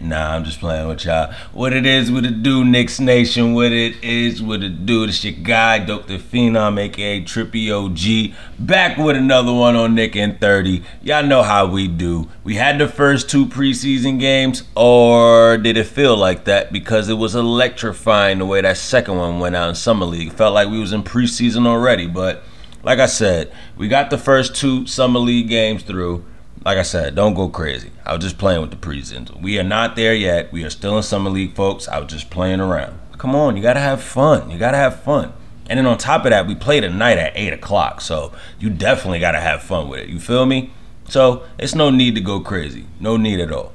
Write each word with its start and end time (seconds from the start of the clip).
Nah, 0.00 0.34
I'm 0.34 0.44
just 0.44 0.60
playing 0.60 0.88
with 0.88 1.04
y'all. 1.04 1.32
What 1.52 1.74
it 1.74 1.84
is, 1.84 2.10
what 2.10 2.24
it 2.24 2.42
do, 2.42 2.64
Knicks 2.64 2.98
Nation. 2.98 3.52
What 3.52 3.70
it 3.72 4.02
is, 4.02 4.42
what 4.42 4.62
it 4.62 4.86
do. 4.86 5.06
This 5.06 5.22
your 5.24 5.34
guy, 5.34 5.80
Dr. 5.80 6.18
Phenom, 6.18 6.80
aka 6.80 7.20
Trippy 7.20 7.70
OG. 7.70 8.34
Back 8.58 8.96
with 8.96 9.16
another 9.16 9.52
one 9.52 9.76
on 9.76 9.94
Knickn30. 9.94 10.82
Y'all 11.02 11.22
know 11.22 11.42
how 11.42 11.66
we 11.66 11.86
do. 11.86 12.30
We 12.44 12.54
had 12.54 12.78
the 12.78 12.88
first 12.88 13.28
two 13.28 13.44
preseason 13.44 14.18
games, 14.18 14.62
or 14.74 15.58
did 15.58 15.76
it 15.76 15.84
feel 15.84 16.16
like 16.16 16.44
that? 16.44 16.72
Because 16.72 17.10
it 17.10 17.14
was 17.14 17.34
electrifying 17.34 18.38
the 18.38 18.46
way 18.46 18.62
that 18.62 18.78
second 18.78 19.18
one 19.18 19.38
went 19.38 19.54
out 19.54 19.68
in 19.68 19.74
Summer 19.74 20.06
League. 20.06 20.32
Felt 20.32 20.54
like 20.54 20.68
we 20.68 20.80
was 20.80 20.94
in 20.94 21.02
preseason 21.02 21.66
already, 21.66 22.06
but 22.06 22.42
like 22.84 22.98
I 22.98 23.06
said, 23.06 23.52
we 23.76 23.88
got 23.88 24.10
the 24.10 24.18
first 24.18 24.54
two 24.54 24.86
summer 24.86 25.18
league 25.18 25.48
games 25.48 25.82
through. 25.82 26.24
Like 26.64 26.78
I 26.78 26.82
said, 26.82 27.14
don't 27.14 27.34
go 27.34 27.48
crazy. 27.48 27.90
I 28.06 28.14
was 28.14 28.24
just 28.24 28.38
playing 28.38 28.60
with 28.60 28.70
the 28.70 28.76
preseason. 28.76 29.40
We 29.40 29.58
are 29.58 29.64
not 29.64 29.96
there 29.96 30.14
yet. 30.14 30.52
We 30.52 30.64
are 30.64 30.70
still 30.70 30.96
in 30.96 31.02
summer 31.02 31.30
league, 31.30 31.54
folks. 31.54 31.88
I 31.88 31.98
was 31.98 32.10
just 32.10 32.30
playing 32.30 32.60
around. 32.60 32.98
Come 33.18 33.34
on, 33.34 33.56
you 33.56 33.62
gotta 33.62 33.80
have 33.80 34.02
fun. 34.02 34.50
You 34.50 34.58
gotta 34.58 34.76
have 34.76 35.02
fun. 35.02 35.32
And 35.66 35.78
then 35.78 35.86
on 35.86 35.96
top 35.98 36.24
of 36.24 36.30
that, 36.30 36.46
we 36.46 36.54
play 36.54 36.80
tonight 36.80 37.16
at 37.16 37.32
eight 37.34 37.52
o'clock, 37.52 38.00
so 38.00 38.32
you 38.58 38.70
definitely 38.70 39.18
gotta 39.18 39.40
have 39.40 39.62
fun 39.62 39.88
with 39.88 40.00
it. 40.00 40.08
You 40.08 40.20
feel 40.20 40.46
me? 40.46 40.72
So 41.08 41.44
it's 41.58 41.74
no 41.74 41.90
need 41.90 42.14
to 42.16 42.20
go 42.20 42.40
crazy. 42.40 42.86
No 43.00 43.16
need 43.16 43.40
at 43.40 43.52
all. 43.52 43.72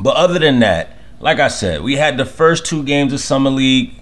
But 0.00 0.16
other 0.16 0.38
than 0.38 0.60
that, 0.60 0.96
like 1.20 1.40
I 1.40 1.48
said, 1.48 1.82
we 1.82 1.96
had 1.96 2.16
the 2.16 2.24
first 2.24 2.66
two 2.66 2.82
games 2.82 3.12
of 3.12 3.20
summer 3.20 3.50
league 3.50 3.94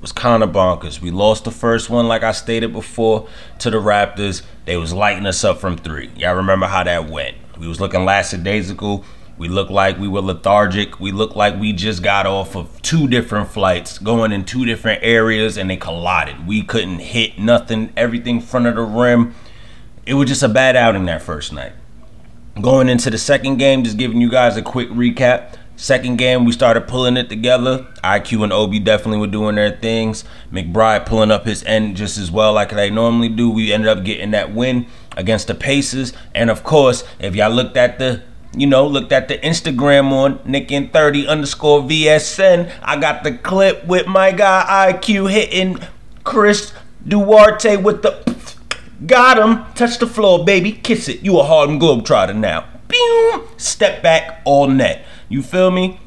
was 0.00 0.12
kind 0.12 0.42
of 0.42 0.50
bonkers. 0.50 1.00
We 1.00 1.10
lost 1.10 1.44
the 1.44 1.50
first 1.50 1.90
one, 1.90 2.08
like 2.08 2.22
I 2.22 2.32
stated 2.32 2.72
before, 2.72 3.28
to 3.58 3.70
the 3.70 3.78
Raptors. 3.78 4.42
They 4.64 4.76
was 4.76 4.92
lighting 4.92 5.26
us 5.26 5.44
up 5.44 5.58
from 5.58 5.76
three. 5.76 6.10
Y'all 6.16 6.36
remember 6.36 6.66
how 6.66 6.84
that 6.84 7.08
went? 7.08 7.36
We 7.58 7.68
was 7.68 7.80
looking 7.80 8.04
lackadaisical. 8.04 9.04
We 9.36 9.48
looked 9.48 9.70
like 9.70 9.98
we 9.98 10.08
were 10.08 10.20
lethargic. 10.20 11.00
We 11.00 11.12
looked 11.12 11.36
like 11.36 11.58
we 11.58 11.72
just 11.72 12.02
got 12.02 12.26
off 12.26 12.56
of 12.56 12.80
two 12.82 13.08
different 13.08 13.48
flights, 13.48 13.98
going 13.98 14.32
in 14.32 14.44
two 14.44 14.64
different 14.66 15.02
areas, 15.02 15.56
and 15.56 15.70
they 15.70 15.76
collided. 15.76 16.46
We 16.46 16.62
couldn't 16.62 16.98
hit 16.98 17.38
nothing. 17.38 17.92
Everything 17.96 18.40
front 18.40 18.66
of 18.66 18.74
the 18.74 18.82
rim. 18.82 19.34
It 20.06 20.14
was 20.14 20.28
just 20.28 20.42
a 20.42 20.48
bad 20.48 20.76
outing 20.76 21.06
that 21.06 21.22
first 21.22 21.52
night. 21.52 21.72
Going 22.60 22.88
into 22.88 23.08
the 23.10 23.16
second 23.18 23.56
game, 23.56 23.84
just 23.84 23.96
giving 23.96 24.20
you 24.20 24.30
guys 24.30 24.56
a 24.56 24.62
quick 24.62 24.90
recap. 24.90 25.54
Second 25.80 26.18
game, 26.18 26.44
we 26.44 26.52
started 26.52 26.86
pulling 26.86 27.16
it 27.16 27.30
together. 27.30 27.86
IQ 28.04 28.44
and 28.44 28.52
Obi 28.52 28.78
definitely 28.78 29.18
were 29.18 29.26
doing 29.26 29.54
their 29.54 29.74
things. 29.74 30.24
McBride 30.52 31.06
pulling 31.06 31.30
up 31.30 31.46
his 31.46 31.64
end 31.64 31.96
just 31.96 32.18
as 32.18 32.30
well 32.30 32.52
like 32.52 32.68
they 32.68 32.90
normally 32.90 33.30
do. 33.30 33.48
We 33.48 33.72
ended 33.72 33.88
up 33.88 34.04
getting 34.04 34.32
that 34.32 34.52
win 34.52 34.88
against 35.16 35.46
the 35.46 35.54
Pacers. 35.54 36.12
And 36.34 36.50
of 36.50 36.64
course, 36.64 37.02
if 37.18 37.34
y'all 37.34 37.50
looked 37.50 37.78
at 37.78 37.98
the 37.98 38.22
you 38.54 38.66
know, 38.66 38.86
looked 38.86 39.10
at 39.10 39.28
the 39.28 39.38
Instagram 39.38 40.12
on 40.12 40.40
Knickn30 40.40 41.26
underscore 41.26 41.80
VSN. 41.80 42.70
I 42.82 43.00
got 43.00 43.24
the 43.24 43.38
clip 43.38 43.86
with 43.86 44.06
my 44.06 44.32
guy 44.32 44.92
IQ 44.92 45.30
hitting 45.30 45.78
Chris 46.24 46.74
Duarte 47.08 47.76
with 47.78 48.02
the 48.02 48.36
got 49.06 49.38
him. 49.38 49.64
Touch 49.74 49.98
the 49.98 50.06
floor, 50.06 50.44
baby. 50.44 50.72
Kiss 50.72 51.08
it. 51.08 51.22
You 51.22 51.40
a 51.40 51.42
Harlem 51.42 51.80
Globetrotter 51.80 52.36
now. 52.36 52.66
Boom. 52.86 53.48
Step 53.56 54.02
back 54.02 54.42
all 54.44 54.66
net. 54.66 55.06
You 55.30 55.44
feel 55.44 55.70
me? 55.70 56.00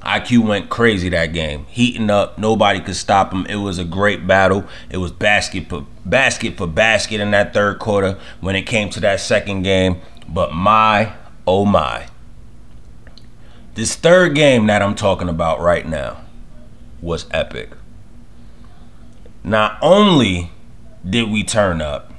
IQ 0.00 0.46
went 0.46 0.70
crazy 0.70 1.10
that 1.10 1.34
game, 1.34 1.66
heating 1.68 2.08
up. 2.08 2.38
Nobody 2.38 2.80
could 2.80 2.96
stop 2.96 3.30
him. 3.30 3.44
It 3.46 3.56
was 3.56 3.78
a 3.78 3.84
great 3.84 4.26
battle. 4.26 4.64
It 4.88 4.96
was 4.96 5.12
basket 5.12 5.68
for 5.68 5.86
basket 6.06 6.56
for 6.56 6.66
basket 6.66 7.20
in 7.20 7.32
that 7.32 7.52
third 7.52 7.78
quarter 7.78 8.18
when 8.40 8.56
it 8.56 8.62
came 8.62 8.88
to 8.90 9.00
that 9.00 9.20
second 9.20 9.62
game. 9.62 10.00
But 10.26 10.54
my 10.54 11.12
oh 11.46 11.66
my, 11.66 12.06
this 13.74 13.94
third 13.94 14.34
game 14.34 14.66
that 14.68 14.80
I'm 14.80 14.94
talking 14.94 15.28
about 15.28 15.60
right 15.60 15.86
now 15.86 16.22
was 17.02 17.26
epic. 17.32 17.72
Not 19.44 19.76
only 19.82 20.50
did 21.08 21.30
we 21.30 21.44
turn 21.44 21.82
up, 21.82 22.10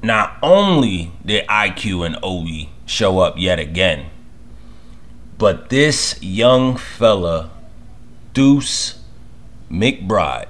not 0.00 0.36
only 0.44 1.10
did 1.24 1.44
IQ 1.48 2.06
and 2.06 2.16
Obi 2.22 2.70
show 2.84 3.18
up 3.18 3.34
yet 3.36 3.58
again 3.58 4.10
but 5.38 5.68
this 5.68 6.20
young 6.22 6.76
fella, 6.76 7.50
Deuce 8.32 9.00
McBride, 9.70 10.48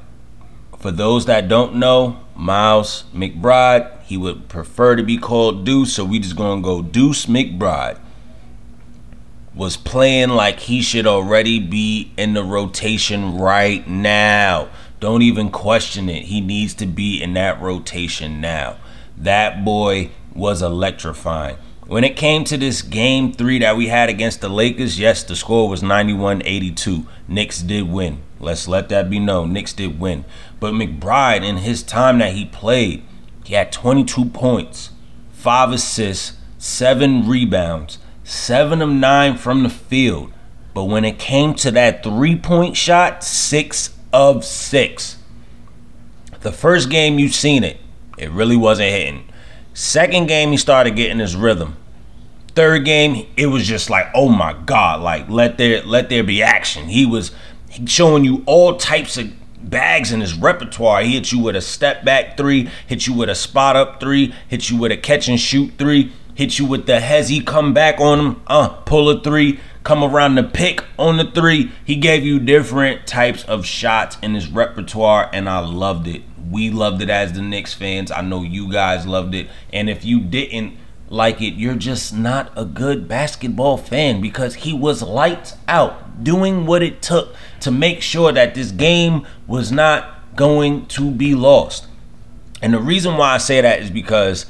for 0.78 0.90
those 0.90 1.26
that 1.26 1.48
don't 1.48 1.74
know, 1.74 2.20
Miles 2.36 3.04
McBride, 3.14 4.02
he 4.02 4.16
would 4.16 4.48
prefer 4.48 4.94
to 4.94 5.02
be 5.02 5.18
called 5.18 5.64
Deuce, 5.64 5.94
so 5.94 6.04
we 6.04 6.18
just 6.18 6.36
gonna 6.36 6.62
go 6.62 6.82
Deuce 6.82 7.26
McBride. 7.26 7.98
Was 9.54 9.76
playing 9.76 10.28
like 10.30 10.60
he 10.60 10.82
should 10.82 11.06
already 11.06 11.58
be 11.58 12.12
in 12.16 12.34
the 12.34 12.44
rotation 12.44 13.38
right 13.38 13.88
now. 13.88 14.68
Don't 15.00 15.22
even 15.22 15.50
question 15.50 16.08
it. 16.08 16.24
He 16.24 16.40
needs 16.40 16.74
to 16.74 16.86
be 16.86 17.22
in 17.22 17.32
that 17.34 17.60
rotation 17.60 18.40
now. 18.40 18.76
That 19.16 19.64
boy 19.64 20.10
was 20.34 20.60
electrifying. 20.60 21.56
When 21.86 22.02
it 22.02 22.16
came 22.16 22.42
to 22.44 22.56
this 22.56 22.82
game 22.82 23.32
three 23.32 23.60
that 23.60 23.76
we 23.76 23.86
had 23.86 24.08
against 24.08 24.40
the 24.40 24.48
Lakers, 24.48 24.98
yes, 24.98 25.22
the 25.22 25.36
score 25.36 25.68
was 25.68 25.82
91 25.82 26.42
82. 26.44 27.06
Knicks 27.28 27.62
did 27.62 27.88
win. 27.88 28.22
Let's 28.40 28.66
let 28.66 28.88
that 28.88 29.08
be 29.08 29.20
known. 29.20 29.52
Knicks 29.52 29.72
did 29.72 30.00
win. 30.00 30.24
But 30.58 30.74
McBride, 30.74 31.44
in 31.44 31.58
his 31.58 31.84
time 31.84 32.18
that 32.18 32.34
he 32.34 32.44
played, 32.44 33.04
he 33.44 33.54
had 33.54 33.70
22 33.70 34.24
points, 34.26 34.90
five 35.30 35.70
assists, 35.70 36.36
seven 36.58 37.28
rebounds, 37.28 37.98
seven 38.24 38.82
of 38.82 38.88
nine 38.90 39.36
from 39.36 39.62
the 39.62 39.70
field. 39.70 40.32
But 40.74 40.84
when 40.84 41.04
it 41.04 41.20
came 41.20 41.54
to 41.54 41.70
that 41.70 42.02
three 42.02 42.36
point 42.36 42.76
shot, 42.76 43.22
six 43.22 43.96
of 44.12 44.44
six. 44.44 45.18
The 46.40 46.52
first 46.52 46.90
game 46.90 47.18
you've 47.18 47.34
seen 47.34 47.64
it, 47.64 47.78
it 48.18 48.30
really 48.30 48.56
wasn't 48.56 48.90
hitting. 48.90 49.25
Second 49.76 50.26
game, 50.26 50.52
he 50.52 50.56
started 50.56 50.96
getting 50.96 51.18
his 51.18 51.36
rhythm. 51.36 51.76
Third 52.54 52.86
game, 52.86 53.26
it 53.36 53.48
was 53.48 53.66
just 53.66 53.90
like, 53.90 54.06
oh 54.14 54.30
my 54.30 54.54
god, 54.54 55.02
like 55.02 55.28
let 55.28 55.58
there 55.58 55.82
let 55.82 56.08
there 56.08 56.24
be 56.24 56.42
action. 56.42 56.88
He 56.88 57.04
was 57.04 57.30
showing 57.84 58.24
you 58.24 58.42
all 58.46 58.78
types 58.78 59.18
of 59.18 59.30
bags 59.62 60.12
in 60.12 60.22
his 60.22 60.32
repertoire. 60.32 61.02
He 61.02 61.12
hit 61.12 61.30
you 61.30 61.40
with 61.40 61.56
a 61.56 61.60
step 61.60 62.06
back 62.06 62.38
three, 62.38 62.70
hit 62.86 63.06
you 63.06 63.12
with 63.12 63.28
a 63.28 63.34
spot 63.34 63.76
up 63.76 64.00
three, 64.00 64.32
hit 64.48 64.70
you 64.70 64.78
with 64.78 64.92
a 64.92 64.96
catch 64.96 65.28
and 65.28 65.38
shoot 65.38 65.74
three, 65.76 66.10
hit 66.34 66.58
you 66.58 66.64
with 66.64 66.86
the 66.86 66.98
hezzy 66.98 67.44
come 67.44 67.74
back 67.74 68.00
on 68.00 68.18
him, 68.18 68.42
uh, 68.46 68.68
pull 68.68 69.10
a 69.10 69.20
three, 69.20 69.60
come 69.84 70.02
around 70.02 70.36
the 70.36 70.42
pick 70.42 70.82
on 70.98 71.18
the 71.18 71.30
three. 71.30 71.70
He 71.84 71.96
gave 71.96 72.24
you 72.24 72.38
different 72.38 73.06
types 73.06 73.44
of 73.44 73.66
shots 73.66 74.16
in 74.22 74.32
his 74.32 74.48
repertoire, 74.48 75.28
and 75.34 75.50
I 75.50 75.58
loved 75.58 76.08
it. 76.08 76.22
We 76.50 76.70
loved 76.70 77.02
it 77.02 77.10
as 77.10 77.32
the 77.32 77.42
Knicks 77.42 77.74
fans. 77.74 78.10
I 78.10 78.20
know 78.20 78.42
you 78.42 78.70
guys 78.70 79.06
loved 79.06 79.34
it. 79.34 79.48
And 79.72 79.90
if 79.90 80.04
you 80.04 80.20
didn't 80.20 80.76
like 81.08 81.40
it, 81.40 81.54
you're 81.54 81.76
just 81.76 82.14
not 82.14 82.52
a 82.56 82.64
good 82.64 83.08
basketball 83.08 83.76
fan 83.76 84.20
because 84.20 84.54
he 84.54 84.72
was 84.72 85.02
lights 85.02 85.56
out 85.68 86.24
doing 86.24 86.66
what 86.66 86.82
it 86.82 87.02
took 87.02 87.34
to 87.60 87.70
make 87.70 88.02
sure 88.02 88.32
that 88.32 88.54
this 88.54 88.70
game 88.70 89.26
was 89.46 89.70
not 89.70 90.36
going 90.36 90.86
to 90.86 91.10
be 91.10 91.34
lost. 91.34 91.86
And 92.62 92.74
the 92.74 92.80
reason 92.80 93.16
why 93.16 93.34
I 93.34 93.38
say 93.38 93.60
that 93.60 93.80
is 93.80 93.90
because 93.90 94.46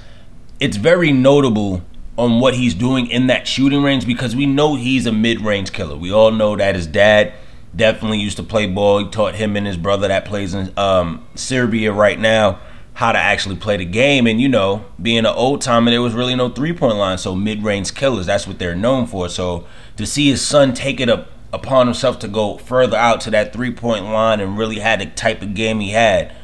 it's 0.61 0.77
very 0.77 1.13
notable 1.13 1.83
on 2.17 2.41
what 2.41 2.55
he's 2.55 2.75
doing 2.75 3.07
in 3.09 3.27
that 3.27 3.47
shooting 3.47 3.83
range 3.83 4.07
because 4.07 4.35
we 4.35 4.47
know 4.47 4.75
he's 4.75 5.07
a 5.07 5.13
mid-range 5.13 5.73
killer. 5.73 5.97
We 5.97 6.13
all 6.13 6.31
know 6.31 6.57
that 6.57 6.75
his 6.75 6.87
dad 6.87 7.35
definitely 7.77 8.19
used 8.19 8.39
to 8.39 8.43
play 8.43 8.67
ball. 8.67 8.99
He 8.99 9.11
taught 9.11 9.35
him 9.35 9.57
and 9.57 9.67
his 9.67 9.77
brother 9.77 10.09
that 10.09 10.25
plays 10.25 10.55
in 10.55 10.73
um, 10.79 11.27
Serbia 11.35 11.93
right 11.93 12.19
now 12.19 12.59
how 12.97 13.13
to 13.13 13.19
actually 13.19 13.57
play 13.57 13.77
the 13.77 13.85
game. 13.85 14.27
And 14.27 14.41
you 14.41 14.49
know, 14.49 14.87
being 15.01 15.19
an 15.19 15.27
old 15.27 15.61
timer, 15.61 15.91
there 15.91 16.01
was 16.01 16.15
really 16.15 16.35
no 16.35 16.49
three 16.49 16.73
point 16.73 16.97
line. 16.97 17.19
So 17.19 17.35
mid 17.35 17.63
range 17.63 17.95
killers, 17.95 18.27
that's 18.27 18.47
what 18.47 18.59
they're 18.59 18.75
known 18.75 19.07
for. 19.07 19.29
So 19.29 19.67
to 19.97 20.07
see 20.07 20.31
his 20.31 20.41
son 20.41 20.73
take 20.73 20.99
it 20.99 21.11
up 21.11 21.31
upon 21.53 21.87
himself 21.87 22.19
to 22.21 22.29
go 22.29 22.57
further 22.57 22.97
out 22.97 23.21
to 23.23 23.31
that 23.33 23.53
three 23.53 23.71
point 23.71 24.05
line 24.05 24.41
and 24.41 24.57
really 24.57 24.79
had 24.79 25.01
the 25.01 25.07
type 25.07 25.43
of 25.43 25.55
game 25.55 25.81
he 25.81 25.91
had, 25.91 26.35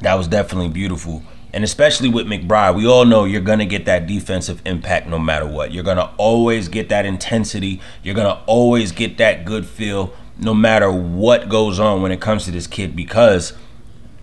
that 0.00 0.14
was 0.14 0.28
definitely 0.28 0.70
beautiful. 0.70 1.22
And 1.52 1.62
especially 1.62 2.08
with 2.08 2.26
McBride, 2.26 2.74
we 2.74 2.86
all 2.86 3.04
know 3.04 3.24
you're 3.24 3.40
going 3.40 3.60
to 3.60 3.66
get 3.66 3.84
that 3.84 4.06
defensive 4.06 4.60
impact 4.64 5.06
no 5.08 5.18
matter 5.18 5.46
what. 5.46 5.72
You're 5.72 5.84
going 5.84 5.96
to 5.96 6.10
always 6.16 6.68
get 6.68 6.88
that 6.88 7.06
intensity. 7.06 7.80
You're 8.02 8.14
going 8.14 8.26
to 8.26 8.42
always 8.46 8.92
get 8.92 9.18
that 9.18 9.44
good 9.44 9.66
feel 9.66 10.14
no 10.38 10.54
matter 10.54 10.90
what 10.90 11.48
goes 11.48 11.80
on 11.80 12.02
when 12.02 12.12
it 12.12 12.20
comes 12.20 12.44
to 12.44 12.50
this 12.50 12.66
kid 12.66 12.94
because 12.94 13.52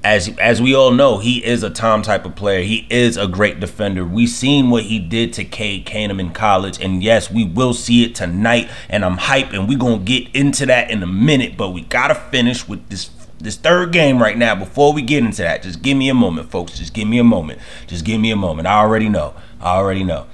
as 0.04 0.36
as 0.38 0.62
we 0.62 0.76
all 0.76 0.92
know, 0.92 1.20
he 1.20 1.44
is 1.44 1.64
a 1.64 1.70
Tom 1.70 2.02
type 2.02 2.26
of 2.26 2.36
player. 2.36 2.62
He 2.62 2.86
is 2.90 3.16
a 3.16 3.26
great 3.28 3.60
defender. 3.60 4.04
We 4.04 4.28
seen 4.28 4.70
what 4.70 4.84
he 4.84 5.00
did 5.00 5.32
to 5.34 5.46
Cade 5.46 5.86
Cunningham 5.86 6.20
in 6.20 6.34
college, 6.34 6.80
and 6.82 7.02
yes, 7.02 7.32
we 7.32 7.46
will 7.46 7.74
see 7.74 8.04
it 8.04 8.14
tonight. 8.14 8.70
And 8.90 9.06
I'm 9.06 9.18
hyped, 9.18 9.54
and 9.54 9.68
we 9.68 9.76
gonna 9.76 10.00
get 10.00 10.36
into 10.36 10.66
that 10.66 10.92
in 10.92 11.02
a 11.04 11.08
minute. 11.08 11.56
But 11.56 11.70
we 11.70 11.82
gotta 11.82 12.16
finish 12.16 12.68
with 12.68 12.90
this 12.90 13.12
This 13.40 13.56
third 13.58 13.92
game 13.92 14.22
right 14.22 14.38
now, 14.38 14.56
before 14.56 14.94
we 14.94 15.02
get 15.02 15.24
into 15.24 15.42
that, 15.42 15.64
just 15.64 15.82
give 15.82 15.98
me 15.98 16.10
a 16.10 16.14
moment, 16.14 16.50
folks. 16.50 16.78
Just 16.78 16.94
give 16.94 17.08
me 17.08 17.20
a 17.20 17.24
moment. 17.24 17.60
Just 17.88 18.06
give 18.06 18.20
me 18.20 18.32
a 18.32 18.38
moment. 18.38 18.68
I 18.68 18.80
already 18.80 19.10
know. 19.10 19.34
I 19.60 19.76
already 19.76 20.04
know. 20.04 20.28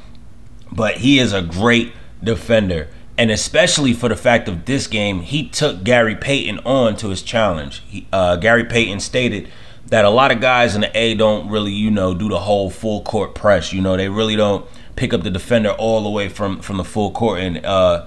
But 0.72 0.98
he 0.98 1.20
is 1.20 1.34
a 1.34 1.42
great 1.42 1.94
defender. 2.24 2.88
And 3.20 3.32
especially 3.32 3.92
for 3.92 4.08
the 4.08 4.16
fact 4.16 4.48
of 4.48 4.64
this 4.64 4.88
game, 4.88 5.20
he 5.20 5.50
took 5.50 5.84
Gary 5.84 6.16
Payton 6.16 6.60
on 6.60 6.96
to 6.96 7.10
his 7.10 7.22
challenge. 7.22 7.84
He, 7.86 8.08
uh, 8.14 8.38
Gary 8.38 8.64
Payton 8.64 9.02
stated 9.02 9.50
that 9.88 10.06
a 10.06 10.10
lot 10.10 10.32
of 10.32 10.40
guys 10.40 10.74
in 10.74 10.80
the 10.80 10.98
A 10.98 11.16
don't 11.16 11.50
really, 11.50 11.74
you 11.74 11.92
know, 11.92 12.14
do 12.14 12.30
the 12.30 12.40
whole 12.40 12.70
full 12.70 13.02
court 13.02 13.36
press. 13.36 13.74
You 13.74 13.82
know, 13.82 13.98
they 13.98 14.08
really 14.08 14.38
don't 14.38 14.66
pick 14.96 15.14
up 15.14 15.24
the 15.24 15.30
defender 15.30 15.72
all 15.72 16.02
the 16.02 16.10
way 16.10 16.30
from 16.30 16.62
from 16.62 16.78
the 16.78 16.86
full 16.86 17.12
court. 17.12 17.42
And 17.42 17.66
uh, 17.66 18.06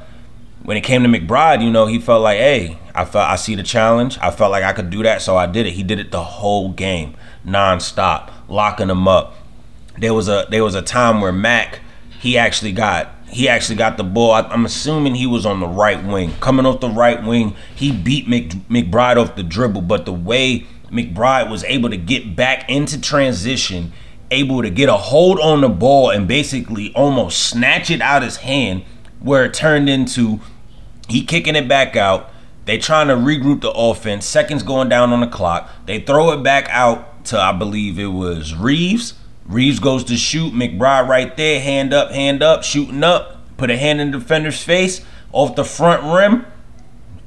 when 0.62 0.78
it 0.78 0.80
came 0.80 1.02
to 1.02 1.10
McBride, 1.10 1.62
you 1.62 1.70
know, 1.70 1.84
he 1.84 1.98
felt 1.98 2.22
like, 2.22 2.38
hey, 2.38 2.78
I 2.94 3.04
felt 3.04 3.28
I 3.28 3.36
see 3.36 3.54
the 3.54 3.62
challenge. 3.62 4.16
I 4.22 4.30
felt 4.30 4.50
like 4.50 4.64
I 4.64 4.72
could 4.72 4.88
do 4.88 5.02
that, 5.02 5.20
so 5.20 5.36
I 5.36 5.44
did 5.44 5.66
it. 5.66 5.72
He 5.72 5.82
did 5.82 5.98
it 5.98 6.10
the 6.10 6.24
whole 6.24 6.70
game, 6.70 7.16
nonstop, 7.46 8.30
locking 8.48 8.88
them 8.88 9.06
up. 9.06 9.34
There 9.98 10.14
was 10.14 10.28
a 10.28 10.46
there 10.48 10.64
was 10.64 10.74
a 10.74 10.80
time 10.80 11.20
where 11.20 11.32
Mac 11.32 11.80
he 12.18 12.38
actually 12.38 12.72
got 12.72 13.10
he 13.32 13.48
actually 13.48 13.76
got 13.76 13.96
the 13.96 14.04
ball. 14.04 14.32
I, 14.32 14.52
am 14.52 14.66
assuming 14.66 15.14
he 15.14 15.26
was 15.26 15.46
on 15.46 15.60
the 15.60 15.66
right 15.66 16.02
wing, 16.04 16.32
coming 16.40 16.66
off 16.66 16.80
the 16.80 16.90
right 16.90 17.22
wing. 17.22 17.56
He 17.74 17.90
beat 17.90 18.28
Mc, 18.28 18.50
McBride 18.68 19.16
off 19.16 19.36
the 19.36 19.42
dribble, 19.42 19.82
but 19.82 20.04
the 20.04 20.12
way 20.12 20.66
McBride 20.90 21.50
was 21.50 21.64
able 21.64 21.88
to 21.88 21.96
get 21.96 22.36
back 22.36 22.68
into 22.68 23.00
transition, 23.00 23.92
able 24.30 24.60
to 24.60 24.68
get 24.68 24.90
a 24.90 24.96
hold 24.96 25.40
on 25.40 25.62
the 25.62 25.70
ball 25.70 26.10
and 26.10 26.28
basically 26.28 26.92
almost 26.94 27.38
snatch 27.48 27.90
it 27.90 28.02
out 28.02 28.22
his 28.22 28.36
hand, 28.36 28.84
where 29.18 29.46
it 29.46 29.54
turned 29.54 29.88
into 29.88 30.40
he 31.08 31.24
kicking 31.24 31.56
it 31.56 31.66
back 31.66 31.96
out. 31.96 32.30
They 32.66 32.78
trying 32.78 33.08
to 33.08 33.14
regroup 33.14 33.62
the 33.62 33.72
offense. 33.72 34.24
Seconds 34.26 34.62
going 34.62 34.88
down 34.88 35.12
on 35.12 35.20
the 35.20 35.26
clock. 35.26 35.68
They 35.86 36.00
throw 36.00 36.30
it 36.32 36.42
back 36.42 36.68
out 36.68 37.24
to 37.26 37.40
I 37.40 37.52
believe 37.52 37.98
it 37.98 38.06
was 38.06 38.54
Reaves. 38.54 39.14
Reaves 39.46 39.80
goes 39.80 40.04
to 40.04 40.16
shoot. 40.16 40.52
McBride 40.52 41.08
right 41.08 41.36
there, 41.36 41.60
hand 41.60 41.92
up, 41.92 42.10
hand 42.10 42.42
up, 42.42 42.62
shooting 42.62 43.02
up. 43.02 43.38
Put 43.56 43.70
a 43.70 43.76
hand 43.76 44.00
in 44.00 44.10
the 44.10 44.18
defender's 44.18 44.62
face 44.62 45.04
off 45.32 45.56
the 45.56 45.64
front 45.64 46.02
rim 46.02 46.46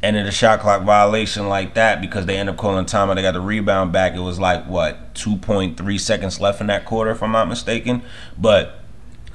ended 0.06 0.27
a 0.27 0.31
shot 0.31 0.59
clock 0.59 0.83
violation 0.83 1.50
like 1.50 1.73
that 1.73 2.00
because 2.00 2.25
they 2.27 2.38
end 2.38 2.47
up 2.47 2.57
calling 2.57 2.85
time 2.85 3.09
and 3.09 3.17
they 3.17 3.23
got 3.23 3.33
the 3.33 3.41
rebound 3.41 3.91
back. 3.91 4.13
It 4.13 4.19
was 4.19 4.39
like 4.39 4.65
what 4.67 5.15
2.3 5.15 6.00
seconds 6.00 6.39
left 6.39 6.62
in 6.62 6.67
that 6.67 6.85
quarter, 6.85 7.12
if 7.12 7.23
I'm 7.23 7.31
not 7.31 7.47
mistaken. 7.47 8.03
But 8.38 8.79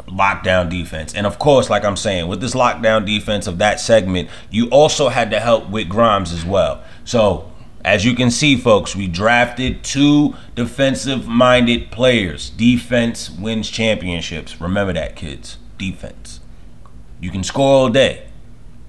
lockdown 0.06 0.70
defense, 0.70 1.14
and 1.14 1.26
of 1.26 1.38
course, 1.38 1.70
like 1.70 1.84
I'm 1.84 1.96
saying, 1.96 2.28
with 2.28 2.40
this 2.40 2.54
lockdown 2.54 3.04
defense 3.04 3.46
of 3.46 3.58
that 3.58 3.80
segment, 3.80 4.28
you 4.50 4.68
also 4.70 5.08
had 5.08 5.30
to 5.32 5.40
help 5.40 5.68
with 5.68 5.88
Grimes 5.88 6.32
as 6.32 6.44
well. 6.44 6.82
So. 7.04 7.49
As 7.84 8.04
you 8.04 8.14
can 8.14 8.30
see, 8.30 8.56
folks, 8.56 8.94
we 8.94 9.06
drafted 9.06 9.82
two 9.82 10.34
defensive 10.54 11.26
minded 11.26 11.90
players. 11.90 12.50
Defense 12.50 13.30
wins 13.30 13.70
championships. 13.70 14.60
Remember 14.60 14.92
that, 14.92 15.16
kids. 15.16 15.56
Defense. 15.78 16.40
You 17.20 17.30
can 17.30 17.42
score 17.42 17.66
all 17.66 17.88
day. 17.88 18.26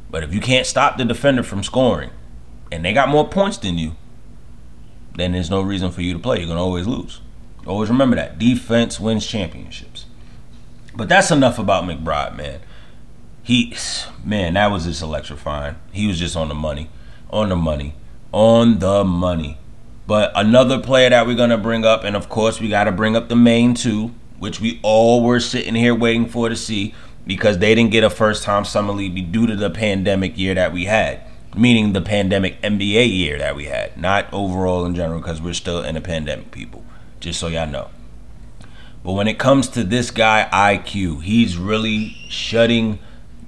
But 0.10 0.24
if 0.24 0.34
you 0.34 0.42
can't 0.42 0.68
stop 0.68 0.98
the 0.98 1.06
defender 1.06 1.42
from 1.42 1.64
scoring, 1.64 2.10
and 2.70 2.84
they 2.84 2.94
got 2.94 3.08
more 3.08 3.28
points 3.28 3.58
than 3.58 3.78
you, 3.78 3.96
then 5.16 5.32
there's 5.32 5.50
no 5.50 5.62
reason 5.62 5.92
for 5.92 6.02
you 6.02 6.14
to 6.14 6.20
play. 6.20 6.40
You're 6.40 6.48
gonna 6.48 6.64
always 6.64 6.88
lose. 6.88 7.22
Always 7.66 7.90
remember 7.90 8.16
that 8.16 8.40
defense 8.40 9.00
wins 9.00 9.26
championships. 9.26 10.06
But 10.96 11.08
that's 11.08 11.32
enough 11.32 11.60
about 11.60 11.86
McBride, 11.86 12.36
man. 12.36 12.60
He, 13.44 13.76
man, 14.24 14.54
that 14.56 14.72
was 14.72 14.86
just 14.86 15.02
electrifying. 15.02 15.76
He 15.92 16.08
was 16.08 16.20
just 16.20 16.36
on 16.36 16.50
the 16.50 16.56
money, 16.56 16.90
on 17.30 17.50
the 17.50 17.56
money, 17.56 17.96
on 18.32 18.80
the 18.80 19.04
money. 19.04 19.58
But 20.08 20.32
another 20.36 20.80
player 20.80 21.10
that 21.10 21.26
we're 21.26 21.36
gonna 21.36 21.58
bring 21.58 21.86
up, 21.86 22.04
and 22.04 22.16
of 22.16 22.30
course 22.30 22.60
we 22.60 22.70
got 22.70 22.86
to 22.86 22.92
bring 22.92 23.16
up 23.16 23.30
the 23.30 23.36
main 23.36 23.74
two, 23.74 24.14
which 24.40 24.60
we 24.60 24.80
all 24.84 25.24
were 25.24 25.40
sitting 25.40 25.76
here 25.76 25.96
waiting 25.96 26.28
for 26.28 26.50
to 26.50 26.56
see 26.56 26.94
because 27.26 27.60
they 27.60 27.76
didn't 27.76 27.92
get 27.92 28.04
a 28.04 28.10
first 28.10 28.44
time 28.44 28.66
summer 28.66 28.94
league 28.94 29.32
due 29.32 29.48
to 29.48 29.56
the 29.56 29.70
pandemic 29.70 30.38
year 30.38 30.56
that 30.56 30.74
we 30.74 30.86
had, 30.86 31.22
meaning 31.56 31.94
the 31.94 32.02
pandemic 32.02 32.62
NBA 32.62 33.16
year 33.16 33.38
that 33.38 33.56
we 33.56 33.66
had, 33.66 33.98
not 33.98 34.28
overall 34.34 34.86
in 34.86 34.96
general 34.96 35.20
because 35.20 35.42
we're 35.42 35.54
still 35.54 35.84
in 35.84 35.96
a 35.96 36.02
pandemic, 36.02 36.52
people. 36.52 36.84
Just 37.20 37.40
so 37.40 37.48
y'all 37.48 37.68
know. 37.68 37.90
But 39.04 39.14
when 39.14 39.28
it 39.28 39.40
comes 39.40 39.68
to 39.70 39.84
this 39.84 40.12
guy 40.12 40.48
IQ, 40.52 41.24
he's 41.24 41.58
really 41.58 42.18
shutting 42.30 43.00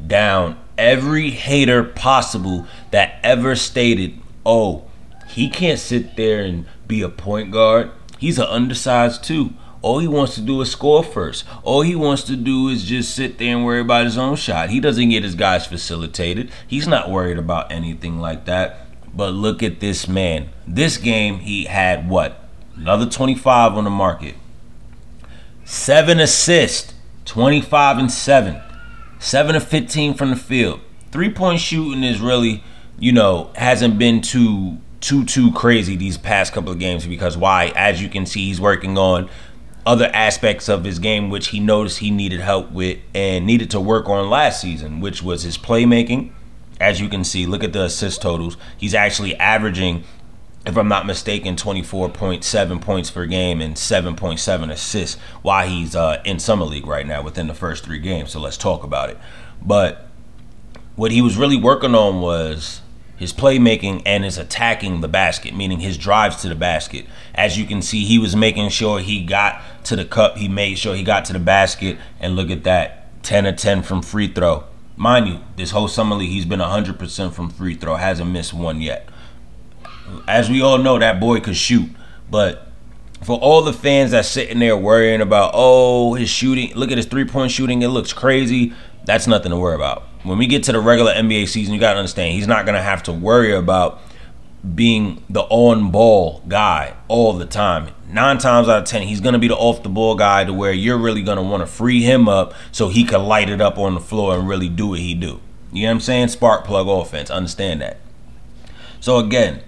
down 0.06 0.59
every 0.77 1.29
hater 1.29 1.83
possible 1.83 2.68
that 2.91 3.19
ever 3.24 3.56
stated, 3.56 4.19
"Oh, 4.45 4.83
he 5.27 5.49
can't 5.49 5.79
sit 5.79 6.15
there 6.15 6.41
and 6.41 6.65
be 6.87 7.01
a 7.01 7.09
point 7.09 7.51
guard. 7.51 7.91
He's 8.17 8.39
an 8.39 8.47
undersized 8.47 9.23
too." 9.23 9.53
All 9.83 9.99
he 9.99 10.07
wants 10.07 10.35
to 10.35 10.41
do 10.41 10.61
is 10.61 10.71
score 10.71 11.03
first. 11.03 11.43
All 11.61 11.81
he 11.81 11.93
wants 11.93 12.23
to 12.23 12.37
do 12.37 12.69
is 12.69 12.85
just 12.85 13.13
sit 13.13 13.37
there 13.37 13.53
and 13.53 13.65
worry 13.65 13.81
about 13.81 14.05
his 14.05 14.17
own 14.17 14.37
shot. 14.37 14.69
He 14.69 14.79
doesn't 14.79 15.09
get 15.09 15.23
his 15.23 15.35
guys 15.35 15.67
facilitated. 15.67 16.49
He's 16.65 16.87
not 16.87 17.11
worried 17.11 17.37
about 17.37 17.69
anything 17.69 18.21
like 18.21 18.45
that. 18.45 18.87
But 19.13 19.31
look 19.31 19.61
at 19.61 19.81
this 19.81 20.07
man. 20.07 20.49
This 20.65 20.97
game, 20.97 21.39
he 21.39 21.65
had 21.65 22.07
what? 22.09 22.39
Another 22.77 23.05
25 23.05 23.73
on 23.73 23.83
the 23.83 23.89
market. 23.89 24.35
Seven 25.65 26.19
assists, 26.19 26.93
25 27.25 27.97
and 27.97 28.11
7. 28.11 28.61
7 29.19 29.55
of 29.55 29.67
15 29.67 30.13
from 30.13 30.29
the 30.29 30.35
field. 30.37 30.79
Three 31.11 31.29
point 31.29 31.59
shooting 31.59 32.03
is 32.03 32.19
really, 32.21 32.63
you 33.03 33.11
know, 33.11 33.51
hasn't 33.55 33.97
been 33.97 34.21
too 34.21 34.77
too 35.01 35.25
too 35.25 35.51
crazy 35.51 35.97
these 35.97 36.17
past 36.17 36.53
couple 36.53 36.71
of 36.71 36.79
games 36.79 37.05
because 37.05 37.35
why? 37.35 37.65
As 37.75 38.01
you 38.01 38.07
can 38.07 38.25
see, 38.25 38.45
he's 38.45 38.61
working 38.61 38.97
on 38.97 39.29
other 39.85 40.09
aspects 40.13 40.69
of 40.69 40.85
his 40.85 41.00
game 41.00 41.29
which 41.29 41.50
he 41.50 41.59
noticed 41.59 42.00
he 42.00 42.09
needed 42.09 42.39
help 42.39 42.71
with 42.71 42.97
and 43.13 43.45
needed 43.45 43.69
to 43.71 43.81
work 43.81 44.07
on 44.07 44.29
last 44.29 44.61
season, 44.61 45.01
which 45.01 45.21
was 45.21 45.44
his 45.44 45.57
playmaking. 45.57 46.31
As 46.79 47.01
you 47.01 47.09
can 47.09 47.25
see, 47.25 47.45
look 47.45 47.61
at 47.61 47.73
the 47.73 47.83
assist 47.83 48.21
totals. 48.21 48.55
He's 48.77 48.94
actually 48.94 49.35
averaging, 49.35 50.05
if 50.65 50.77
I'm 50.77 50.88
not 50.88 51.05
mistaken, 51.05 51.57
24.7 51.57 52.79
points 52.81 53.11
per 53.11 53.25
game 53.25 53.59
and 53.59 53.75
7.7 53.75 54.71
assists 54.71 55.19
while 55.41 55.67
he's 55.67 55.94
uh, 55.94 56.21
in 56.23 56.39
summer 56.39 56.63
league 56.63 56.88
right 56.88 57.05
now 57.05 57.21
within 57.21 57.47
the 57.47 57.53
first 57.53 57.83
three 57.83 58.00
games. 58.00 58.31
So 58.31 58.39
let's 58.39 58.55
talk 58.55 58.85
about 58.85 59.09
it. 59.09 59.17
But 59.61 60.07
what 60.95 61.11
he 61.11 61.21
was 61.21 61.35
really 61.35 61.57
working 61.57 61.95
on 61.95 62.21
was 62.21 62.79
his 63.18 63.31
playmaking 63.31 64.01
and 64.06 64.24
his 64.24 64.38
attacking 64.38 65.01
the 65.01 65.07
basket, 65.07 65.56
meaning 65.56 65.80
his 65.80 65.98
drives 65.98 66.38
to 66.38 66.50
the 66.50 66.56
basket. 66.56 67.06
As 67.36 67.57
you 67.57 67.65
can 67.65 67.81
see, 67.81 68.06
he 68.06 68.18
was 68.18 68.36
making 68.36 68.69
sure 68.69 69.00
he 69.00 69.24
got 69.24 69.62
to 69.86 69.95
the 69.95 70.06
cup, 70.06 70.38
he 70.38 70.48
made 70.48 70.77
sure 70.77 70.95
he 70.95 71.04
got 71.04 71.25
to 71.25 71.33
the 71.33 71.39
basket, 71.39 71.98
and 72.19 72.36
look 72.36 72.50
at 72.50 72.63
that 72.63 73.24
10 73.24 73.45
of 73.45 73.55
10 73.55 73.84
from 73.84 74.01
free 74.01 74.27
throw. 74.27 74.65
Mind 74.96 75.27
you, 75.27 75.39
this 75.55 75.72
whole 75.72 75.88
summer 75.88 76.15
league, 76.15 76.29
he's 76.29 76.46
been 76.46 76.60
100% 76.60 77.34
from 77.34 77.50
free 77.50 77.75
throw, 77.75 77.96
hasn't 77.96 78.29
missed 78.29 78.53
one 78.53 78.82
yet. 78.82 79.08
As 80.27 80.50
we 80.50 80.62
all 80.62 80.77
know, 80.77 81.00
that 81.00 81.20
boy 81.20 81.39
could 81.39 81.55
shoot, 81.55 81.89
but 82.29 82.67
for 83.24 83.38
all 83.39 83.62
the 83.62 83.74
fans 83.74 84.12
that's 84.12 84.27
sitting 84.27 84.60
there 84.60 84.75
worrying 84.75 85.22
about, 85.22 85.51
oh, 85.53 86.15
his 86.15 86.29
shooting, 86.29 86.74
look 86.75 86.91
at 86.91 86.98
his 86.98 87.05
three 87.05 87.25
point 87.25 87.51
shooting, 87.51 87.82
it 87.84 87.88
looks 87.88 88.12
crazy, 88.12 88.74
that's 89.05 89.27
nothing 89.27 89.51
to 89.51 89.58
worry 89.58 89.75
about 89.75 90.03
when 90.24 90.38
we 90.38 90.48
get 90.48 90.63
to 90.63 90.72
the 90.72 90.80
regular 90.80 91.13
NBA 91.13 91.48
season, 91.48 91.74
you 91.74 91.80
got 91.80 91.94
to 91.94 92.00
understand 92.00 92.34
he's 92.34 92.48
not 92.48 92.65
going 92.65 92.75
to 92.75 92.82
have 92.82 93.03
to 93.03 93.13
worry 93.13 93.53
about 93.53 94.01
being 94.75 95.22
the 95.30 95.42
on 95.42 95.92
ball 95.92 96.42
guy 96.48 96.96
all 97.10 97.34
the 97.34 97.46
time. 97.46 97.94
Nine 98.08 98.38
times 98.38 98.70
out 98.70 98.80
of 98.80 98.86
ten, 98.86 99.01
he's 99.03 99.20
going 99.20 99.34
to 99.34 99.39
be 99.39 99.50
the 99.50 99.56
off 99.56 99.84
the 99.84 99.89
ball 99.89 100.15
guy 100.15 100.46
to 100.46 100.53
where 100.53 100.72
you're 100.72 100.98
really 100.98 101.22
going 101.22 101.38
to 101.38 101.44
want 101.44 101.62
to 101.62 101.68
free 101.68 102.01
him 102.01 102.30
up 102.30 102.53
so 102.72 102.88
he 102.88 103.03
can 103.03 103.24
light 103.24 103.50
it 103.50 103.60
up 103.60 103.77
on 103.77 103.94
the 103.94 104.00
floor 104.00 104.38
and 104.38 104.48
really 104.48 104.70
do 104.70 104.89
what 104.89 105.00
he 105.00 105.13
do. 105.13 105.42
You 105.74 105.84
know 105.84 105.89
what 105.89 105.92
I'm 105.96 106.00
saying? 106.00 106.27
Spark 106.30 106.65
plug 106.65 106.88
offense. 106.88 107.30
Understand 107.30 107.82
that. 107.82 108.00
So 109.01 109.18
again, 109.18 109.62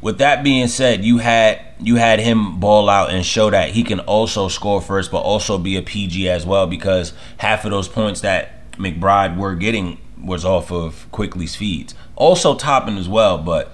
with 0.00 0.18
that 0.18 0.44
being 0.44 0.68
said, 0.68 1.04
you 1.04 1.18
had 1.18 1.60
you 1.80 1.96
had 1.96 2.20
him 2.20 2.60
ball 2.60 2.88
out 2.88 3.10
and 3.10 3.24
show 3.26 3.50
that 3.50 3.70
he 3.70 3.82
can 3.82 4.00
also 4.00 4.46
score 4.48 4.80
first, 4.80 5.10
but 5.10 5.20
also 5.20 5.58
be 5.58 5.76
a 5.76 5.82
PG 5.82 6.28
as 6.28 6.46
well 6.46 6.66
because 6.66 7.12
half 7.38 7.64
of 7.64 7.72
those 7.72 7.88
points 7.88 8.20
that 8.20 8.61
McBride 8.72 9.36
were 9.36 9.54
getting 9.54 9.98
was 10.22 10.44
off 10.44 10.70
of 10.70 11.06
Quickley's 11.10 11.56
feeds. 11.56 11.94
Also 12.16 12.54
Toppin 12.54 12.96
as 12.96 13.08
well, 13.08 13.38
but 13.38 13.72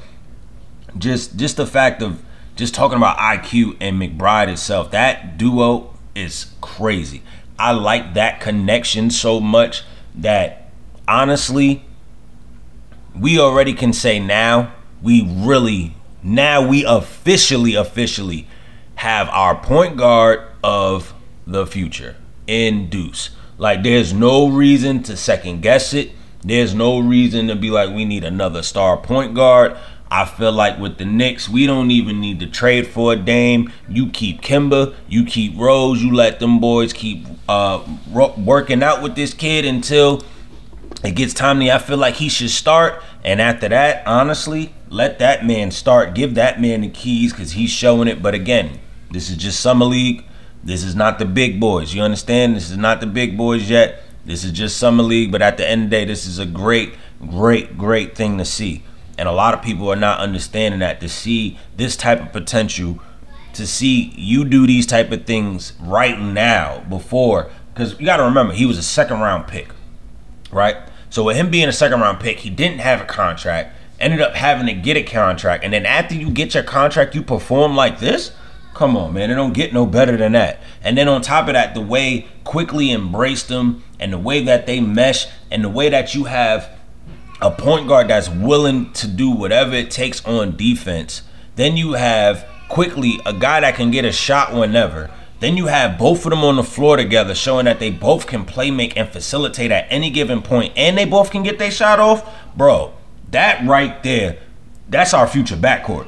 just 0.97 1.37
just 1.37 1.57
the 1.57 1.67
fact 1.67 2.03
of 2.03 2.23
just 2.57 2.75
talking 2.75 2.97
about 2.97 3.19
IQ 3.19 3.77
and 3.81 4.01
McBride 4.01 4.49
itself, 4.49 4.91
that 4.91 5.39
duo 5.39 5.95
is 6.15 6.53
crazy. 6.61 7.23
I 7.59 7.73
like 7.73 8.15
that 8.15 8.41
connection 8.41 9.11
so 9.11 9.41
much 9.41 9.85
that 10.15 10.71
honestly, 11.07 11.85
we 13.15 13.39
already 13.39 13.75
can 13.75 13.93
say 13.93 14.19
now 14.19 14.75
we 15.03 15.23
really 15.23 15.95
now 16.23 16.67
we 16.67 16.85
officially 16.85 17.75
officially 17.75 18.47
have 18.97 19.29
our 19.29 19.55
point 19.55 19.97
guard 19.97 20.43
of 20.63 21.15
the 21.47 21.67
future 21.67 22.17
in 22.47 22.91
Deuce. 22.91 23.31
Like, 23.59 23.83
there's 23.83 24.13
no 24.13 24.49
reason 24.49 25.03
to 25.05 25.17
second 25.17 25.61
guess 25.63 25.93
it. 25.93 26.13
There's 26.43 26.75
no 26.75 27.01
reason 27.01 27.49
to 27.49 27.57
be 27.57 27.71
like, 27.71 27.95
we 27.95 28.05
need 28.05 28.25
another 28.25 28.63
star 28.63 28.97
point 28.97 29.35
guard. 29.35 29.77
I 30.11 30.25
feel 30.25 30.53
like 30.53 30.79
with 30.79 30.97
the 30.97 31.05
Knicks, 31.05 31.49
we 31.49 31.67
don't 31.67 31.91
even 31.91 32.21
need 32.21 32.41
to 32.41 32.47
trade 32.47 32.87
for 32.87 33.13
a 33.13 33.17
Dame. 33.17 33.71
You 33.89 34.09
keep 34.09 34.41
Kemba, 34.41 34.95
you 35.07 35.25
keep 35.25 35.59
Rose, 35.59 36.03
you 36.03 36.15
let 36.15 36.41
them 36.41 36.61
boys 36.61 36.93
keep 36.93 37.27
uh, 37.49 37.85
working 38.11 38.83
out 38.83 39.03
with 39.03 39.17
this 39.17 39.35
kid 39.35 39.67
until 39.67 40.23
it 41.05 41.15
gets 41.15 41.35
timely. 41.35 41.71
I 41.71 41.79
feel 41.79 41.99
like 41.99 42.15
he 42.15 42.31
should 42.31 42.51
start, 42.51 43.03
and 43.23 43.41
after 43.41 43.69
that, 43.69 44.07
honestly, 44.07 44.73
let 44.89 45.19
that 45.19 45.45
man 45.45 45.71
start. 45.71 46.15
Give 46.15 46.35
that 46.37 46.61
man 46.61 46.81
the 46.81 46.89
keys 46.89 47.33
because 47.33 47.53
he's 47.53 47.71
showing 47.71 48.09
it. 48.09 48.23
But 48.23 48.35
again, 48.35 48.81
this 49.11 49.29
is 49.29 49.37
just 49.37 49.61
summer 49.61 49.85
league. 49.85 50.25
This 50.63 50.83
is 50.83 50.95
not 50.95 51.19
the 51.19 51.25
big 51.25 51.61
boys. 51.61 51.95
You 51.95 52.03
understand? 52.03 52.57
This 52.57 52.71
is 52.71 52.77
not 52.77 53.01
the 53.01 53.07
big 53.07 53.37
boys 53.37 53.71
yet. 53.71 54.03
This 54.25 54.45
is 54.45 54.53
just 54.53 54.77
summer 54.77 55.03
league. 55.03 55.33
But 55.33 55.43
at 55.43 55.57
the 55.57 55.69
end 55.69 55.85
of 55.85 55.91
the 55.91 55.97
day, 55.97 56.05
this 56.05 56.27
is 56.27 56.39
a 56.39 56.47
great, 56.47 56.95
great, 57.21 57.79
great 57.79 58.15
thing 58.17 58.39
to 58.39 58.45
see. 58.45 58.83
And 59.17 59.29
a 59.29 59.33
lot 59.33 59.55
of 59.55 59.63
people 59.63 59.89
are 59.91 59.97
not 59.97 60.21
understanding 60.21 60.81
that 60.81 61.01
to 61.01 61.09
see 61.09 61.59
this 61.77 61.97
type 61.97 62.21
of 62.21 62.33
potential, 62.33 63.01
to 63.55 63.67
see 63.67 64.13
you 64.17 64.45
do 64.45 64.67
these 64.67 64.87
type 64.87 65.11
of 65.11 65.25
things 65.27 65.73
right 65.81 66.21
now 66.21 66.85
before, 66.89 67.51
because 67.75 67.99
you 67.99 68.07
got 68.07 68.19
to 68.19 68.23
remember 68.23 68.53
he 68.53 68.67
was 68.67 68.79
a 68.79 68.83
second 68.83 69.19
round 69.19 69.49
pick, 69.49 69.71
right? 70.53 70.77
So 71.11 71.25
with 71.25 71.37
him 71.37 71.51
being 71.51 71.69
a 71.69 71.73
second 71.73 72.01
round 72.01 72.21
pick, 72.21 72.39
he 72.39 72.51
didn't 72.51 72.79
have 72.79 73.01
a 73.01 73.05
contract, 73.05 73.75
ended 73.99 74.21
up 74.21 74.35
having 74.35 74.67
to 74.67 74.73
get 74.73 74.97
a 74.97 75.03
contract, 75.03 75.65
and 75.65 75.73
then 75.73 75.85
after 75.85 76.15
you 76.15 76.31
get 76.31 76.55
your 76.55 76.63
contract, 76.63 77.17
you 77.17 77.23
perform 77.23 77.75
like 77.75 77.99
this. 77.99 78.31
Come 78.79 78.97
on, 78.97 79.13
man, 79.13 79.29
it 79.29 79.35
don't 79.35 79.55
get 79.55 79.73
no 79.73 79.87
better 79.87 80.17
than 80.17 80.31
that. 80.33 80.61
And 80.83 80.97
then 80.97 81.09
on 81.09 81.21
top 81.21 81.49
of 81.49 81.55
that, 81.55 81.75
the 81.75 81.81
way 81.81 82.29
Quickley 82.45 82.93
embraced 82.93 83.49
them, 83.49 83.83
and 83.99 84.13
the 84.13 84.19
way 84.19 84.41
that 84.45 84.69
they 84.69 84.79
mesh, 84.79 85.27
and 85.51 85.65
the 85.65 85.69
way 85.69 85.89
that 85.89 86.15
you 86.15 86.27
have 86.27 86.71
a 87.43 87.51
point 87.51 87.89
guard 87.89 88.07
that's 88.07 88.29
willing 88.29 88.93
to 88.93 89.09
do 89.09 89.33
whatever 89.33 89.75
it 89.75 89.91
takes 89.91 90.25
on 90.25 90.57
defense. 90.57 91.23
Then 91.57 91.77
you 91.77 91.95
have 91.95 92.47
Quickley 92.69 93.19
a 93.27 93.33
guy 93.33 93.59
that 93.59 93.75
can 93.75 93.91
get 93.91 94.05
a 94.05 94.13
shot 94.13 94.55
whenever. 94.55 95.11
Then 95.41 95.57
you 95.57 95.67
have 95.67 95.99
both 95.99 96.25
of 96.25 96.31
them 96.31 96.45
on 96.45 96.55
the 96.55 96.63
floor 96.63 96.97
together, 96.97 97.35
showing 97.35 97.65
that 97.65 97.81
they 97.81 97.91
both 97.91 98.29
can 98.29 98.45
play 98.45 98.71
make 98.71 98.97
and 98.97 99.09
facilitate 99.09 99.73
at 99.73 99.89
any 99.91 100.09
given 100.09 100.41
point, 100.41 100.73
and 100.77 100.97
they 100.97 101.05
both 101.05 101.33
can 101.33 101.43
get 101.43 101.59
their 101.59 101.73
shot 101.73 101.99
off. 101.99 102.33
Bro, 102.57 102.95
that 103.33 103.67
right 103.67 104.01
there, 104.05 104.39
that's 104.89 105.15
our 105.15 105.27
future 105.27 105.57
backcourt. 105.57 106.07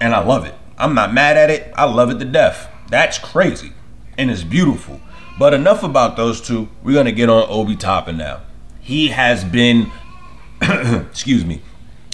And 0.00 0.12
I 0.12 0.24
love 0.24 0.44
it. 0.46 0.56
I'm 0.78 0.94
not 0.94 1.12
mad 1.12 1.36
at 1.36 1.50
it. 1.50 1.72
I 1.76 1.84
love 1.84 2.10
it 2.10 2.18
to 2.18 2.24
death. 2.24 2.68
That's 2.88 3.18
crazy. 3.18 3.72
And 4.18 4.30
it's 4.30 4.44
beautiful. 4.44 5.00
But 5.38 5.54
enough 5.54 5.82
about 5.82 6.16
those 6.16 6.40
two. 6.40 6.68
We're 6.82 6.92
going 6.92 7.06
to 7.06 7.12
get 7.12 7.28
on 7.28 7.46
Obi 7.48 7.76
Toppin 7.76 8.16
now. 8.16 8.42
He 8.80 9.08
has 9.08 9.44
been 9.44 9.90
excuse 11.10 11.44
me, 11.44 11.60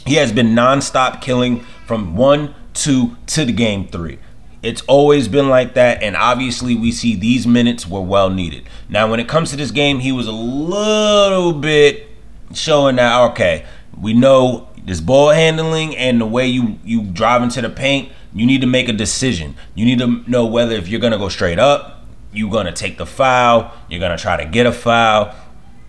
he 0.06 0.14
has 0.14 0.32
been 0.32 0.48
nonstop 0.48 1.20
killing 1.20 1.60
from 1.86 2.16
one, 2.16 2.54
two 2.72 3.16
to 3.26 3.44
the 3.44 3.52
game 3.52 3.86
three. 3.88 4.18
It's 4.62 4.80
always 4.82 5.28
been 5.28 5.48
like 5.48 5.74
that, 5.74 6.02
and 6.02 6.16
obviously 6.16 6.74
we 6.74 6.90
see 6.90 7.14
these 7.14 7.46
minutes 7.46 7.86
were 7.86 8.00
well 8.00 8.30
needed. 8.30 8.64
Now, 8.88 9.08
when 9.10 9.20
it 9.20 9.28
comes 9.28 9.50
to 9.50 9.56
this 9.56 9.70
game, 9.70 10.00
he 10.00 10.12
was 10.12 10.26
a 10.26 10.32
little 10.32 11.52
bit 11.52 12.08
showing 12.54 12.96
that 12.96 13.30
okay, 13.32 13.66
we 13.96 14.14
know 14.14 14.68
this 14.82 15.00
ball 15.00 15.30
handling 15.30 15.94
and 15.96 16.20
the 16.20 16.26
way 16.26 16.46
you 16.46 16.78
you 16.84 17.02
drive 17.02 17.42
into 17.42 17.60
the 17.60 17.70
paint. 17.70 18.10
You 18.34 18.46
need 18.46 18.60
to 18.60 18.66
make 18.66 18.88
a 18.88 18.92
decision. 18.92 19.56
You 19.74 19.84
need 19.84 19.98
to 19.98 20.30
know 20.30 20.46
whether 20.46 20.74
if 20.74 20.88
you're 20.88 21.00
gonna 21.00 21.18
go 21.18 21.28
straight 21.28 21.58
up, 21.58 22.04
you're 22.32 22.50
gonna 22.50 22.72
take 22.72 22.98
the 22.98 23.06
foul, 23.06 23.72
you're 23.88 24.00
gonna 24.00 24.18
try 24.18 24.36
to 24.36 24.44
get 24.44 24.66
a 24.66 24.72
foul, 24.72 25.34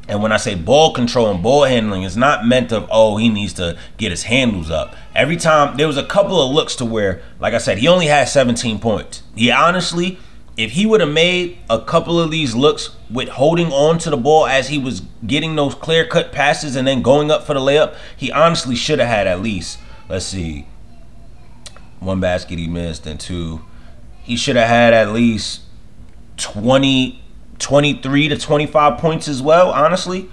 and 0.10 0.24
when 0.24 0.32
I 0.32 0.38
say 0.38 0.56
ball 0.56 0.92
control 0.92 1.30
and 1.30 1.44
ball 1.44 1.66
handling, 1.66 2.02
it's 2.02 2.16
not 2.16 2.44
meant 2.44 2.72
of, 2.72 2.88
oh, 2.92 3.18
he 3.18 3.30
needs 3.30 3.54
to 3.54 3.78
get 3.98 4.10
his 4.10 4.24
handles 4.24 4.72
up. 4.72 4.96
Every 5.16 5.38
time, 5.38 5.78
there 5.78 5.86
was 5.86 5.98
a 5.98 6.06
couple 6.06 6.42
of 6.42 6.52
looks 6.52 6.76
to 6.78 6.86
where, 6.86 7.22
like 7.40 7.54
I 7.54 7.60
said, 7.60 7.78
he 7.78 7.88
only 7.88 8.08
had 8.08 8.28
17 8.28 8.80
points. 8.80 9.22
He 9.36 9.52
honestly, 9.52 10.18
if 10.58 10.72
he 10.72 10.88
would 10.88 11.00
have 11.00 11.12
made 11.12 11.60
a 11.70 11.80
couple 11.80 12.20
of 12.20 12.32
these 12.32 12.56
looks 12.56 12.90
with 13.12 13.30
holding 13.30 13.72
on 13.72 14.00
to 14.00 14.10
the 14.10 14.18
ball 14.18 14.48
as 14.48 14.70
he 14.70 14.80
was 14.80 15.04
getting 15.28 15.56
those 15.56 15.76
clear 15.76 16.08
cut 16.08 16.32
passes 16.32 16.76
and 16.76 16.88
then 16.88 17.04
going 17.04 17.30
up 17.30 17.44
for 17.44 17.54
the 17.54 17.60
layup, 17.60 17.96
he 18.18 18.32
honestly 18.32 18.76
should 18.76 18.98
have 18.98 19.08
had 19.08 19.28
at 19.28 19.44
least, 19.44 19.78
let's 20.10 20.26
see, 20.26 20.66
one 22.00 22.20
basket 22.20 22.60
he 22.60 22.68
missed 22.68 23.06
and 23.06 23.20
two. 23.20 23.62
He 24.24 24.36
should 24.36 24.56
have 24.56 24.68
had 24.68 24.94
at 24.94 25.12
least 25.12 25.62
20 26.38 27.22
23 27.60 28.30
to 28.30 28.38
25 28.38 28.98
points 28.98 29.28
as 29.28 29.42
well, 29.42 29.70
honestly. 29.72 30.30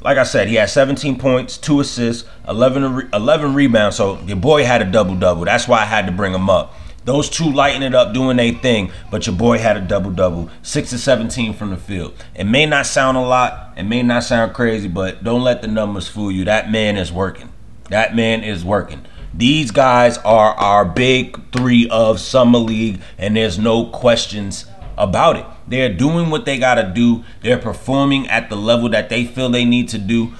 Like 0.00 0.18
I 0.18 0.24
said, 0.24 0.48
he 0.48 0.56
had 0.56 0.68
17 0.68 1.18
points, 1.18 1.56
two 1.56 1.80
assists, 1.80 2.28
11, 2.48 3.10
11 3.12 3.54
rebounds. 3.54 3.96
So 3.96 4.20
your 4.22 4.36
boy 4.36 4.64
had 4.64 4.82
a 4.82 4.84
double 4.84 5.14
double. 5.14 5.44
That's 5.44 5.68
why 5.68 5.80
I 5.80 5.84
had 5.84 6.06
to 6.06 6.12
bring 6.12 6.34
him 6.34 6.50
up. 6.50 6.74
Those 7.04 7.28
two 7.28 7.50
lighting 7.50 7.82
it 7.82 7.94
up, 7.94 8.14
doing 8.14 8.38
their 8.38 8.52
thing, 8.52 8.90
but 9.10 9.26
your 9.26 9.36
boy 9.36 9.58
had 9.58 9.76
a 9.76 9.80
double 9.80 10.10
double, 10.10 10.48
six 10.62 10.90
to 10.90 10.98
17 10.98 11.52
from 11.52 11.70
the 11.70 11.76
field. 11.76 12.14
It 12.34 12.44
may 12.44 12.64
not 12.64 12.86
sound 12.86 13.18
a 13.18 13.20
lot, 13.20 13.74
it 13.76 13.82
may 13.82 14.02
not 14.02 14.24
sound 14.24 14.54
crazy, 14.54 14.88
but 14.88 15.22
don't 15.22 15.42
let 15.42 15.60
the 15.60 15.68
numbers 15.68 16.08
fool 16.08 16.32
you. 16.32 16.46
That 16.46 16.70
man 16.70 16.96
is 16.96 17.12
working. 17.12 17.52
That 17.90 18.16
man 18.16 18.42
is 18.42 18.64
working. 18.64 19.04
These 19.36 19.72
guys 19.72 20.18
are 20.18 20.54
our 20.54 20.84
big 20.84 21.50
three 21.50 21.88
of 21.88 22.20
Summer 22.20 22.58
League, 22.58 23.00
and 23.18 23.36
there's 23.36 23.58
no 23.58 23.86
questions 23.86 24.66
about 24.96 25.36
it. 25.36 25.44
They're 25.66 25.92
doing 25.92 26.30
what 26.30 26.44
they 26.44 26.56
got 26.56 26.76
to 26.76 26.84
do. 26.84 27.24
They're 27.42 27.58
performing 27.58 28.28
at 28.28 28.48
the 28.48 28.56
level 28.56 28.88
that 28.90 29.08
they 29.08 29.24
feel 29.24 29.48
they 29.48 29.64
need 29.64 29.88
to 29.88 29.98
do. 29.98 30.34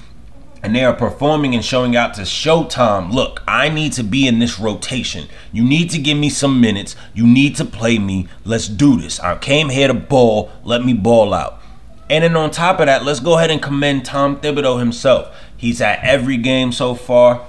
And 0.63 0.75
they 0.75 0.83
are 0.83 0.93
performing 0.93 1.53
and 1.53 1.63
showing 1.63 1.95
out 1.95 2.13
to 2.15 2.21
Showtime. 2.21 3.11
Look, 3.13 3.43
I 3.47 3.69
need 3.69 3.93
to 3.93 4.03
be 4.03 4.27
in 4.27 4.39
this 4.39 4.59
rotation. 4.59 5.27
You 5.51 5.63
need 5.63 5.89
to 5.91 5.99
give 5.99 6.17
me 6.17 6.29
some 6.29 6.61
minutes. 6.61 6.95
You 7.13 7.27
need 7.27 7.55
to 7.57 7.65
play 7.65 7.99
me. 7.99 8.27
Let's 8.45 8.67
do 8.67 8.99
this. 8.99 9.19
I 9.19 9.37
came 9.37 9.69
here 9.69 9.89
to 9.89 9.93
ball. 9.93 10.51
Let 10.63 10.83
me 10.85 10.93
ball 10.93 11.33
out. 11.33 11.61
And 12.09 12.23
then 12.23 12.35
on 12.35 12.49
top 12.49 12.79
of 12.79 12.85
that, 12.85 13.03
let's 13.03 13.19
go 13.19 13.37
ahead 13.37 13.51
and 13.51 13.61
commend 13.61 14.05
Tom 14.05 14.39
Thibodeau 14.39 14.79
himself. 14.79 15.35
He's 15.57 15.81
at 15.81 16.03
every 16.03 16.37
game 16.37 16.71
so 16.71 16.95
far, 16.95 17.45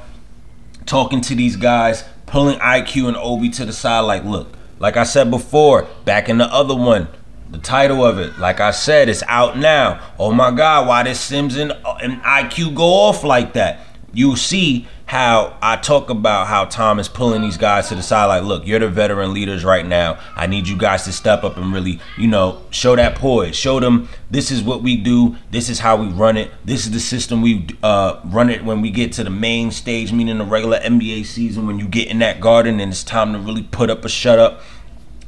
talking 0.86 1.20
to 1.22 1.34
these 1.34 1.56
guys, 1.56 2.04
pulling 2.26 2.58
IQ 2.58 3.08
and 3.08 3.16
Obi 3.16 3.50
to 3.50 3.64
the 3.64 3.72
side. 3.72 4.00
Like, 4.00 4.24
look, 4.24 4.48
like 4.78 4.96
I 4.96 5.04
said 5.04 5.30
before, 5.30 5.86
back 6.04 6.28
in 6.28 6.38
the 6.38 6.46
other 6.46 6.74
one, 6.74 7.08
the 7.50 7.58
title 7.58 8.04
of 8.04 8.18
it, 8.18 8.38
like 8.38 8.60
I 8.60 8.70
said, 8.70 9.08
it's 9.08 9.22
out 9.28 9.56
now. 9.56 10.00
Oh 10.18 10.32
my 10.32 10.50
God, 10.50 10.88
why 10.88 11.02
did 11.02 11.16
Sims 11.16 11.56
and, 11.56 11.72
uh, 11.72 11.98
and 12.02 12.20
IQ 12.22 12.74
go 12.74 12.84
off 12.84 13.22
like 13.22 13.52
that? 13.52 13.80
You 14.16 14.34
see 14.34 14.88
how 15.04 15.58
I 15.60 15.76
talk 15.76 16.08
about 16.08 16.46
how 16.46 16.64
Tom 16.64 16.98
is 16.98 17.06
pulling 17.06 17.42
these 17.42 17.58
guys 17.58 17.90
to 17.90 17.94
the 17.94 18.02
side. 18.02 18.24
Like, 18.24 18.44
look, 18.44 18.66
you're 18.66 18.78
the 18.78 18.88
veteran 18.88 19.34
leaders 19.34 19.62
right 19.62 19.84
now. 19.84 20.18
I 20.34 20.46
need 20.46 20.66
you 20.66 20.78
guys 20.78 21.04
to 21.04 21.12
step 21.12 21.44
up 21.44 21.58
and 21.58 21.70
really, 21.70 22.00
you 22.16 22.26
know, 22.26 22.62
show 22.70 22.96
that 22.96 23.16
poise. 23.16 23.54
Show 23.54 23.78
them 23.78 24.08
this 24.30 24.50
is 24.50 24.62
what 24.62 24.82
we 24.82 24.96
do. 24.96 25.36
This 25.50 25.68
is 25.68 25.80
how 25.80 25.96
we 25.96 26.08
run 26.08 26.38
it. 26.38 26.50
This 26.64 26.86
is 26.86 26.92
the 26.92 26.98
system 26.98 27.42
we 27.42 27.66
uh, 27.82 28.22
run 28.24 28.48
it 28.48 28.64
when 28.64 28.80
we 28.80 28.90
get 28.90 29.12
to 29.12 29.24
the 29.24 29.28
main 29.28 29.70
stage, 29.70 30.14
meaning 30.14 30.38
the 30.38 30.46
regular 30.46 30.78
NBA 30.78 31.26
season. 31.26 31.66
When 31.66 31.78
you 31.78 31.86
get 31.86 32.08
in 32.08 32.18
that 32.20 32.40
garden 32.40 32.80
and 32.80 32.90
it's 32.90 33.04
time 33.04 33.34
to 33.34 33.38
really 33.38 33.64
put 33.64 33.90
up 33.90 34.02
a 34.06 34.08
shut 34.08 34.38
up. 34.38 34.62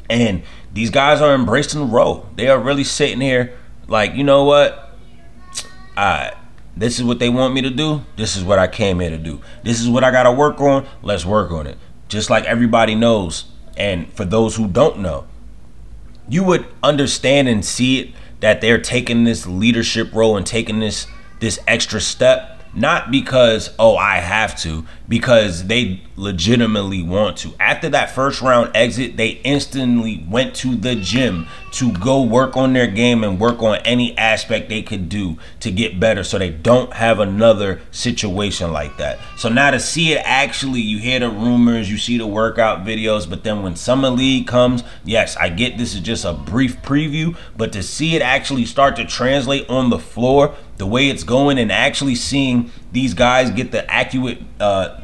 And 0.09 0.45
these 0.73 0.89
guys 0.89 1.21
are 1.21 1.35
embracing 1.35 1.81
the 1.81 1.87
role. 1.87 2.27
They 2.37 2.49
are 2.49 2.59
really 2.59 2.85
sitting 2.85 3.21
here 3.21 3.53
like, 3.87 4.15
you 4.15 4.25
know 4.25 4.45
what? 4.45 4.95
I 5.95 6.33
this 6.79 6.99
is 6.99 7.05
what 7.05 7.19
they 7.19 7.29
want 7.29 7.55
me 7.55 7.63
to 7.63 7.71
do. 7.71 8.05
This 8.17 8.37
is 8.37 8.45
what 8.45 8.59
I 8.61 8.69
came 8.69 9.01
here 9.01 9.11
to 9.11 9.19
do. 9.19 9.41
This 9.65 9.81
is 9.81 9.89
what 9.89 10.05
I 10.05 10.13
got 10.13 10.23
to 10.23 10.33
work 10.33 10.61
on. 10.61 10.87
Let's 11.03 11.25
work 11.25 11.51
on 11.51 11.67
it. 11.67 11.77
Just 12.09 12.31
like 12.31 12.45
everybody 12.45 12.95
knows. 12.95 13.47
And 13.77 14.13
for 14.13 14.25
those 14.25 14.55
who 14.57 14.69
don't 14.69 15.01
know, 15.01 15.27
you 16.29 16.45
would 16.45 16.67
understand 16.83 17.49
and 17.49 17.65
see 17.65 18.01
it 18.01 18.15
that 18.41 18.61
they're 18.61 18.81
taking 18.81 19.25
this 19.25 19.47
leadership 19.47 20.13
role 20.13 20.37
and 20.37 20.47
taking 20.47 20.79
this 20.79 21.07
this 21.41 21.59
extra 21.67 22.01
step 22.01 22.58
not 22.75 23.11
because 23.11 23.75
oh 23.79 23.97
I 23.97 24.17
have 24.17 24.59
to, 24.61 24.85
because 25.09 25.67
they 25.67 26.03
legitimately 26.17 27.03
want 27.03 27.37
to. 27.39 27.55
After 27.59 27.89
that 27.91 28.11
first 28.11 28.43
round 28.43 28.71
exit, 28.75 29.17
they 29.17 29.41
instantly 29.45 30.25
went 30.29 30.55
to 30.57 30.75
the 30.75 30.95
gym 30.97 31.47
to 31.73 31.93
go 31.93 32.23
work 32.23 32.57
on 32.57 32.73
their 32.73 32.87
game 32.87 33.23
and 33.23 33.39
work 33.39 33.63
on 33.63 33.79
any 33.85 34.17
aspect 34.19 34.69
they 34.69 34.83
could 34.83 35.09
do 35.09 35.39
to 35.61 35.71
get 35.71 36.01
better 36.01 36.25
so 36.25 36.39
they 36.39 36.51
don't 36.51 36.93
have 36.95 37.21
another 37.21 37.81
situation 37.91 38.73
like 38.73 38.97
that. 38.99 39.19
So 39.37 39.49
now 39.49 39.71
to 39.71 39.81
see 39.81 40.13
it 40.13 40.23
actually, 40.25 40.81
you 40.81 40.99
hear 40.99 41.21
the 41.21 41.31
rumors, 41.31 41.91
you 41.91 41.99
see 41.99 42.19
the 42.19 42.27
workout 42.27 42.85
videos, 42.85 43.29
but 43.29 43.45
then 43.45 43.63
when 43.63 43.77
Summer 43.77 44.11
League 44.11 44.47
comes, 44.47 44.83
yes, 45.05 45.37
I 45.37 45.49
get 45.49 45.79
this 45.79 45.95
is 45.95 46.01
just 46.01 46.25
a 46.25 46.33
brief 46.33 46.81
preview, 46.83 47.37
but 47.57 47.73
to 47.73 47.83
see 47.83 48.17
it 48.17 48.23
actually 48.23 48.65
start 48.65 48.97
to 48.97 49.05
translate 49.05 49.69
on 49.69 49.91
the 49.91 49.99
floor, 49.99 50.55
the 50.79 50.87
way 50.87 51.09
it's 51.09 51.25
going 51.25 51.59
and 51.59 51.71
actually 51.71 52.15
seeing 52.15 52.71
these 52.93 53.15
guys 53.15 53.51
get 53.51 53.71
the 53.73 53.89
accurate 53.91 54.39
uh, 54.61 55.01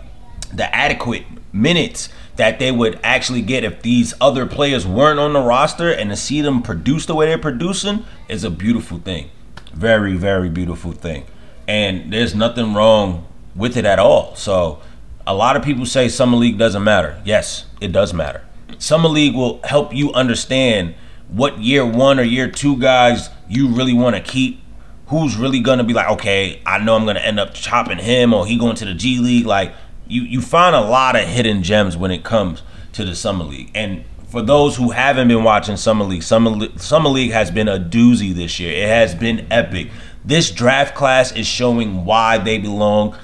the 0.53 0.75
adequate 0.75 1.25
minutes 1.53 2.09
that 2.37 2.59
they 2.59 2.73
would 2.73 2.99
actually 3.05 3.43
get 3.43 3.63
if 3.65 3.83
these 3.83 4.15
other 4.21 4.47
players 4.47 4.87
weren't 4.87 5.21
on 5.21 5.33
the 5.33 5.41
roster 5.41 5.91
and 5.91 6.11
to 6.11 6.17
see 6.17 6.41
them 6.41 6.63
produce 6.63 7.07
the 7.07 7.15
way 7.15 7.27
they're 7.27 7.39
producing 7.39 8.05
is 8.29 8.43
a 8.43 8.51
beautiful 8.51 8.99
thing. 8.99 9.31
Very, 9.73 10.15
very 10.17 10.49
beautiful 10.49 10.93
thing. 10.93 11.25
And 11.69 12.13
there's 12.13 12.35
nothing 12.35 12.75
wrong 12.75 13.27
with 13.55 13.77
it 13.77 13.85
at 13.85 13.99
all. 13.99 14.35
So 14.35 14.83
A 15.27 15.35
lot 15.35 15.57
of 15.57 15.63
people 15.63 15.87
say 15.87 16.09
summer 16.09 16.37
league 16.37 16.59
doesn't 16.59 16.85
matter. 16.85 17.21
Yes, 17.25 17.65
it 17.81 17.93
does 17.93 18.13
matter. 18.13 18.43
Summer 18.79 19.09
league 19.09 19.35
will 19.35 19.61
help 19.65 19.95
you 19.95 20.13
understand 20.13 20.95
what 21.29 21.59
year 21.61 21.85
one 21.87 22.21
or 22.21 22.25
year 22.25 22.51
two 22.51 22.77
guys 22.79 23.31
you 23.49 23.69
really 23.69 23.95
want 23.95 24.17
to 24.17 24.21
keep. 24.23 24.61
Who's 25.09 25.37
really 25.37 25.61
gonna 25.61 25.85
be 25.85 25.93
like, 25.93 26.09
okay, 26.13 26.63
I 26.65 26.79
know 26.79 26.97
I'm 26.97 27.05
gonna 27.05 27.21
end 27.21 27.39
up 27.39 27.55
chopping 27.55 27.99
him 27.99 28.33
or 28.33 28.47
he 28.47 28.59
going 28.59 28.77
to 28.77 28.85
the 28.85 28.95
G 28.95 29.19
League. 29.19 29.47
Like 29.47 29.75
you, 30.07 30.23
you 30.23 30.41
find 30.41 30.75
a 30.75 30.81
lot 30.81 31.17
of 31.17 31.27
hidden 31.29 31.63
gems 31.63 31.97
when 31.97 32.11
it 32.11 32.25
comes 32.25 32.63
to 32.93 33.05
the 33.05 33.15
summer 33.15 33.45
league. 33.45 33.71
And 33.75 34.05
for 34.29 34.43
those 34.43 34.77
who 34.77 34.91
haven't 34.91 35.29
been 35.29 35.45
watching 35.45 35.77
summer 35.77 36.05
league, 36.05 36.23
summer 36.23 36.67
summer 36.77 37.09
league 37.09 37.33
has 37.33 37.51
been 37.51 37.69
a 37.69 37.79
doozy 37.79 38.35
this 38.35 38.59
year. 38.59 38.73
It 38.73 38.89
has 38.89 39.15
been 39.15 39.47
epic. 39.51 39.91
This 40.25 40.51
draft 40.51 40.95
class 40.95 41.33
is 41.33 41.47
showing 41.47 42.05
why 42.05 42.39
they 42.39 42.59
belong. 42.59 43.17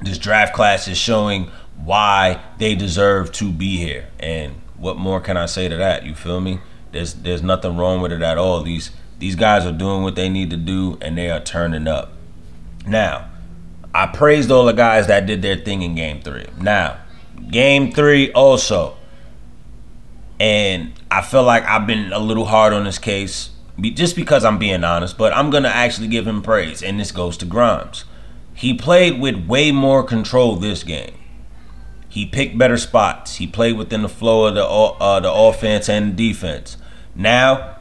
This 0.00 0.18
draft 0.18 0.54
class 0.54 0.88
is 0.88 0.98
showing 0.98 1.50
why 1.76 2.40
they 2.58 2.74
deserve 2.74 3.30
to 3.32 3.52
be 3.52 3.76
here. 3.76 4.08
And 4.18 4.54
what 4.76 4.96
more 4.96 5.20
can 5.20 5.36
I 5.36 5.46
say 5.46 5.68
to 5.68 5.76
that? 5.76 6.04
You 6.04 6.14
feel 6.14 6.40
me? 6.40 6.60
There's 6.92 7.14
there's 7.14 7.42
nothing 7.42 7.76
wrong 7.76 8.00
with 8.00 8.10
it 8.10 8.22
at 8.22 8.38
all. 8.38 8.62
These 8.62 8.90
these 9.20 9.36
guys 9.36 9.66
are 9.66 9.72
doing 9.72 10.02
what 10.02 10.16
they 10.16 10.28
need 10.28 10.50
to 10.50 10.56
do 10.56 10.98
and 11.00 11.16
they 11.16 11.30
are 11.30 11.40
turning 11.40 11.86
up. 11.86 12.12
Now, 12.86 13.30
I 13.94 14.06
praised 14.06 14.50
all 14.50 14.64
the 14.64 14.72
guys 14.72 15.06
that 15.06 15.26
did 15.26 15.42
their 15.42 15.56
thing 15.56 15.82
in 15.82 15.94
game 15.94 16.22
3. 16.22 16.46
Now, 16.60 16.98
game 17.50 17.92
3 17.92 18.32
also 18.32 18.96
and 20.40 20.94
I 21.10 21.20
feel 21.20 21.42
like 21.42 21.64
I've 21.64 21.86
been 21.86 22.12
a 22.12 22.18
little 22.18 22.46
hard 22.46 22.72
on 22.72 22.84
this 22.84 22.98
case 22.98 23.50
just 23.78 24.16
because 24.16 24.42
I'm 24.44 24.58
being 24.58 24.84
honest, 24.84 25.18
but 25.18 25.34
I'm 25.34 25.50
going 25.50 25.64
to 25.64 25.74
actually 25.74 26.08
give 26.08 26.26
him 26.26 26.40
praise 26.40 26.82
and 26.82 26.98
this 26.98 27.12
goes 27.12 27.36
to 27.38 27.44
Grimes. 27.44 28.04
He 28.54 28.72
played 28.72 29.20
with 29.20 29.46
way 29.46 29.70
more 29.70 30.02
control 30.02 30.56
this 30.56 30.82
game. 30.82 31.14
He 32.08 32.24
picked 32.26 32.56
better 32.56 32.78
spots. 32.78 33.36
He 33.36 33.46
played 33.46 33.76
within 33.76 34.02
the 34.02 34.08
flow 34.08 34.46
of 34.46 34.54
the 34.54 34.64
uh, 34.64 35.20
the 35.20 35.32
offense 35.32 35.88
and 35.88 36.16
defense. 36.16 36.76
Now 37.14 37.76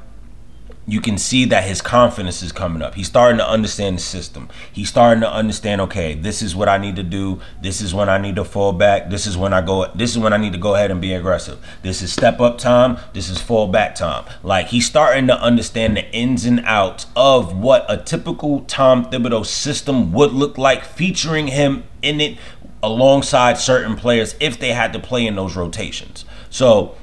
you 0.90 1.00
can 1.00 1.18
see 1.18 1.46
that 1.46 1.66
his 1.66 1.82
confidence 1.82 2.42
is 2.42 2.52
coming 2.52 2.82
up. 2.82 2.96
He's 2.96 3.08
starting 3.08 3.38
to 3.38 3.48
understand 3.48 3.98
the 3.98 4.02
system. 4.02 4.50
He's 4.74 4.90
starting 4.90 5.22
to 5.22 5.32
understand, 5.32 5.82
okay, 5.82 6.16
this 6.16 6.42
is 6.42 6.56
what 6.56 6.68
I 6.68 6.80
need 6.80 6.96
to 6.96 7.04
do. 7.04 7.40
This 7.62 7.80
is 7.80 7.94
when 7.94 8.10
I 8.10 8.18
need 8.18 8.36
to 8.38 8.44
fall 8.44 8.74
back. 8.74 9.10
This 9.10 9.28
is 9.28 9.38
when 9.38 9.54
I 9.54 9.62
go 9.62 9.92
this 9.94 10.12
is 10.12 10.18
when 10.18 10.34
I 10.34 10.38
need 10.38 10.54
to 10.54 10.60
go 10.60 10.76
ahead 10.76 10.90
and 10.90 11.00
be 11.00 11.14
aggressive. 11.14 11.60
This 11.84 12.02
is 12.02 12.12
step 12.12 12.40
up 12.40 12.58
time. 12.58 12.98
This 13.14 13.30
is 13.30 13.40
fall 13.40 13.68
back 13.68 13.94
time. 13.94 14.26
Like 14.42 14.68
he's 14.68 14.88
starting 14.88 15.28
to 15.28 15.40
understand 15.40 15.96
the 15.96 16.12
ins 16.12 16.46
and 16.46 16.62
outs 16.62 17.06
of 17.16 17.56
what 17.56 17.86
a 17.88 17.98
typical 17.98 18.62
Tom 18.62 19.06
Thibodeau 19.06 19.46
system 19.46 20.12
would 20.14 20.32
look 20.32 20.58
like 20.58 20.84
featuring 20.84 21.48
him 21.48 21.84
in 22.02 22.20
it 22.20 22.38
alongside 22.82 23.58
certain 23.58 23.96
players 23.96 24.36
if 24.40 24.60
they 24.60 24.72
had 24.72 24.94
to 24.94 25.00
play 25.00 25.28
in 25.28 25.36
those 25.36 25.56
rotations. 25.56 26.26
So 26.50 26.96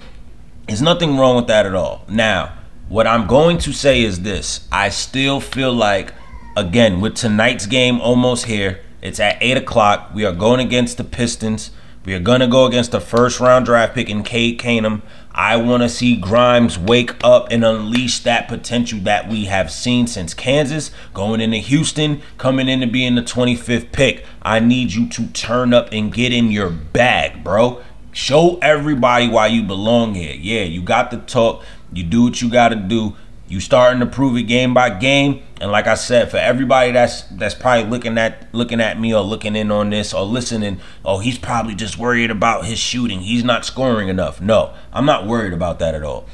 there's 0.67 0.83
nothing 0.83 1.17
wrong 1.17 1.37
with 1.37 1.47
that 1.47 1.67
at 1.67 1.75
all. 1.75 2.05
Now, 2.09 2.53
what 2.89 3.07
I'm 3.07 3.27
going 3.27 3.59
to 3.59 3.73
say 3.73 4.03
is 4.03 4.21
this 4.23 4.69
I 4.71 4.89
still 4.89 5.41
feel 5.41 5.73
like, 5.73 6.13
again, 6.57 7.01
with 7.01 7.15
tonight's 7.15 7.67
game 7.67 8.01
almost 8.01 8.47
here, 8.47 8.81
it's 9.03 9.21
at 9.21 9.39
8 9.41 9.59
o'clock. 9.59 10.11
We 10.15 10.25
are 10.25 10.33
going 10.33 10.61
against 10.61 10.97
the 10.97 11.05
Pistons. 11.05 11.71
We 12.05 12.15
are 12.15 12.21
going 12.21 12.41
to 12.41 12.47
go 12.47 12.67
against 12.67 12.93
the 12.93 13.01
first 13.01 13.41
round 13.41 13.67
draft 13.67 13.95
pick 13.95 14.09
in 14.09 14.23
Cade 14.23 14.61
Cunningham. 14.61 15.03
I 15.33 15.57
want 15.57 15.83
to 15.83 15.89
see 15.89 16.17
Grimes 16.17 16.79
wake 16.79 17.13
up 17.23 17.49
and 17.51 17.65
unleash 17.65 18.21
that 18.21 18.49
potential 18.49 19.01
that 19.01 19.29
we 19.29 19.47
have 19.47 19.71
seen 19.71 20.07
since 20.07 20.33
Kansas, 20.33 20.93
going 21.13 21.41
into 21.41 21.59
Houston, 21.59 22.23
coming 22.39 22.69
into 22.69 22.87
being 22.87 23.17
the 23.17 23.23
25th 23.23 23.91
pick. 23.93 24.25
I 24.41 24.61
need 24.61 24.93
you 24.93 25.09
to 25.11 25.27
turn 25.29 25.75
up 25.75 25.89
and 25.93 26.15
get 26.15 26.33
in 26.33 26.53
your 26.53 26.71
bag, 26.71 27.45
bro. 27.45 27.83
Show 28.13 28.59
everybody 28.63 29.29
why 29.29 29.49
you 29.49 29.63
belong 29.63 30.15
here. 30.15 30.35
Yeah, 30.35 30.63
you 30.63 30.81
got 30.81 31.11
the 31.11 31.19
talk. 31.19 31.63
You 31.93 32.05
do 32.05 32.25
what 32.25 32.41
you 32.43 32.51
got 32.51 32.71
to 32.71 32.77
do. 32.77 33.17
You 33.49 33.61
starting 33.61 34.01
to 34.01 34.07
prove 34.07 34.37
it 34.37 34.45
game 34.45 34.75
by 34.75 34.91
game. 34.91 35.43
And 35.61 35.71
like 35.71 35.87
I 35.87 35.95
said, 35.95 36.31
for 36.31 36.37
everybody 36.37 36.91
that's 36.91 37.23
that's 37.23 37.55
probably 37.55 37.89
looking 37.89 38.19
at 38.19 38.53
looking 38.53 38.81
at 38.81 38.99
me 38.99 39.15
or 39.15 39.23
looking 39.23 39.55
in 39.55 39.71
on 39.71 39.91
this 39.91 40.13
or 40.13 40.25
listening, 40.25 40.81
oh, 41.05 41.21
he's 41.21 41.39
probably 41.39 41.75
just 41.75 41.97
worried 41.97 42.31
about 42.31 42.65
his 42.65 42.79
shooting. 42.79 43.21
He's 43.21 43.45
not 43.45 43.65
scoring 43.65 44.09
enough. 44.09 44.41
No, 44.41 44.75
I'm 44.93 45.07
not 45.07 45.27
worried 45.27 45.53
about 45.53 45.79
that 45.79 45.95
at 45.95 46.03
all. 46.03 46.27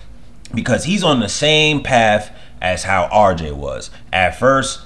Because 0.55 0.85
he's 0.85 1.05
on 1.05 1.21
the 1.21 1.29
same 1.29 1.83
path 1.83 2.35
as 2.63 2.85
how 2.85 3.09
RJ 3.13 3.53
was. 3.53 3.91
At 4.13 4.39
first, 4.39 4.81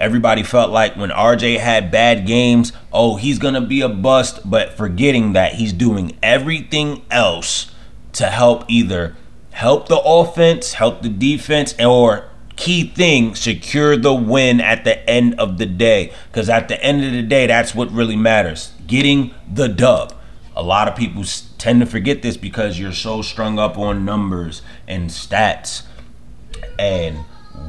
everybody 0.00 0.42
felt 0.42 0.70
like 0.70 0.96
when 0.96 1.10
RJ 1.10 1.58
had 1.58 1.90
bad 1.90 2.26
games, 2.26 2.72
oh, 2.92 3.16
he's 3.16 3.38
going 3.38 3.54
to 3.54 3.60
be 3.60 3.80
a 3.82 3.88
bust, 3.88 4.48
but 4.48 4.72
forgetting 4.72 5.32
that 5.34 5.54
he's 5.54 5.72
doing 5.72 6.16
everything 6.22 7.02
else 7.10 7.72
to 8.14 8.26
help 8.26 8.64
either 8.68 9.16
help 9.58 9.88
the 9.88 9.98
offense, 9.98 10.74
help 10.74 11.02
the 11.02 11.08
defense, 11.08 11.74
or 11.80 12.28
key 12.54 12.86
thing, 12.86 13.34
secure 13.34 13.96
the 13.96 14.14
win 14.14 14.60
at 14.60 14.84
the 14.84 15.10
end 15.10 15.34
of 15.34 15.58
the 15.58 15.66
day. 15.66 16.12
Because 16.30 16.48
at 16.48 16.68
the 16.68 16.80
end 16.80 17.04
of 17.04 17.10
the 17.10 17.24
day, 17.24 17.48
that's 17.48 17.74
what 17.74 17.90
really 17.90 18.14
matters 18.14 18.72
getting 18.86 19.34
the 19.52 19.68
dub. 19.68 20.14
A 20.54 20.62
lot 20.62 20.86
of 20.86 20.94
people 20.94 21.24
tend 21.58 21.80
to 21.80 21.86
forget 21.86 22.22
this 22.22 22.36
because 22.36 22.78
you're 22.78 22.92
so 22.92 23.20
strung 23.20 23.58
up 23.58 23.76
on 23.76 24.04
numbers 24.04 24.62
and 24.86 25.10
stats 25.10 25.82
and 26.78 27.24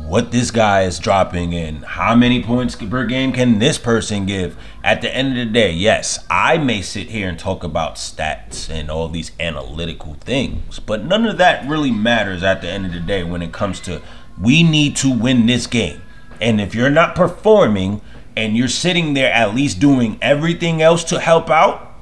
what 0.09 0.31
this 0.31 0.49
guy 0.49 0.83
is 0.83 0.97
dropping 0.97 1.53
and 1.53 1.85
how 1.85 2.15
many 2.15 2.41
points 2.41 2.75
per 2.75 3.05
game 3.05 3.31
can 3.31 3.59
this 3.59 3.77
person 3.77 4.25
give. 4.25 4.57
At 4.83 5.01
the 5.01 5.15
end 5.15 5.29
of 5.29 5.35
the 5.35 5.53
day, 5.53 5.71
yes, 5.71 6.25
I 6.31 6.57
may 6.57 6.81
sit 6.81 7.09
here 7.09 7.29
and 7.29 7.37
talk 7.37 7.63
about 7.63 7.95
stats 7.95 8.69
and 8.69 8.89
all 8.89 9.07
these 9.07 9.31
analytical 9.39 10.15
things, 10.15 10.79
but 10.79 11.03
none 11.03 11.27
of 11.27 11.37
that 11.37 11.69
really 11.69 11.91
matters 11.91 12.41
at 12.41 12.61
the 12.61 12.69
end 12.69 12.87
of 12.87 12.93
the 12.93 12.99
day 12.99 13.23
when 13.23 13.43
it 13.43 13.51
comes 13.51 13.79
to 13.81 14.01
we 14.41 14.63
need 14.63 14.95
to 14.97 15.11
win 15.11 15.45
this 15.45 15.67
game. 15.67 16.01
And 16.41 16.59
if 16.59 16.73
you're 16.73 16.89
not 16.89 17.15
performing 17.15 18.01
and 18.35 18.55
you're 18.55 18.67
sitting 18.67 19.13
there 19.13 19.31
at 19.31 19.53
least 19.53 19.79
doing 19.79 20.17
everything 20.21 20.81
else 20.81 21.03
to 21.05 21.19
help 21.19 21.49
out, 21.49 21.93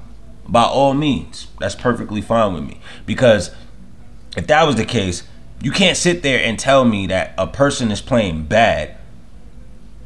by 0.47 0.63
all 0.63 0.93
means, 0.93 1.47
that's 1.60 1.76
perfectly 1.76 2.21
fine 2.21 2.54
with 2.54 2.63
me. 2.63 2.80
Because 3.06 3.54
if 4.38 4.47
that 4.47 4.63
was 4.63 4.76
the 4.76 4.86
case, 4.86 5.23
you 5.61 5.71
can't 5.71 5.97
sit 5.97 6.23
there 6.23 6.43
and 6.43 6.57
tell 6.59 6.85
me 6.85 7.07
that 7.07 7.33
a 7.37 7.47
person 7.47 7.91
is 7.91 8.01
playing 8.01 8.45
bad 8.45 8.95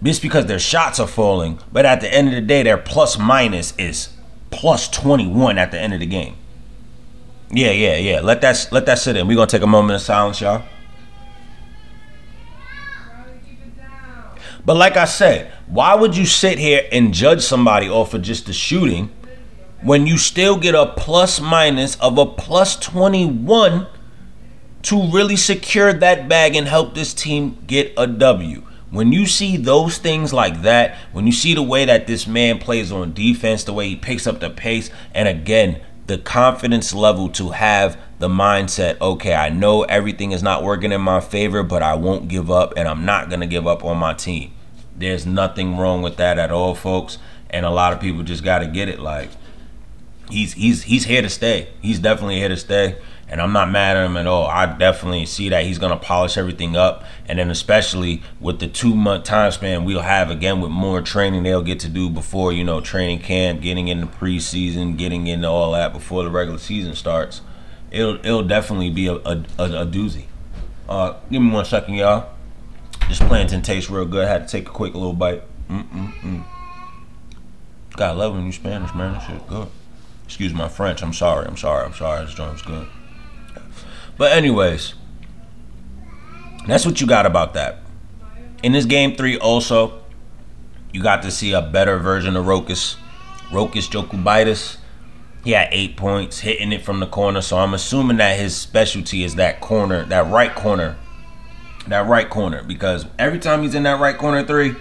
just 0.04 0.22
because 0.22 0.46
their 0.48 0.60
shots 0.60 1.00
are 1.00 1.08
falling, 1.08 1.60
but 1.72 1.86
at 1.86 2.02
the 2.02 2.12
end 2.12 2.30
of 2.30 2.34
the 2.34 2.42
day, 2.42 2.64
their 2.64 2.78
plus 2.78 3.20
minus 3.20 3.76
is 3.78 4.10
plus 4.50 4.90
21 4.90 5.58
at 5.58 5.72
the 5.72 5.80
end 5.80 5.94
of 5.94 6.00
the 6.00 6.06
game. 6.06 6.36
Yeah, 7.52 7.72
yeah, 7.72 7.98
yeah. 7.98 8.22
Let 8.22 8.42
that 8.42 8.70
let 8.72 8.86
that 8.86 8.98
sit 8.98 9.18
in. 9.18 9.28
We're 9.28 9.36
gonna 9.36 9.48
take 9.48 9.62
a 9.62 9.68
moment 9.68 9.96
of 9.96 10.02
silence, 10.02 10.40
y'all. 10.40 10.64
But 14.64 14.78
like 14.78 14.96
I 14.96 15.06
said, 15.06 15.52
why 15.68 15.96
would 15.96 16.16
you 16.16 16.26
sit 16.26 16.60
here 16.60 16.88
and 16.92 17.14
judge 17.14 17.42
somebody 17.42 17.90
off 17.90 18.14
of 18.14 18.22
just 18.22 18.46
the 18.46 18.54
shooting 18.54 19.12
when 19.82 20.06
you 20.06 20.18
still 20.18 20.58
get 20.58 20.76
a 20.76 20.86
plus 20.86 21.42
minus 21.42 21.96
of 21.96 22.18
a 22.18 22.26
plus 22.26 22.78
21 22.78 23.88
to 24.84 25.12
really 25.12 25.36
secure 25.36 25.94
that 25.94 26.28
bag 26.28 26.56
and 26.56 26.68
help 26.68 26.96
this 26.96 27.14
team 27.14 27.58
get 27.68 27.94
a 27.98 28.08
W. 28.08 28.64
When 28.90 29.14
you 29.14 29.26
see 29.26 29.56
those 29.56 29.98
things 29.98 30.34
like 30.34 30.64
that, 30.64 30.98
when 31.14 31.26
you 31.26 31.32
see 31.32 31.54
the 31.54 31.64
way 31.64 31.86
that 31.86 32.08
this 32.08 32.28
man 32.28 32.60
plays 32.60 32.92
on 32.92 33.14
defense, 33.14 33.64
the 33.64 33.74
way 33.74 33.90
he 33.90 33.96
picks 33.96 34.28
up 34.28 34.40
the 34.40 34.50
pace, 34.50 34.90
and 35.14 35.28
again, 35.28 35.82
the 36.08 36.18
confidence 36.18 36.94
level 36.94 37.30
to 37.30 37.52
have 37.52 37.98
the 38.20 38.28
mindset 38.28 39.00
okay, 39.00 39.34
I 39.34 39.50
know 39.50 39.84
everything 39.84 40.32
is 40.32 40.44
not 40.44 40.64
working 40.64 40.92
in 40.92 41.02
my 41.02 41.22
favor, 41.22 41.64
but 41.64 41.82
I 41.82 41.94
won't 41.94 42.28
give 42.28 42.52
up 42.52 42.74
and 42.76 42.88
I'm 42.88 43.06
not 43.06 43.30
going 43.30 43.40
to 43.40 43.48
give 43.48 43.66
up 43.66 43.86
on 43.86 43.98
my 43.98 44.14
team. 44.14 44.52
There's 44.96 45.26
nothing 45.26 45.78
wrong 45.78 46.02
with 46.02 46.18
that 46.18 46.38
at 46.38 46.52
all, 46.52 46.76
folks. 46.76 47.18
And 47.50 47.66
a 47.66 47.70
lot 47.70 47.94
of 47.94 48.00
people 48.00 48.24
just 48.24 48.44
got 48.44 48.60
to 48.60 48.68
get 48.68 48.90
it 48.90 49.00
like 49.00 49.30
he's 50.30 50.54
he's 50.54 50.84
he's 50.84 51.06
here 51.06 51.22
to 51.22 51.30
stay. 51.30 51.70
He's 51.82 52.00
definitely 52.00 52.38
here 52.38 52.50
to 52.50 52.58
stay 52.58 52.98
and 53.32 53.42
I'm 53.42 53.54
not 53.54 53.72
mad 53.72 53.96
at 53.96 54.06
him 54.06 54.18
at 54.18 54.28
all. 54.28 54.46
I 54.46 54.66
definitely 54.66 55.26
see 55.26 55.48
that 55.50 55.64
he's 55.64 55.80
gonna 55.80 55.96
polish 55.96 56.38
everything 56.38 56.76
up, 56.76 57.06
and 57.26 57.40
then 57.40 57.50
especially 57.50 58.22
with 58.42 58.60
the 58.60 58.68
two 58.68 58.94
month 58.94 59.24
time 59.24 59.52
span 59.52 59.86
we'll 59.86 60.02
have 60.02 60.30
again 60.30 60.60
with 60.60 60.70
more 60.70 61.02
training 61.02 61.44
they'll 61.44 61.64
get 61.64 61.80
to 61.80 61.90
do 61.90 62.10
before 62.10 62.52
you 62.52 62.66
know 62.66 62.82
training 62.82 63.20
camp, 63.20 63.62
getting 63.62 63.88
into 63.88 64.06
preseason, 64.06 64.98
getting 64.98 65.28
into 65.28 65.48
all 65.48 65.72
that 65.72 65.94
before 65.94 66.24
the 66.26 66.30
regular 66.30 66.60
season 66.60 66.94
starts. 66.94 67.42
It'll 67.90 68.16
it'll 68.18 68.44
definitely 68.44 68.90
be 68.90 69.08
a 69.08 69.16
a, 69.16 69.44
a, 69.58 69.64
a 69.64 69.86
doozy. 69.86 70.26
Uh, 70.90 71.14
give 71.32 71.42
me 71.42 71.52
one 71.52 71.64
second, 71.64 71.94
y'all. 71.94 72.30
This 73.08 73.20
plantain 73.20 73.62
tastes 73.62 73.90
real 73.90 74.06
good. 74.06 74.28
I 74.28 74.30
had 74.30 74.48
to 74.48 74.52
take 74.52 74.68
a 74.68 74.72
quick 74.72 74.94
little 74.94 75.14
bite. 75.14 75.44
Mm-mm-mm. 75.70 76.44
God 77.96 78.10
I 78.10 78.12
love 78.12 78.34
when 78.34 78.46
you 78.46 78.52
Spanish, 78.52 78.94
man. 78.94 79.14
That 79.14 79.26
shit 79.26 79.48
good. 79.48 79.70
Excuse 80.26 80.54
my 80.54 80.68
French. 80.68 81.02
I'm 81.02 81.14
sorry. 81.14 81.46
I'm 81.46 81.58
sorry. 81.58 81.86
I'm 81.86 81.94
sorry. 81.94 82.26
This 82.26 82.34
joint's 82.34 82.62
good. 82.62 82.88
But 84.18 84.34
anyways, 84.34 84.94
that's 86.68 86.86
what 86.86 87.02
you 87.02 87.08
got 87.08 87.26
about 87.26 87.54
that. 87.56 87.80
In 88.64 88.72
this 88.74 88.86
game 88.86 89.16
three, 89.16 89.38
also, 89.38 90.02
you 90.94 91.02
got 91.02 91.24
to 91.24 91.32
see 91.32 91.54
a 91.54 91.62
better 91.62 91.98
version 91.98 92.36
of 92.36 92.46
Rokas, 92.46 92.98
Rokas 93.50 93.90
Jokubaitis. 93.90 94.78
He 95.44 95.52
had 95.52 95.70
eight 95.72 95.98
points, 95.98 96.40
hitting 96.40 96.72
it 96.72 96.84
from 96.84 97.00
the 97.00 97.08
corner. 97.08 97.42
So 97.42 97.58
I'm 97.58 97.74
assuming 97.74 98.18
that 98.18 98.38
his 98.38 98.56
specialty 98.56 99.24
is 99.24 99.36
that 99.36 99.60
corner, 99.60 100.06
that 100.06 100.30
right 100.30 100.54
corner, 100.54 100.98
that 101.88 102.08
right 102.08 102.30
corner. 102.30 102.64
Because 102.64 103.08
every 103.18 103.40
time 103.40 103.64
he's 103.64 103.74
in 103.74 103.84
that 103.84 104.00
right 104.00 104.18
corner 104.18 104.46
three, 104.46 104.76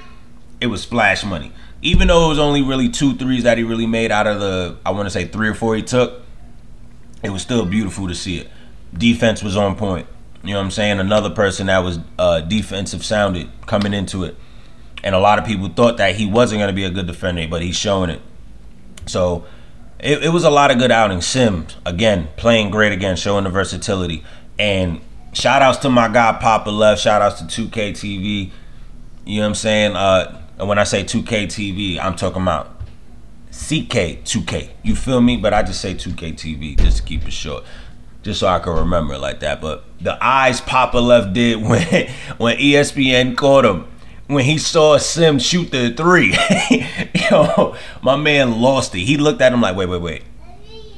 it 0.60 0.66
was 0.66 0.82
splash 0.82 1.24
money. 1.24 1.52
Even 1.80 2.08
though 2.08 2.26
it 2.26 2.28
was 2.28 2.38
only 2.38 2.60
really 2.60 2.90
two 2.90 3.16
threes 3.16 3.44
that 3.44 3.56
he 3.56 3.64
really 3.64 3.86
made 3.86 4.12
out 4.12 4.26
of 4.26 4.38
the, 4.40 4.76
I 4.84 4.90
want 4.90 5.06
to 5.06 5.10
say 5.10 5.24
three 5.24 5.48
or 5.48 5.54
four 5.54 5.76
he 5.76 5.82
took, 5.82 6.20
it 7.22 7.30
was 7.30 7.40
still 7.40 7.64
beautiful 7.64 8.06
to 8.08 8.14
see 8.14 8.36
it. 8.36 8.50
Defense 8.92 9.42
was 9.42 9.56
on 9.56 9.76
point. 9.76 10.06
You 10.42 10.54
know 10.54 10.58
what 10.58 10.64
I'm 10.64 10.70
saying? 10.70 11.00
Another 11.00 11.30
person 11.30 11.66
that 11.66 11.80
was 11.80 11.98
uh, 12.18 12.40
defensive 12.40 13.04
sounded 13.04 13.48
coming 13.66 13.92
into 13.92 14.24
it. 14.24 14.36
And 15.02 15.14
a 15.14 15.18
lot 15.18 15.38
of 15.38 15.44
people 15.44 15.68
thought 15.68 15.98
that 15.98 16.16
he 16.16 16.26
wasn't 16.26 16.60
going 16.60 16.68
to 16.68 16.74
be 16.74 16.84
a 16.84 16.90
good 16.90 17.06
defender, 17.06 17.46
but 17.48 17.62
he's 17.62 17.76
showing 17.76 18.10
it. 18.10 18.20
So 19.06 19.44
it, 19.98 20.24
it 20.24 20.28
was 20.30 20.44
a 20.44 20.50
lot 20.50 20.70
of 20.70 20.78
good 20.78 20.90
outings. 20.90 21.26
Sims, 21.26 21.76
again, 21.84 22.28
playing 22.36 22.70
great 22.70 22.92
again, 22.92 23.16
showing 23.16 23.44
the 23.44 23.50
versatility. 23.50 24.22
And 24.58 25.00
shout 25.32 25.62
outs 25.62 25.78
to 25.78 25.90
my 25.90 26.08
guy 26.08 26.38
Papa 26.40 26.70
Left. 26.70 27.00
Shout 27.00 27.22
outs 27.22 27.40
to 27.42 27.68
2K 27.68 27.92
TV. 27.92 28.50
You 29.24 29.36
know 29.36 29.42
what 29.42 29.48
I'm 29.48 29.54
saying? 29.54 29.96
Uh, 29.96 30.42
and 30.58 30.68
when 30.68 30.78
I 30.78 30.84
say 30.84 31.04
2K 31.04 31.46
TV, 31.46 31.98
I'm 31.98 32.16
talking 32.16 32.42
about 32.42 32.80
CK 33.50 34.24
2K. 34.24 34.70
You 34.82 34.94
feel 34.94 35.20
me? 35.20 35.36
But 35.36 35.54
I 35.54 35.62
just 35.62 35.80
say 35.80 35.94
2K 35.94 36.34
TV 36.34 36.78
just 36.78 36.98
to 36.98 37.02
keep 37.02 37.26
it 37.26 37.32
short. 37.32 37.64
Just 38.22 38.40
so 38.40 38.48
I 38.48 38.58
can 38.58 38.74
remember 38.74 39.16
like 39.16 39.40
that. 39.40 39.60
But 39.60 39.84
the 40.00 40.22
eyes 40.22 40.60
Papa 40.60 40.98
Left 40.98 41.32
did 41.32 41.62
when 41.62 42.10
when 42.38 42.56
ESPN 42.58 43.36
caught 43.36 43.64
him 43.64 43.86
when 44.30 44.44
he 44.44 44.58
saw 44.58 44.96
Sim 44.96 45.38
shoot 45.38 45.70
the 45.70 45.92
three. 45.92 46.36
Yo, 47.30 47.74
my 48.00 48.16
man 48.16 48.60
lost 48.60 48.94
it. 48.94 49.00
He 49.00 49.16
looked 49.16 49.42
at 49.42 49.52
him 49.52 49.60
like, 49.60 49.76
wait, 49.76 49.88
wait, 49.88 50.00
wait. 50.00 50.22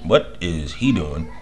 What 0.02 0.36
is 0.40 0.74
he 0.74 0.92
doing? 0.92 1.32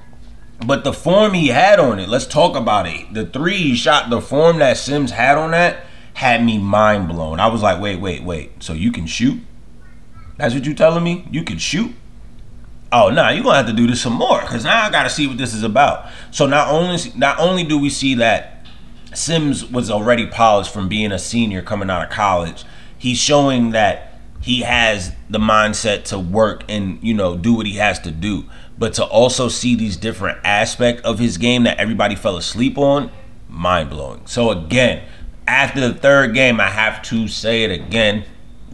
But 0.64 0.84
the 0.84 0.92
form 0.92 1.32
he 1.32 1.48
had 1.48 1.80
on 1.80 1.98
it, 1.98 2.08
let's 2.08 2.26
talk 2.26 2.54
about 2.54 2.86
it. 2.86 3.12
The 3.12 3.26
three 3.26 3.56
he 3.56 3.74
shot, 3.74 4.10
the 4.10 4.20
form 4.20 4.58
that 4.58 4.76
Sims 4.76 5.10
had 5.10 5.36
on 5.36 5.50
that 5.52 5.86
had 6.14 6.44
me 6.44 6.58
mind 6.58 7.08
blown. 7.08 7.40
I 7.40 7.48
was 7.48 7.62
like, 7.62 7.80
wait, 7.80 7.98
wait, 7.98 8.22
wait. 8.22 8.62
So 8.62 8.72
you 8.72 8.92
can 8.92 9.06
shoot? 9.06 9.40
That's 10.36 10.54
what 10.54 10.66
you 10.66 10.74
telling 10.74 11.02
me? 11.02 11.26
You 11.30 11.42
can 11.42 11.58
shoot? 11.58 11.94
Oh 12.92 13.11
nah, 13.11 13.31
you're 13.31 13.44
gonna 13.44 13.57
have 13.57 13.66
to 13.66 13.72
do 13.72 13.87
this 13.87 14.00
some 14.00 14.14
more 14.14 14.40
because 14.40 14.64
now 14.64 14.85
I 14.85 14.90
gotta 14.90 15.11
see 15.11 15.26
what 15.26 15.38
this 15.38 15.55
is 15.55 15.62
about. 15.62 16.07
So 16.31 16.46
not 16.46 16.68
only 16.68 16.98
not 17.14 17.38
only 17.38 17.64
do 17.64 17.79
we 17.79 17.90
see 17.90 18.14
that 18.16 18.66
Sims 19.14 19.64
was 19.64 19.90
already 19.90 20.26
polished 20.26 20.72
from 20.72 20.88
being 20.88 21.12
a 21.12 21.18
senior 21.18 21.62
coming 21.62 21.90
out 21.90 22.05
of 22.05 22.11
college. 22.11 22.64
He's 22.96 23.18
showing 23.18 23.70
that 23.70 24.11
he 24.40 24.62
has 24.62 25.12
the 25.29 25.38
mindset 25.38 26.05
to 26.05 26.18
work 26.18 26.64
and 26.68 26.98
you 27.03 27.14
know 27.14 27.37
do 27.37 27.55
what 27.55 27.66
he 27.66 27.74
has 27.74 27.98
to 28.00 28.11
do 28.11 28.44
but 28.79 28.94
to 28.94 29.05
also 29.05 29.48
see 29.48 29.74
these 29.74 29.96
different 29.96 30.38
aspects 30.44 31.03
of 31.03 31.18
his 31.18 31.37
game 31.37 31.64
that 31.64 31.79
everybody 31.79 32.14
fell 32.14 32.37
asleep 32.37 32.79
on 32.79 33.11
mind-blowing 33.48 34.24
so 34.26 34.50
again 34.50 35.05
after 35.46 35.81
the 35.81 35.92
third 35.92 36.35
game 36.35 36.61
i 36.61 36.68
have 36.68 37.03
to 37.03 37.29
say 37.29 37.64
it 37.64 37.70
again 37.70 38.24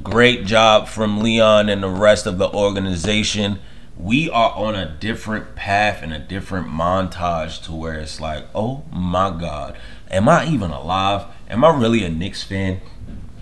great 0.03 0.45
job 0.45 0.87
from 0.87 1.21
leon 1.21 1.69
and 1.69 1.83
the 1.83 1.89
rest 1.89 2.27
of 2.27 2.39
the 2.39 2.49
organization 2.51 3.59
we 3.99 4.29
are 4.29 4.53
on 4.53 4.75
a 4.75 4.97
different 4.99 5.55
path 5.55 6.03
and 6.03 6.13
a 6.13 6.19
different 6.19 6.67
montage 6.67 7.63
to 7.65 7.73
where 7.73 7.95
it's 7.95 8.21
like 8.21 8.45
oh 8.55 8.85
my 8.93 9.31
god 9.31 9.77
Am 10.11 10.29
I 10.29 10.47
even 10.47 10.71
alive? 10.71 11.25
Am 11.51 11.65
I 11.65 11.77
really 11.77 12.05
a 12.05 12.09
Knicks 12.09 12.43
fan? 12.43 12.81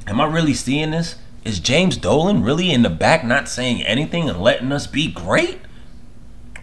Am 0.06 0.20
I 0.20 0.26
really 0.26 0.54
seeing 0.54 0.92
this? 0.92 1.16
Is 1.44 1.60
James 1.60 1.96
Dolan 1.96 2.42
really 2.42 2.70
in 2.70 2.82
the 2.82 2.90
back 2.90 3.22
not 3.24 3.48
saying 3.48 3.82
anything 3.82 4.30
and 4.30 4.40
letting 4.40 4.72
us 4.72 4.86
be 4.86 5.10
great? 5.10 5.60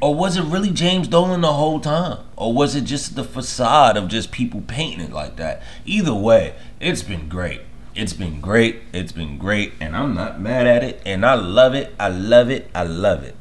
Or 0.02 0.16
was 0.16 0.38
it 0.38 0.44
really 0.44 0.72
James 0.72 1.08
Dolan 1.08 1.42
the 1.42 1.54
whole 1.54 1.80
time? 1.80 2.26
Or 2.36 2.52
was 2.52 2.76
it 2.76 2.86
just 2.86 3.16
the 3.16 3.24
facade 3.24 3.96
of 3.96 4.08
just 4.08 4.32
people 4.32 4.62
painting 4.62 5.02
it 5.02 5.14
like 5.14 5.36
that? 5.36 5.62
Either 5.86 6.16
way, 6.16 6.56
it's 6.80 7.04
been 7.04 7.30
great. 7.30 7.62
It's 7.94 8.14
been 8.14 8.42
great. 8.42 8.82
It's 8.92 9.12
been 9.12 9.38
great. 9.38 9.74
And 9.80 9.96
I'm 9.96 10.16
not 10.16 10.42
mad 10.42 10.66
at 10.66 10.84
it. 10.84 11.00
And 11.06 11.24
I 11.24 11.36
love 11.36 11.76
it. 11.76 11.94
I 12.00 12.10
love 12.10 12.50
it. 12.50 12.72
I 12.74 12.84
love 12.84 13.24
it. 13.24 13.36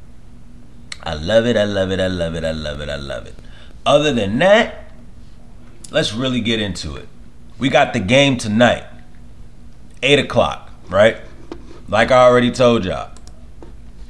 I 1.02 1.14
love 1.14 1.46
it. 1.46 1.56
I 1.56 1.64
love 1.64 1.90
it. 1.90 2.00
I 2.00 2.06
love 2.06 2.34
it. 2.34 2.44
I 2.44 2.52
love 2.52 2.80
it. 2.80 2.88
I 2.88 2.96
love 2.96 3.26
it. 3.26 3.34
Other 3.86 4.12
than 4.12 4.38
that, 4.38 4.92
let's 5.90 6.12
really 6.12 6.40
get 6.40 6.60
into 6.60 6.96
it. 6.96 7.08
We 7.58 7.68
got 7.68 7.92
the 7.92 8.00
game 8.00 8.36
tonight, 8.36 8.84
8 10.02 10.18
o'clock, 10.18 10.70
right? 10.88 11.18
Like 11.88 12.10
I 12.10 12.24
already 12.24 12.50
told 12.50 12.84
y'all, 12.84 13.10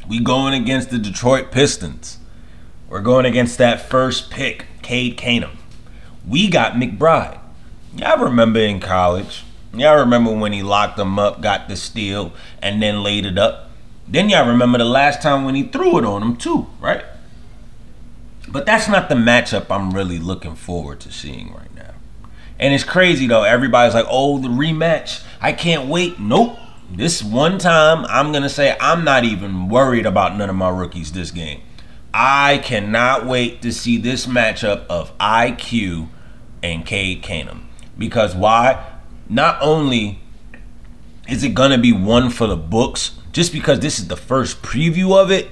we 0.08 0.20
going 0.20 0.54
against 0.54 0.90
the 0.90 0.98
Detroit 0.98 1.50
Pistons. 1.50 2.18
We're 2.88 3.00
going 3.00 3.24
against 3.24 3.58
that 3.58 3.88
first 3.88 4.30
pick, 4.30 4.66
Cade 4.82 5.16
Cunningham. 5.16 5.56
We 6.26 6.48
got 6.48 6.72
McBride. 6.72 7.38
Y'all 7.96 8.18
remember 8.22 8.58
in 8.60 8.80
college? 8.80 9.44
Y'all 9.72 9.98
remember 10.00 10.32
when 10.32 10.52
he 10.52 10.62
locked 10.62 10.96
them 10.96 11.18
up, 11.18 11.40
got 11.40 11.68
the 11.68 11.76
steal, 11.76 12.32
and 12.60 12.82
then 12.82 13.02
laid 13.02 13.24
it 13.24 13.38
up? 13.38 13.69
Then 14.10 14.28
y'all 14.28 14.48
remember 14.48 14.78
the 14.78 14.84
last 14.84 15.22
time 15.22 15.44
when 15.44 15.54
he 15.54 15.62
threw 15.62 15.96
it 15.98 16.04
on 16.04 16.22
him 16.22 16.36
too, 16.36 16.66
right? 16.80 17.04
But 18.48 18.66
that's 18.66 18.88
not 18.88 19.08
the 19.08 19.14
matchup 19.14 19.66
I'm 19.70 19.92
really 19.92 20.18
looking 20.18 20.56
forward 20.56 20.98
to 21.00 21.12
seeing 21.12 21.54
right 21.54 21.72
now. 21.74 21.94
and 22.58 22.74
it's 22.74 22.84
crazy 22.84 23.26
though. 23.28 23.44
Everybody's 23.44 23.94
like, 23.94 24.06
oh, 24.08 24.38
the 24.38 24.48
rematch. 24.48 25.22
I 25.40 25.52
can't 25.52 25.88
wait. 25.88 26.18
Nope. 26.18 26.58
This 26.90 27.22
one 27.22 27.58
time, 27.58 28.04
I'm 28.06 28.32
going 28.32 28.42
to 28.42 28.48
say 28.48 28.76
I'm 28.80 29.04
not 29.04 29.22
even 29.22 29.68
worried 29.68 30.06
about 30.06 30.36
none 30.36 30.50
of 30.50 30.56
my 30.56 30.68
rookies 30.68 31.12
this 31.12 31.30
game. 31.30 31.62
I 32.12 32.58
cannot 32.58 33.26
wait 33.26 33.62
to 33.62 33.72
see 33.72 33.96
this 33.96 34.26
matchup 34.26 34.86
of 34.88 35.16
IQ 35.18 36.08
and 36.62 36.84
Cade 36.84 37.22
Cunningham. 37.22 37.68
Because 37.96 38.34
why? 38.34 38.84
Not 39.28 39.58
only 39.62 40.20
is 41.28 41.44
it 41.44 41.54
going 41.54 41.70
to 41.70 41.78
be 41.78 41.92
one 41.92 42.28
for 42.28 42.48
the 42.48 42.56
books, 42.56 43.12
just 43.32 43.52
because 43.52 43.80
this 43.80 43.98
is 43.98 44.08
the 44.08 44.16
first 44.16 44.62
preview 44.62 45.16
of 45.16 45.30
it, 45.30 45.50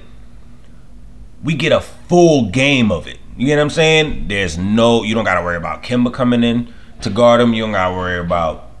we 1.43 1.53
get 1.53 1.71
a 1.71 1.81
full 1.81 2.49
game 2.49 2.91
of 2.91 3.07
it. 3.07 3.19
You 3.37 3.45
get 3.45 3.55
what 3.55 3.63
I'm 3.63 3.69
saying? 3.69 4.27
There's 4.27 4.57
no, 4.57 5.03
you 5.03 5.15
don't 5.15 5.23
got 5.23 5.35
to 5.35 5.43
worry 5.43 5.55
about 5.55 5.83
Kemba 5.83 6.13
coming 6.13 6.43
in 6.43 6.73
to 7.01 7.09
guard 7.09 7.41
him. 7.41 7.53
You 7.53 7.63
don't 7.63 7.71
gotta 7.71 7.95
worry 7.95 8.19
about 8.19 8.71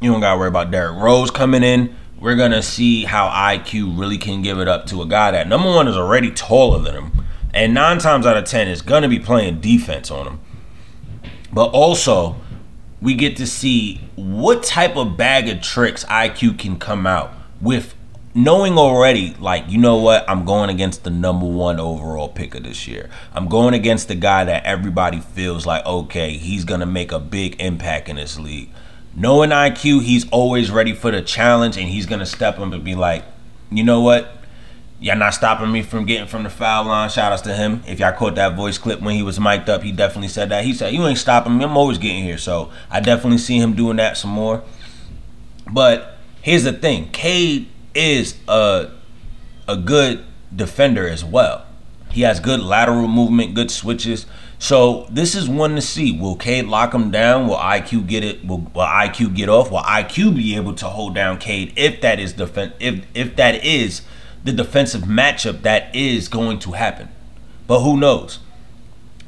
you 0.00 0.10
don't 0.12 0.20
gotta 0.20 0.38
worry 0.38 0.48
about 0.48 0.70
Derrick 0.70 0.96
Rose 0.96 1.30
coming 1.30 1.62
in. 1.62 1.94
We're 2.20 2.36
gonna 2.36 2.62
see 2.62 3.04
how 3.04 3.28
IQ 3.28 3.98
really 3.98 4.18
can 4.18 4.42
give 4.42 4.58
it 4.58 4.68
up 4.68 4.86
to 4.86 5.02
a 5.02 5.06
guy 5.06 5.30
that 5.32 5.48
number 5.48 5.68
one 5.68 5.88
is 5.88 5.96
already 5.96 6.30
taller 6.30 6.80
than 6.80 6.94
him, 6.94 7.24
and 7.52 7.74
nine 7.74 7.98
times 7.98 8.26
out 8.26 8.36
of 8.36 8.44
ten 8.44 8.68
is 8.68 8.82
gonna 8.82 9.08
be 9.08 9.18
playing 9.18 9.60
defense 9.60 10.10
on 10.10 10.26
him. 10.26 10.40
But 11.52 11.70
also, 11.70 12.36
we 13.00 13.14
get 13.14 13.36
to 13.38 13.46
see 13.46 14.00
what 14.16 14.62
type 14.62 14.96
of 14.96 15.16
bag 15.16 15.48
of 15.48 15.60
tricks 15.60 16.04
IQ 16.04 16.58
can 16.58 16.78
come 16.78 17.06
out 17.06 17.32
with 17.60 17.94
knowing 18.34 18.78
already, 18.78 19.34
like, 19.40 19.68
you 19.68 19.78
know 19.78 19.96
what, 19.96 20.28
I'm 20.28 20.44
going 20.44 20.70
against 20.70 21.04
the 21.04 21.10
number 21.10 21.46
one 21.46 21.80
overall 21.80 22.28
picker 22.28 22.60
this 22.60 22.86
year. 22.86 23.10
I'm 23.32 23.48
going 23.48 23.74
against 23.74 24.08
the 24.08 24.14
guy 24.14 24.44
that 24.44 24.64
everybody 24.64 25.20
feels 25.20 25.66
like, 25.66 25.84
okay, 25.84 26.36
he's 26.36 26.64
going 26.64 26.80
to 26.80 26.86
make 26.86 27.12
a 27.12 27.18
big 27.18 27.60
impact 27.60 28.08
in 28.08 28.16
this 28.16 28.38
league. 28.38 28.70
Knowing 29.14 29.50
IQ, 29.50 30.02
he's 30.02 30.28
always 30.30 30.70
ready 30.70 30.92
for 30.92 31.10
the 31.10 31.22
challenge 31.22 31.76
and 31.76 31.88
he's 31.88 32.06
going 32.06 32.20
to 32.20 32.26
step 32.26 32.58
up 32.58 32.72
and 32.72 32.84
be 32.84 32.94
like, 32.94 33.24
you 33.70 33.82
know 33.82 34.00
what? 34.00 34.34
Y'all 35.00 35.16
not 35.16 35.32
stopping 35.32 35.70
me 35.70 35.82
from 35.82 36.06
getting 36.06 36.26
from 36.26 36.42
the 36.42 36.50
foul 36.50 36.84
line. 36.84 37.08
Shout 37.08 37.32
outs 37.32 37.42
to 37.42 37.54
him. 37.54 37.82
If 37.86 38.00
y'all 38.00 38.12
caught 38.12 38.34
that 38.34 38.56
voice 38.56 38.78
clip 38.78 39.00
when 39.00 39.14
he 39.14 39.22
was 39.22 39.38
mic'd 39.38 39.68
up, 39.68 39.82
he 39.82 39.92
definitely 39.92 40.28
said 40.28 40.48
that. 40.48 40.64
He 40.64 40.74
said, 40.74 40.92
You 40.92 41.06
ain't 41.06 41.18
stopping 41.18 41.56
me. 41.56 41.64
I'm 41.64 41.76
always 41.76 41.98
getting 41.98 42.24
here. 42.24 42.38
So 42.38 42.72
I 42.90 42.98
definitely 42.98 43.38
see 43.38 43.58
him 43.58 43.74
doing 43.74 43.96
that 43.98 44.16
some 44.16 44.30
more. 44.30 44.64
But 45.70 46.17
here's 46.42 46.64
the 46.64 46.72
thing 46.72 47.10
Cade 47.10 47.68
is 47.94 48.36
a 48.48 48.90
a 49.66 49.76
good 49.76 50.24
defender 50.54 51.08
as 51.08 51.24
well. 51.24 51.66
He 52.10 52.22
has 52.22 52.40
good 52.40 52.60
lateral 52.60 53.06
movement, 53.06 53.54
good 53.54 53.70
switches. 53.70 54.26
So 54.58 55.06
this 55.10 55.34
is 55.34 55.48
one 55.48 55.74
to 55.74 55.80
see. 55.82 56.18
Will 56.18 56.36
Cade 56.36 56.66
lock 56.66 56.94
him 56.94 57.10
down? 57.10 57.46
Will 57.46 57.56
IQ 57.56 58.08
get 58.08 58.24
it? 58.24 58.44
Will, 58.44 58.58
will 58.58 58.86
IQ 58.86 59.34
get 59.36 59.48
off? 59.48 59.70
Will 59.70 59.78
IQ 59.78 60.34
be 60.36 60.56
able 60.56 60.74
to 60.74 60.86
hold 60.86 61.14
down 61.14 61.38
Cade 61.38 61.72
if 61.76 62.00
that 62.00 62.18
is 62.18 62.32
defense 62.32 62.74
if 62.80 63.04
if 63.14 63.36
that 63.36 63.64
is 63.64 64.02
the 64.42 64.52
defensive 64.52 65.02
matchup 65.02 65.62
that 65.62 65.94
is 65.94 66.28
going 66.28 66.58
to 66.60 66.72
happen? 66.72 67.08
But 67.66 67.80
who 67.80 67.96
knows? 67.96 68.40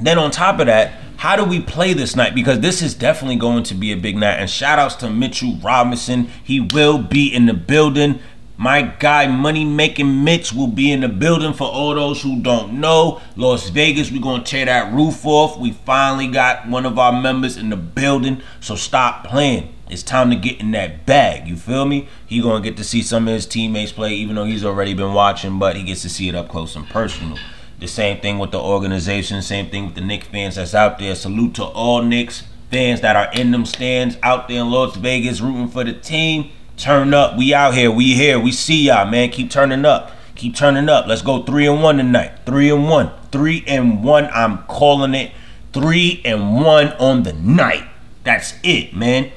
Then 0.01 0.19
on 0.19 0.31
top 0.31 0.59
of 0.59 0.67
that, 0.67 1.00
how 1.21 1.37
do 1.37 1.45
we 1.45 1.61
play 1.61 1.93
this 1.93 2.17
night? 2.17 2.35
Because 2.35 2.61
this 2.61 2.81
is 2.81 2.95
definitely 2.95 3.37
going 3.37 3.63
to 3.65 3.75
be 3.75 3.93
a 3.93 3.97
big 3.97 4.17
night. 4.17 4.39
And 4.39 4.49
shout 4.49 4.79
outs 4.79 4.95
to 4.97 5.11
Mitchell 5.11 5.55
Robinson. 5.63 6.31
He 6.43 6.61
will 6.61 6.97
be 6.97 7.29
in 7.29 7.45
the 7.45 7.53
building. 7.53 8.21
My 8.57 8.81
guy, 8.81 9.27
Money 9.27 9.67
Making 9.67 10.25
Mitch, 10.25 10.55
will 10.55 10.67
be 10.67 10.91
in 10.91 11.03
the 11.03 11.11
building 11.11 11.53
for 11.53 11.69
all 11.69 11.95
those 11.95 12.23
who 12.23 12.41
don't 12.41 12.81
know. 12.81 13.21
Las 13.37 13.69
Vegas, 13.69 14.11
we're 14.11 14.23
going 14.23 14.45
to 14.45 14.51
tear 14.51 14.65
that 14.65 14.95
roof 14.95 15.27
off. 15.27 15.59
We 15.59 15.73
finally 15.73 16.27
got 16.27 16.67
one 16.67 16.87
of 16.87 16.99
our 16.99 17.13
members 17.13 17.59
in 17.59 17.69
the 17.69 17.77
building, 17.77 18.41
so 18.61 18.75
stop 18.75 19.27
playing. 19.27 19.75
It's 19.91 20.03
time 20.03 20.31
to 20.31 20.37
get 20.37 20.59
in 20.59 20.71
that 20.71 21.05
bag. 21.05 21.47
You 21.47 21.57
feel 21.57 21.85
me? 21.85 22.09
He 22.25 22.41
gonna 22.41 22.65
get 22.65 22.79
to 22.79 22.85
see 22.85 23.03
some 23.03 23.29
of 23.29 23.35
his 23.35 23.45
teammates 23.45 23.93
play, 23.93 24.15
even 24.15 24.37
though 24.37 24.45
he's 24.45 24.65
already 24.65 24.95
been 24.95 25.13
watching, 25.13 25.59
but 25.59 25.77
he 25.77 25.83
gets 25.83 26.01
to 26.03 26.09
see 26.09 26.31
it 26.31 26.35
up 26.35 26.49
close 26.49 26.77
and 26.77 26.89
personal. 26.89 27.37
The 27.81 27.89
same 27.89 28.21
thing 28.21 28.39
with 28.39 28.51
the 28.51 28.61
organization, 28.61 29.41
same 29.41 29.71
thing 29.71 29.87
with 29.87 29.95
the 29.95 30.03
Knicks 30.03 30.27
fans 30.27 30.57
that's 30.57 30.75
out 30.75 30.99
there. 30.99 31.15
Salute 31.15 31.55
to 31.55 31.65
all 31.65 32.03
Knicks 32.03 32.45
fans 32.71 33.01
that 33.01 33.17
are 33.17 33.33
in 33.33 33.51
them 33.51 33.65
stands 33.65 34.19
out 34.23 34.49
there 34.49 34.61
in 34.61 34.71
Las 34.71 34.97
Vegas 34.97 35.41
rooting 35.41 35.69
for 35.69 35.83
the 35.83 35.95
team. 35.95 36.51
Turn 36.77 37.15
up. 37.15 37.39
We 37.39 37.55
out 37.55 37.75
here. 37.75 37.91
We 37.91 38.15
here. 38.15 38.39
We 38.39 38.53
see 38.53 38.87
y'all, 38.87 39.11
man. 39.11 39.31
Keep 39.31 39.51
turning 39.51 39.85
up. 39.85 40.13
Keep 40.35 40.57
turning 40.57 40.89
up. 40.89 41.07
Let's 41.07 41.23
go 41.23 41.43
three 41.43 41.67
and 41.67 41.83
one 41.83 41.97
tonight. 41.97 42.33
Three 42.47 42.71
and 42.71 42.89
one. 42.89 43.11
Three 43.33 43.65
and 43.67 44.05
one. 44.05 44.27
I'm 44.27 44.59
calling 44.65 45.15
it 45.15 45.33
three 45.73 46.21
and 46.25 46.55
one 46.55 46.89
on 46.95 47.23
the 47.23 47.33
night. 47.33 47.85
That's 48.25 48.55
it, 48.63 48.95
man. 48.95 49.33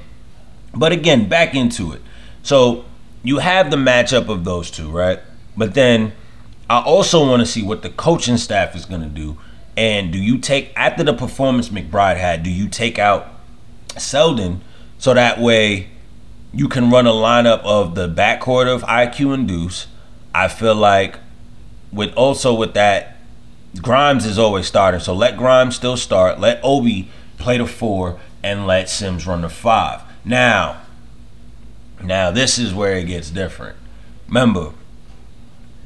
But 0.74 0.92
again, 0.92 1.30
back 1.30 1.56
into 1.56 1.94
it. 1.94 2.02
So 2.42 2.86
you 3.24 3.40
have 3.40 3.72
the 3.72 3.78
matchup 3.78 4.28
of 4.28 4.44
those 4.44 4.70
two, 4.70 4.90
right? 4.90 5.20
But 5.56 5.74
then 5.74 6.14
I 6.70 6.82
also 6.82 7.28
want 7.28 7.42
to 7.42 7.46
see 7.46 7.62
what 7.64 7.82
the 7.82 7.90
coaching 7.90 8.38
staff 8.38 8.76
is 8.76 8.86
going 8.86 9.02
to 9.02 9.10
do. 9.10 9.38
And 9.76 10.12
do 10.12 10.18
you 10.18 10.38
take, 10.38 10.72
after 10.76 11.04
the 11.04 11.14
performance 11.14 11.70
McBride 11.70 12.18
had, 12.18 12.44
do 12.44 12.50
you 12.50 12.68
take 12.68 13.00
out 13.00 13.28
Selden 13.98 14.62
so 14.98 15.14
that 15.14 15.40
way 15.40 15.90
you 16.54 16.68
can 16.68 16.90
run 16.90 17.08
a 17.08 17.12
lineup 17.12 17.60
of 17.64 17.96
the 17.96 18.08
backcourt 18.08 18.74
of 18.74 18.84
IQ 18.84 19.34
and 19.34 19.48
Deuce? 19.48 19.88
I 20.34 20.48
feel 20.48 20.76
like 20.76 21.20
with 21.92 22.14
also 22.16 22.54
with 22.54 22.74
that, 22.74 23.18
Grimes 23.82 24.26
is 24.26 24.38
always 24.38 24.68
starting. 24.68 25.00
So 25.00 25.14
let 25.14 25.38
Grimes 25.38 25.76
still 25.76 25.98
start. 25.98 26.40
Let 26.40 26.60
Obi 26.64 27.10
play 27.38 27.58
the 27.58 27.66
four 27.66 28.20
and 28.44 28.68
let 28.68 28.90
Sims 28.90 29.26
run 29.26 29.42
the 29.42 29.50
five. 29.50 30.02
Now, 30.24 30.82
now 32.02 32.32
this 32.32 32.60
is 32.60 32.74
where 32.74 32.96
it 32.98 33.06
gets 33.06 33.30
different. 33.30 33.78
Remember, 34.28 34.74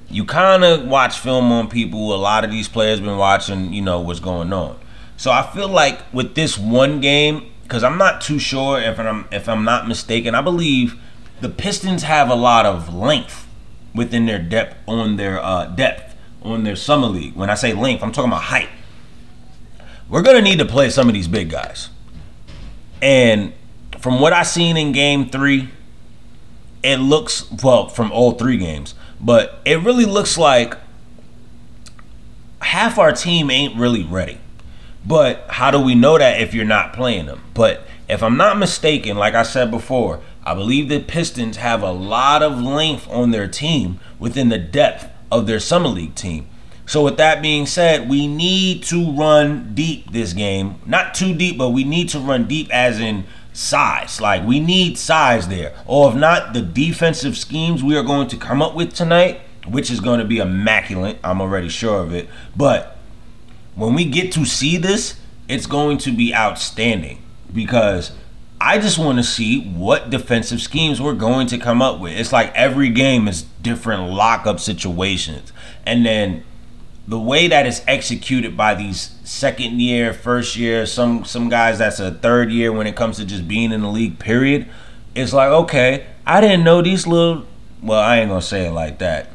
you 0.09 0.25
kind 0.25 0.63
of 0.63 0.87
watch 0.87 1.19
film 1.19 1.51
on 1.51 1.69
people. 1.69 2.13
A 2.13 2.17
lot 2.17 2.43
of 2.43 2.51
these 2.51 2.67
players 2.67 2.99
been 2.99 3.17
watching, 3.17 3.73
you 3.73 3.81
know, 3.81 3.99
what's 3.99 4.19
going 4.19 4.53
on. 4.53 4.79
So 5.17 5.31
I 5.31 5.43
feel 5.53 5.67
like 5.67 6.01
with 6.13 6.35
this 6.35 6.57
one 6.57 7.01
game, 7.01 7.51
because 7.63 7.83
I'm 7.83 7.97
not 7.97 8.21
too 8.21 8.39
sure 8.39 8.79
if 8.79 8.99
I'm 8.99 9.27
if 9.31 9.49
I'm 9.49 9.63
not 9.63 9.87
mistaken, 9.87 10.35
I 10.35 10.41
believe 10.41 10.99
the 11.41 11.49
Pistons 11.49 12.03
have 12.03 12.29
a 12.29 12.35
lot 12.35 12.65
of 12.65 12.93
length 12.93 13.47
within 13.93 14.25
their 14.25 14.39
depth 14.39 14.77
on 14.87 15.17
their 15.17 15.43
uh, 15.43 15.65
depth 15.65 16.15
on 16.43 16.63
their 16.63 16.75
summer 16.75 17.07
league. 17.07 17.35
When 17.35 17.49
I 17.49 17.55
say 17.55 17.73
length, 17.73 18.03
I'm 18.03 18.11
talking 18.11 18.31
about 18.31 18.43
height. 18.43 18.69
We're 20.07 20.21
gonna 20.21 20.41
need 20.41 20.59
to 20.59 20.65
play 20.65 20.89
some 20.89 21.09
of 21.09 21.13
these 21.13 21.27
big 21.27 21.49
guys, 21.49 21.89
and 23.01 23.53
from 23.99 24.21
what 24.21 24.31
I 24.31 24.43
seen 24.43 24.77
in 24.77 24.93
Game 24.93 25.29
Three, 25.29 25.69
it 26.83 26.97
looks 26.97 27.51
well 27.63 27.89
from 27.89 28.11
all 28.13 28.33
three 28.33 28.57
games 28.57 28.93
but 29.19 29.59
it 29.65 29.81
really 29.81 30.05
looks 30.05 30.37
like 30.37 30.75
half 32.61 32.97
our 32.97 33.11
team 33.11 33.49
ain't 33.49 33.75
really 33.75 34.03
ready. 34.03 34.39
But 35.05 35.45
how 35.47 35.71
do 35.71 35.79
we 35.79 35.95
know 35.95 36.17
that 36.17 36.41
if 36.41 36.53
you're 36.53 36.65
not 36.65 36.93
playing 36.93 37.27
them? 37.27 37.41
But 37.53 37.83
if 38.09 38.21
I'm 38.21 38.37
not 38.37 38.57
mistaken, 38.57 39.17
like 39.17 39.35
I 39.35 39.43
said 39.43 39.71
before, 39.71 40.19
I 40.43 40.53
believe 40.53 40.89
the 40.89 40.99
Pistons 40.99 41.57
have 41.57 41.81
a 41.81 41.91
lot 41.91 42.43
of 42.43 42.59
length 42.59 43.07
on 43.09 43.31
their 43.31 43.47
team 43.47 43.99
within 44.19 44.49
the 44.49 44.57
depth 44.57 45.09
of 45.31 45.47
their 45.47 45.59
summer 45.59 45.89
league 45.89 46.15
team. 46.15 46.47
So 46.85 47.03
with 47.03 47.17
that 47.17 47.41
being 47.41 47.65
said, 47.65 48.07
we 48.07 48.27
need 48.27 48.83
to 48.83 49.11
run 49.11 49.75
deep 49.75 50.11
this 50.11 50.31
game. 50.31 50.75
Not 50.85 51.13
too 51.13 51.35
deep, 51.35 51.57
but 51.57 51.71
we 51.71 51.83
need 51.83 52.07
to 52.09 52.19
run 52.19 52.47
deep 52.47 52.69
as 52.73 52.99
in 52.99 53.25
size. 53.57 54.21
Like 54.21 54.45
we 54.45 54.59
need 54.59 54.97
size 54.97 55.47
there. 55.47 55.73
Or 55.85 56.09
if 56.09 56.15
not, 56.15 56.53
the 56.53 56.61
defensive 56.61 57.35
schemes 57.35 57.83
we 57.83 57.97
are 57.97 58.03
going 58.03 58.27
to 58.29 58.37
come 58.37 58.61
up 58.61 58.75
with 58.75 58.93
tonight, 58.93 59.41
which 59.67 59.89
is 59.89 59.99
going 59.99 60.19
to 60.19 60.25
be 60.25 60.37
immaculate. 60.37 61.17
I'm 61.23 61.41
already 61.41 61.69
sure 61.69 62.01
of 62.01 62.13
it. 62.13 62.29
But 62.55 62.97
when 63.75 63.95
we 63.95 64.05
get 64.05 64.31
to 64.33 64.45
see 64.45 64.77
this, 64.77 65.19
it's 65.49 65.65
going 65.65 65.97
to 65.99 66.11
be 66.11 66.35
outstanding 66.35 67.21
because 67.53 68.11
I 68.61 68.77
just 68.77 68.99
want 68.99 69.17
to 69.17 69.23
see 69.23 69.61
what 69.61 70.09
defensive 70.09 70.61
schemes 70.61 71.01
we're 71.01 71.13
going 71.13 71.47
to 71.47 71.57
come 71.57 71.81
up 71.81 71.99
with. 71.99 72.13
It's 72.13 72.33
like 72.33 72.53
every 72.53 72.89
game 72.89 73.27
is 73.27 73.43
different 73.61 74.11
lockup 74.11 74.59
situations. 74.59 75.51
And 75.85 76.05
then 76.05 76.43
the 77.07 77.19
way 77.19 77.47
that 77.47 77.65
it's 77.65 77.81
executed 77.87 78.57
by 78.57 78.75
these 78.75 79.15
second 79.23 79.79
year, 79.79 80.13
first 80.13 80.57
year, 80.57 80.85
some 80.85 81.23
some 81.23 81.47
guys 81.47 81.77
that's 81.77 81.99
a 81.99 82.11
third 82.11 82.51
year 82.51 82.71
when 82.71 82.85
it 82.85 82.95
comes 82.95 83.17
to 83.17 83.25
just 83.25 83.47
being 83.47 83.71
in 83.71 83.81
the 83.81 83.87
league, 83.87 84.19
period, 84.19 84.67
it's 85.15 85.31
like, 85.31 85.49
okay, 85.49 86.07
I 86.25 86.41
didn't 86.41 86.63
know 86.63 86.81
these 86.81 87.07
little 87.07 87.45
well, 87.81 88.01
I 88.01 88.19
ain't 88.19 88.29
gonna 88.29 88.41
say 88.41 88.67
it 88.67 88.71
like 88.71 88.99
that. 88.99 89.29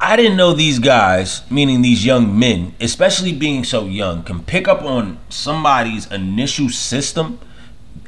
I 0.00 0.14
didn't 0.16 0.36
know 0.36 0.52
these 0.52 0.78
guys, 0.78 1.42
meaning 1.50 1.82
these 1.82 2.04
young 2.04 2.38
men, 2.38 2.74
especially 2.80 3.32
being 3.32 3.64
so 3.64 3.86
young, 3.86 4.22
can 4.22 4.44
pick 4.44 4.68
up 4.68 4.82
on 4.82 5.18
somebody's 5.28 6.06
initial 6.12 6.68
system, 6.68 7.40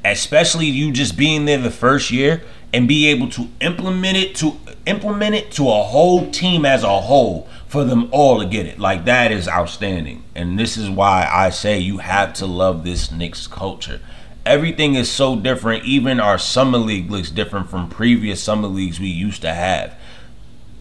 especially 0.04 0.66
you 0.66 0.92
just 0.92 1.16
being 1.16 1.46
there 1.46 1.58
the 1.58 1.70
first 1.70 2.12
year, 2.12 2.44
and 2.72 2.86
be 2.86 3.08
able 3.08 3.28
to 3.30 3.48
implement 3.60 4.16
it 4.16 4.34
to 4.36 4.56
implement 4.86 5.34
it 5.34 5.50
to 5.52 5.68
a 5.68 5.82
whole 5.82 6.30
team 6.30 6.64
as 6.64 6.84
a 6.84 7.00
whole 7.00 7.48
for 7.70 7.84
them 7.84 8.08
all 8.10 8.40
to 8.40 8.44
get 8.44 8.66
it. 8.66 8.80
Like 8.80 9.04
that 9.04 9.30
is 9.30 9.46
outstanding. 9.46 10.24
And 10.34 10.58
this 10.58 10.76
is 10.76 10.90
why 10.90 11.30
I 11.32 11.50
say 11.50 11.78
you 11.78 11.98
have 11.98 12.34
to 12.34 12.46
love 12.46 12.82
this 12.82 13.12
Knicks 13.12 13.46
culture. 13.46 14.00
Everything 14.44 14.96
is 14.96 15.08
so 15.08 15.36
different. 15.36 15.84
Even 15.84 16.18
our 16.18 16.36
summer 16.36 16.78
league 16.78 17.08
looks 17.08 17.30
different 17.30 17.70
from 17.70 17.88
previous 17.88 18.42
summer 18.42 18.66
leagues 18.66 18.98
we 18.98 19.06
used 19.06 19.42
to 19.42 19.54
have. 19.54 19.94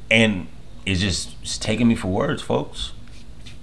And 0.10 0.48
it's 0.84 1.02
just 1.02 1.36
it's 1.44 1.60
taking 1.60 1.88
me 1.88 1.94
for 1.94 2.08
words, 2.08 2.42
folks. 2.42 2.94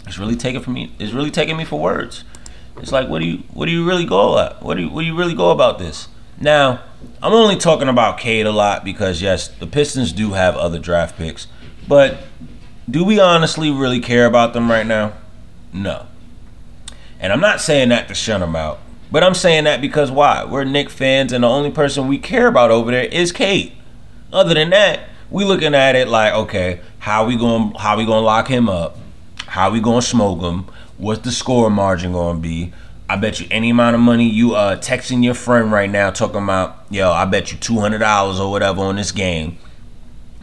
It's 0.07 0.19
really 0.19 0.37
taking 0.37 0.61
for 0.61 0.71
me. 0.71 0.95
It's 1.01 1.13
really 1.13 1.33
taking 1.33 1.57
me 1.57 1.65
for 1.65 1.81
words. 1.81 2.23
It's 2.77 2.93
like, 2.93 3.09
what 3.09 3.19
do 3.19 3.27
you, 3.27 3.39
what 3.53 3.67
do 3.67 3.73
you 3.73 3.85
really 3.85 4.07
go 4.07 4.39
at? 4.39 4.63
What 4.63 4.77
do 4.77 4.85
you, 4.85 4.89
what 4.89 5.01
do 5.01 5.07
you 5.09 5.19
really 5.19 5.35
go 5.35 5.51
about 5.51 5.81
this? 5.81 6.07
Now, 6.41 6.85
I'm 7.21 7.33
only 7.33 7.57
talking 7.57 7.89
about 7.89 8.19
Cade 8.19 8.47
a 8.47 8.53
lot 8.53 8.85
because 8.85 9.21
yes, 9.21 9.49
the 9.49 9.67
Pistons 9.67 10.13
do 10.13 10.35
have 10.35 10.55
other 10.55 10.79
draft 10.79 11.19
picks, 11.19 11.49
but 11.89 12.19
do 12.89 13.05
we 13.05 13.19
honestly 13.19 13.71
really 13.71 14.01
care 14.01 14.27
about 14.27 14.53
them 14.53 14.71
right 14.71 14.87
now? 14.87 15.13
No. 15.73 16.07
And 17.19 17.33
I'm 17.33 17.41
not 17.41 17.61
saying 17.61 17.89
that 17.89 18.09
to 18.09 18.15
shun 18.15 18.41
them 18.41 18.55
out, 18.55 18.79
but 19.11 19.25
I'm 19.25 19.35
saying 19.35 19.65
that 19.65 19.81
because 19.81 20.11
why? 20.11 20.45
We're 20.45 20.65
Knick 20.65 20.91
fans, 20.91 21.33
and 21.33 21.45
the 21.45 21.49
only 21.49 21.71
person 21.71 22.09
we 22.09 22.19
care 22.19 22.47
about 22.47 22.71
over 22.71 22.91
there 22.91 23.05
is 23.05 23.33
Cade. 23.33 23.73
Other 24.33 24.55
than 24.55 24.71
that, 24.71 25.09
we 25.31 25.45
looking 25.45 25.75
at 25.75 25.97
it 25.97 26.09
like, 26.09 26.33
okay, 26.35 26.81
how 26.99 27.27
we 27.27 27.37
going 27.37 27.73
how 27.75 27.97
we 27.97 28.05
gonna 28.05 28.25
lock 28.25 28.49
him 28.49 28.69
up? 28.69 28.99
How 29.47 29.71
we 29.71 29.81
gonna 29.81 30.03
smoke 30.03 30.41
him? 30.41 30.67
What's 30.99 31.23
the 31.23 31.33
score 31.33 31.71
margin 31.71 32.13
gonna 32.13 32.39
be? 32.39 32.73
I 33.09 33.17
bet 33.17 33.41
you 33.41 33.47
any 33.51 33.71
amount 33.71 33.95
of 33.95 34.01
money 34.01 34.29
you 34.29 34.55
uh 34.55 34.77
texting 34.77 35.25
your 35.25 35.35
friend 35.35 35.73
right 35.73 35.91
now 35.91 36.11
talking 36.11 36.43
about, 36.43 36.87
yo, 36.91 37.11
I 37.11 37.25
bet 37.25 37.53
you 37.53 37.59
two 37.59 37.81
hundred 37.81 37.99
dollars 37.99 38.39
or 38.39 38.51
whatever 38.51 38.83
on 38.83 38.97
this 38.97 39.13
game. 39.13 39.59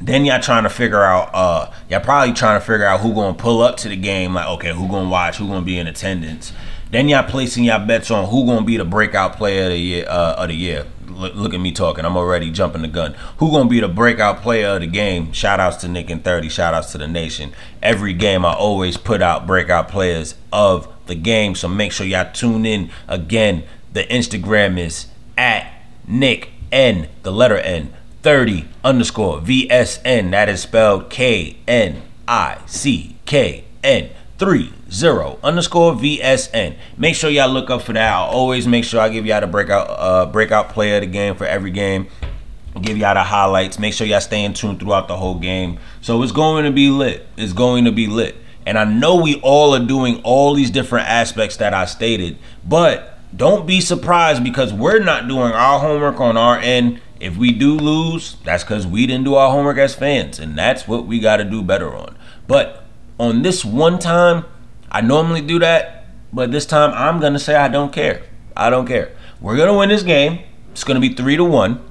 Then 0.01 0.25
y'all 0.25 0.41
trying 0.41 0.63
to 0.63 0.69
figure 0.69 1.03
out, 1.03 1.29
uh, 1.33 1.71
y'all 1.89 2.01
probably 2.01 2.33
trying 2.33 2.59
to 2.59 2.65
figure 2.65 2.85
out 2.85 2.99
who 2.99 3.13
gonna 3.13 3.33
pull 3.33 3.61
up 3.61 3.77
to 3.77 3.89
the 3.89 3.95
game. 3.95 4.33
Like, 4.33 4.47
okay, 4.47 4.73
who 4.73 4.87
gonna 4.87 5.09
watch? 5.09 5.37
Who 5.37 5.47
gonna 5.47 5.65
be 5.65 5.77
in 5.77 5.87
attendance? 5.87 6.51
Then 6.91 7.09
y'all 7.09 7.23
placing 7.23 7.63
y'all 7.63 7.85
bets 7.85 8.11
on 8.11 8.29
who 8.29 8.45
gonna 8.45 8.65
be 8.65 8.77
the 8.77 8.85
breakout 8.85 9.37
player 9.37 9.63
of 9.63 9.69
the 9.69 9.77
year. 9.77 10.05
Uh, 10.07 10.35
of 10.37 10.49
the 10.49 10.55
year. 10.55 10.85
Look, 11.07 11.35
look, 11.35 11.53
at 11.53 11.59
me 11.59 11.71
talking. 11.71 12.05
I'm 12.05 12.17
already 12.17 12.49
jumping 12.49 12.81
the 12.81 12.87
gun. 12.87 13.15
Who 13.37 13.51
gonna 13.51 13.69
be 13.69 13.79
the 13.79 13.87
breakout 13.87 14.41
player 14.41 14.67
of 14.75 14.81
the 14.81 14.87
game? 14.87 15.31
Shout 15.31 15.59
outs 15.59 15.77
to 15.77 15.87
Nick 15.87 16.09
and 16.09 16.23
Thirty. 16.23 16.49
Shout 16.49 16.73
outs 16.73 16.91
to 16.91 16.97
the 16.97 17.07
nation. 17.07 17.53
Every 17.81 18.13
game 18.13 18.45
I 18.45 18.53
always 18.53 18.97
put 18.97 19.21
out 19.21 19.47
breakout 19.47 19.89
players 19.89 20.35
of 20.51 20.87
the 21.05 21.15
game. 21.15 21.55
So 21.55 21.67
make 21.67 21.91
sure 21.91 22.05
y'all 22.05 22.31
tune 22.31 22.65
in 22.65 22.89
again. 23.07 23.63
The 23.93 24.03
Instagram 24.05 24.79
is 24.79 25.07
at 25.37 25.71
Nick 26.07 26.49
N, 26.71 27.07
the 27.21 27.31
letter 27.31 27.57
N 27.57 27.93
30 28.23 28.65
underscore 28.83 29.39
VSN. 29.39 30.31
That 30.31 30.49
is 30.49 30.61
spelled 30.61 31.09
K 31.09 31.57
N 31.67 32.01
I 32.27 32.57
C 32.65 33.17
K 33.25 33.65
N 33.83 34.09
30 34.37 34.71
underscore 35.43 35.93
VSN. 35.93 36.75
Make 36.97 37.15
sure 37.15 37.29
y'all 37.29 37.49
look 37.49 37.69
up 37.69 37.81
for 37.81 37.93
that. 37.93 38.13
I'll 38.13 38.29
always 38.29 38.67
make 38.67 38.85
sure 38.85 39.01
I 39.01 39.09
give 39.09 39.25
y'all 39.25 39.41
the 39.41 39.47
breakout 39.47 39.87
uh, 39.89 40.25
breakout 40.27 40.69
player 40.69 40.95
of 40.95 41.01
the 41.01 41.07
game 41.07 41.35
for 41.35 41.45
every 41.45 41.71
game. 41.71 42.07
Give 42.81 42.97
y'all 42.97 43.13
the 43.13 43.23
highlights. 43.23 43.77
Make 43.77 43.93
sure 43.93 44.07
y'all 44.07 44.21
stay 44.21 44.43
in 44.43 44.53
tune 44.53 44.79
throughout 44.79 45.07
the 45.07 45.17
whole 45.17 45.37
game. 45.37 45.79
So 46.01 46.21
it's 46.23 46.31
going 46.31 46.65
to 46.65 46.71
be 46.71 46.89
lit. 46.89 47.27
It's 47.37 47.53
going 47.53 47.85
to 47.85 47.91
be 47.91 48.07
lit. 48.07 48.35
And 48.65 48.77
I 48.77 48.85
know 48.85 49.15
we 49.15 49.39
all 49.41 49.75
are 49.75 49.85
doing 49.85 50.21
all 50.23 50.53
these 50.53 50.69
different 50.71 51.09
aspects 51.09 51.57
that 51.57 51.73
I 51.73 51.85
stated, 51.85 52.37
but 52.67 53.19
don't 53.35 53.67
be 53.67 53.81
surprised 53.81 54.43
because 54.43 54.71
we're 54.71 54.99
not 54.99 55.27
doing 55.27 55.51
our 55.51 55.79
homework 55.79 56.19
on 56.19 56.37
our 56.37 56.57
end 56.57 57.01
if 57.23 57.37
we 57.37 57.51
do 57.51 57.77
lose, 57.77 58.35
that's 58.43 58.63
because 58.63 58.85
we 58.85 59.07
didn't 59.07 59.23
do 59.23 59.35
our 59.35 59.49
homework 59.49 59.77
as 59.77 59.95
fans, 59.95 60.39
and 60.39 60.57
that's 60.57 60.87
what 60.87 61.05
we 61.05 61.19
got 61.19 61.37
to 61.37 61.45
do 61.45 61.63
better 61.63 61.95
on. 61.95 62.17
But 62.47 62.83
on 63.17 63.43
this 63.43 63.63
one 63.63 63.97
time, 63.97 64.43
I 64.91 64.99
normally 64.99 65.41
do 65.41 65.57
that, 65.59 66.05
but 66.33 66.51
this 66.51 66.65
time 66.65 66.91
I'm 66.93 67.19
to 67.33 67.39
say 67.39 67.55
I 67.55 67.69
don't 67.69 67.93
care. 67.93 68.23
I 68.57 68.69
don't 68.69 68.85
care. 68.85 69.15
We're 69.39 69.55
to 69.71 69.77
win 69.77 69.89
this 69.89 70.03
game. 70.03 70.39
It's 70.71 70.83
to 71.01 71.07
be 71.07 71.13
three 71.13 71.37
to 71.37 71.45
one. 71.45 71.81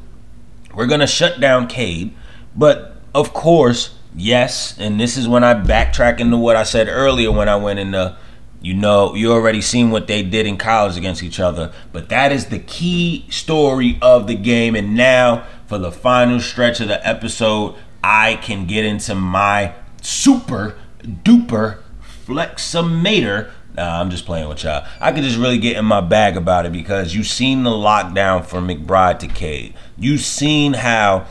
We're 0.74 0.86
to 1.00 1.06
shut 1.06 1.40
down 1.40 1.66
Cade. 1.66 2.14
But 2.54 2.96
of 3.14 3.32
course, 3.32 3.96
yes, 4.14 4.76
and 4.78 5.00
this 5.00 5.16
is 5.16 5.26
when 5.26 5.44
I 5.44 5.54
backtrack 5.54 6.20
into 6.20 6.36
what 6.36 6.56
I 6.56 6.62
said 6.62 6.88
earlier 6.88 7.32
when 7.32 7.48
I 7.48 7.56
went 7.56 7.78
into 7.78 8.16
you 8.62 8.74
know, 8.74 9.14
you 9.14 9.32
already 9.32 9.60
seen 9.60 9.90
what 9.90 10.06
they 10.06 10.22
did 10.22 10.46
in 10.46 10.56
college 10.56 10.96
against 10.96 11.22
each 11.22 11.40
other, 11.40 11.72
but 11.92 12.08
that 12.10 12.30
is 12.30 12.46
the 12.46 12.60
key 12.60 13.26
story 13.28 13.98
of 14.00 14.28
the 14.28 14.36
game. 14.36 14.76
And 14.76 14.94
now, 14.94 15.46
for 15.66 15.78
the 15.78 15.90
final 15.90 16.38
stretch 16.38 16.80
of 16.80 16.88
the 16.88 17.04
episode, 17.06 17.74
I 18.04 18.36
can 18.36 18.66
get 18.66 18.84
into 18.84 19.14
my 19.16 19.74
super 20.00 20.78
duper 21.04 21.80
fleximator. 22.26 23.50
Nah, 23.74 24.00
I'm 24.00 24.10
just 24.10 24.26
playing 24.26 24.48
with 24.48 24.62
y'all. 24.62 24.86
I 25.00 25.12
could 25.12 25.24
just 25.24 25.38
really 25.38 25.58
get 25.58 25.76
in 25.76 25.84
my 25.84 26.00
bag 26.00 26.36
about 26.36 26.66
it 26.66 26.72
because 26.72 27.14
you've 27.14 27.26
seen 27.26 27.64
the 27.64 27.70
lockdown 27.70 28.44
from 28.44 28.68
McBride 28.68 29.18
to 29.20 29.28
Cade. 29.28 29.74
You've 29.96 30.20
seen 30.20 30.74
how 30.74 31.26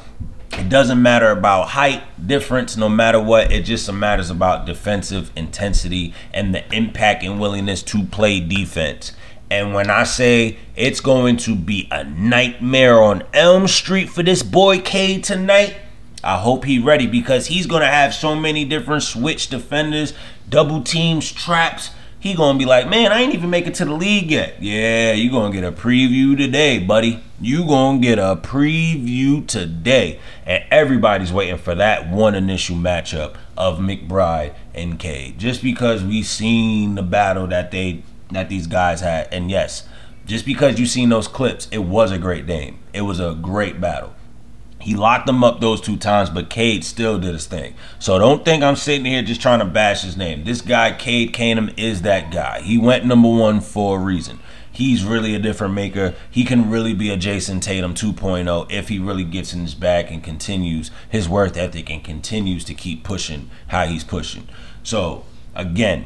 it 0.61 0.69
doesn't 0.69 1.01
matter 1.01 1.31
about 1.31 1.69
height 1.69 2.03
difference, 2.27 2.77
no 2.77 2.87
matter 2.87 3.19
what. 3.19 3.51
It 3.51 3.63
just 3.63 3.91
matters 3.91 4.29
about 4.29 4.67
defensive 4.67 5.31
intensity 5.35 6.13
and 6.31 6.53
the 6.53 6.63
impact 6.71 7.23
and 7.23 7.39
willingness 7.39 7.81
to 7.83 8.03
play 8.03 8.39
defense. 8.39 9.13
And 9.49 9.73
when 9.73 9.89
I 9.89 10.03
say 10.03 10.59
it's 10.75 10.99
going 10.99 11.37
to 11.37 11.55
be 11.55 11.87
a 11.89 12.03
nightmare 12.03 13.01
on 13.01 13.23
Elm 13.33 13.67
Street 13.67 14.09
for 14.09 14.21
this 14.21 14.43
boy 14.43 14.81
K 14.81 15.19
tonight, 15.19 15.77
I 16.23 16.37
hope 16.37 16.65
he 16.65 16.77
ready 16.77 17.07
because 17.07 17.47
he's 17.47 17.65
gonna 17.65 17.87
have 17.87 18.13
so 18.13 18.35
many 18.35 18.63
different 18.63 19.01
switch 19.01 19.47
defenders, 19.47 20.13
double 20.47 20.83
teams, 20.83 21.31
traps 21.31 21.89
he 22.21 22.35
gonna 22.35 22.59
be 22.59 22.65
like, 22.65 22.87
man, 22.87 23.11
I 23.11 23.21
ain't 23.21 23.33
even 23.33 23.49
make 23.49 23.65
it 23.65 23.73
to 23.75 23.85
the 23.85 23.93
league 23.93 24.29
yet. 24.29 24.61
Yeah, 24.61 25.11
you 25.13 25.31
gonna 25.31 25.51
get 25.51 25.63
a 25.63 25.71
preview 25.71 26.37
today, 26.37 26.77
buddy. 26.77 27.19
You 27.41 27.65
gonna 27.65 27.97
get 27.97 28.19
a 28.19 28.35
preview 28.35 29.45
today, 29.47 30.19
and 30.45 30.63
everybody's 30.69 31.33
waiting 31.33 31.57
for 31.57 31.73
that 31.73 32.11
one 32.11 32.35
initial 32.35 32.75
matchup 32.75 33.37
of 33.57 33.79
McBride 33.79 34.53
and 34.75 34.99
Cade, 34.99 35.39
just 35.39 35.63
because 35.63 36.03
we 36.03 36.21
seen 36.21 36.93
the 36.93 37.01
battle 37.01 37.47
that 37.47 37.71
they 37.71 38.03
that 38.31 38.49
these 38.49 38.67
guys 38.67 39.01
had, 39.01 39.27
and 39.33 39.49
yes, 39.49 39.87
just 40.23 40.45
because 40.45 40.79
you 40.79 40.85
seen 40.85 41.09
those 41.09 41.27
clips, 41.27 41.67
it 41.71 41.79
was 41.79 42.11
a 42.11 42.19
great 42.19 42.45
game. 42.45 42.77
It 42.93 43.01
was 43.01 43.19
a 43.19 43.33
great 43.33 43.81
battle. 43.81 44.13
He 44.81 44.95
locked 44.95 45.27
them 45.27 45.43
up 45.43 45.61
those 45.61 45.81
two 45.81 45.97
times, 45.97 46.29
but 46.29 46.49
Cade 46.49 46.83
still 46.83 47.19
did 47.19 47.33
his 47.33 47.45
thing. 47.45 47.75
So 47.99 48.19
don't 48.19 48.43
think 48.43 48.63
I'm 48.63 48.75
sitting 48.75 49.05
here 49.05 49.21
just 49.21 49.41
trying 49.41 49.59
to 49.59 49.65
bash 49.65 50.01
his 50.01 50.17
name. 50.17 50.43
This 50.43 50.61
guy, 50.61 50.91
Cade 50.91 51.33
Cunningham, 51.33 51.73
is 51.77 52.01
that 52.01 52.31
guy. 52.31 52.61
He 52.61 52.77
went 52.77 53.05
number 53.05 53.29
one 53.29 53.61
for 53.61 53.97
a 53.97 54.01
reason. 54.01 54.39
He's 54.71 55.03
really 55.03 55.35
a 55.35 55.39
different 55.39 55.73
maker. 55.73 56.15
He 56.29 56.45
can 56.45 56.69
really 56.69 56.93
be 56.93 57.09
a 57.09 57.17
Jayson 57.17 57.59
Tatum 57.61 57.93
2.0 57.93 58.71
if 58.71 58.87
he 58.87 58.99
really 58.99 59.25
gets 59.25 59.53
in 59.53 59.61
his 59.61 59.75
back 59.75 60.09
and 60.09 60.23
continues 60.23 60.91
his 61.09 61.27
worth 61.27 61.57
ethic 61.57 61.89
and 61.89 62.03
continues 62.03 62.63
to 62.65 62.73
keep 62.73 63.03
pushing 63.03 63.49
how 63.67 63.85
he's 63.85 64.05
pushing. 64.05 64.47
So, 64.81 65.25
again, 65.53 66.05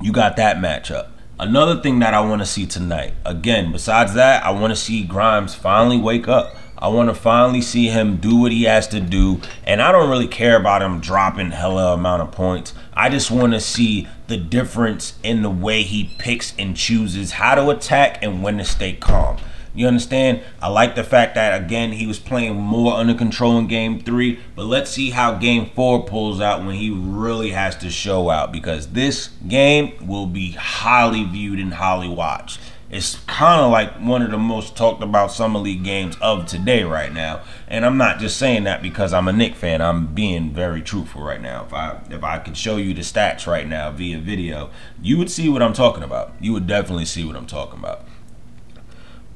you 0.00 0.12
got 0.12 0.36
that 0.36 0.56
matchup. 0.56 1.08
Another 1.40 1.80
thing 1.80 2.00
that 2.00 2.14
I 2.14 2.20
want 2.20 2.42
to 2.42 2.46
see 2.46 2.66
tonight, 2.66 3.14
again, 3.24 3.70
besides 3.70 4.14
that, 4.14 4.44
I 4.44 4.50
want 4.50 4.72
to 4.72 4.76
see 4.76 5.04
Grimes 5.04 5.54
finally 5.54 5.98
wake 5.98 6.26
up. 6.26 6.56
I 6.80 6.88
want 6.88 7.08
to 7.08 7.14
finally 7.14 7.60
see 7.60 7.88
him 7.88 8.18
do 8.18 8.36
what 8.36 8.52
he 8.52 8.64
has 8.64 8.86
to 8.88 9.00
do. 9.00 9.40
And 9.64 9.82
I 9.82 9.90
don't 9.90 10.08
really 10.08 10.28
care 10.28 10.56
about 10.56 10.82
him 10.82 11.00
dropping 11.00 11.50
hella 11.50 11.94
amount 11.94 12.22
of 12.22 12.30
points. 12.30 12.72
I 12.94 13.08
just 13.08 13.30
want 13.30 13.52
to 13.52 13.60
see 13.60 14.06
the 14.28 14.36
difference 14.36 15.18
in 15.24 15.42
the 15.42 15.50
way 15.50 15.82
he 15.82 16.10
picks 16.18 16.54
and 16.56 16.76
chooses 16.76 17.32
how 17.32 17.56
to 17.56 17.70
attack 17.70 18.22
and 18.22 18.42
when 18.42 18.58
to 18.58 18.64
stay 18.64 18.92
calm. 18.92 19.38
You 19.74 19.86
understand? 19.86 20.42
I 20.60 20.68
like 20.68 20.96
the 20.96 21.04
fact 21.04 21.34
that 21.36 21.60
again 21.60 21.92
he 21.92 22.06
was 22.06 22.18
playing 22.18 22.56
more 22.56 22.94
under 22.94 23.14
control 23.14 23.58
in 23.58 23.68
game 23.68 24.00
three, 24.00 24.40
but 24.56 24.64
let's 24.64 24.90
see 24.90 25.10
how 25.10 25.34
game 25.34 25.70
four 25.70 26.04
pulls 26.04 26.40
out 26.40 26.64
when 26.64 26.74
he 26.74 26.90
really 26.90 27.50
has 27.50 27.76
to 27.76 27.90
show 27.90 28.30
out 28.30 28.50
because 28.50 28.88
this 28.88 29.28
game 29.46 29.94
will 30.04 30.26
be 30.26 30.52
highly 30.52 31.22
viewed 31.22 31.60
and 31.60 31.74
highly 31.74 32.08
watched 32.08 32.58
it's 32.90 33.16
kind 33.26 33.60
of 33.60 33.70
like 33.70 33.94
one 33.96 34.22
of 34.22 34.30
the 34.30 34.38
most 34.38 34.74
talked 34.76 35.02
about 35.02 35.30
summer 35.30 35.58
league 35.58 35.84
games 35.84 36.16
of 36.20 36.46
today 36.46 36.82
right 36.82 37.12
now 37.12 37.42
and 37.66 37.84
i'm 37.84 37.98
not 37.98 38.18
just 38.18 38.36
saying 38.38 38.64
that 38.64 38.82
because 38.82 39.12
i'm 39.12 39.28
a 39.28 39.32
Knick 39.32 39.54
fan 39.54 39.82
i'm 39.82 40.06
being 40.14 40.50
very 40.50 40.80
truthful 40.80 41.22
right 41.22 41.42
now 41.42 41.64
if 41.64 41.74
i 41.74 42.00
if 42.10 42.24
i 42.24 42.38
could 42.38 42.56
show 42.56 42.76
you 42.76 42.94
the 42.94 43.02
stats 43.02 43.46
right 43.46 43.66
now 43.66 43.90
via 43.90 44.18
video 44.18 44.70
you 45.02 45.18
would 45.18 45.30
see 45.30 45.48
what 45.48 45.62
i'm 45.62 45.74
talking 45.74 46.02
about 46.02 46.32
you 46.40 46.52
would 46.52 46.66
definitely 46.66 47.04
see 47.04 47.24
what 47.24 47.36
i'm 47.36 47.46
talking 47.46 47.78
about 47.78 48.04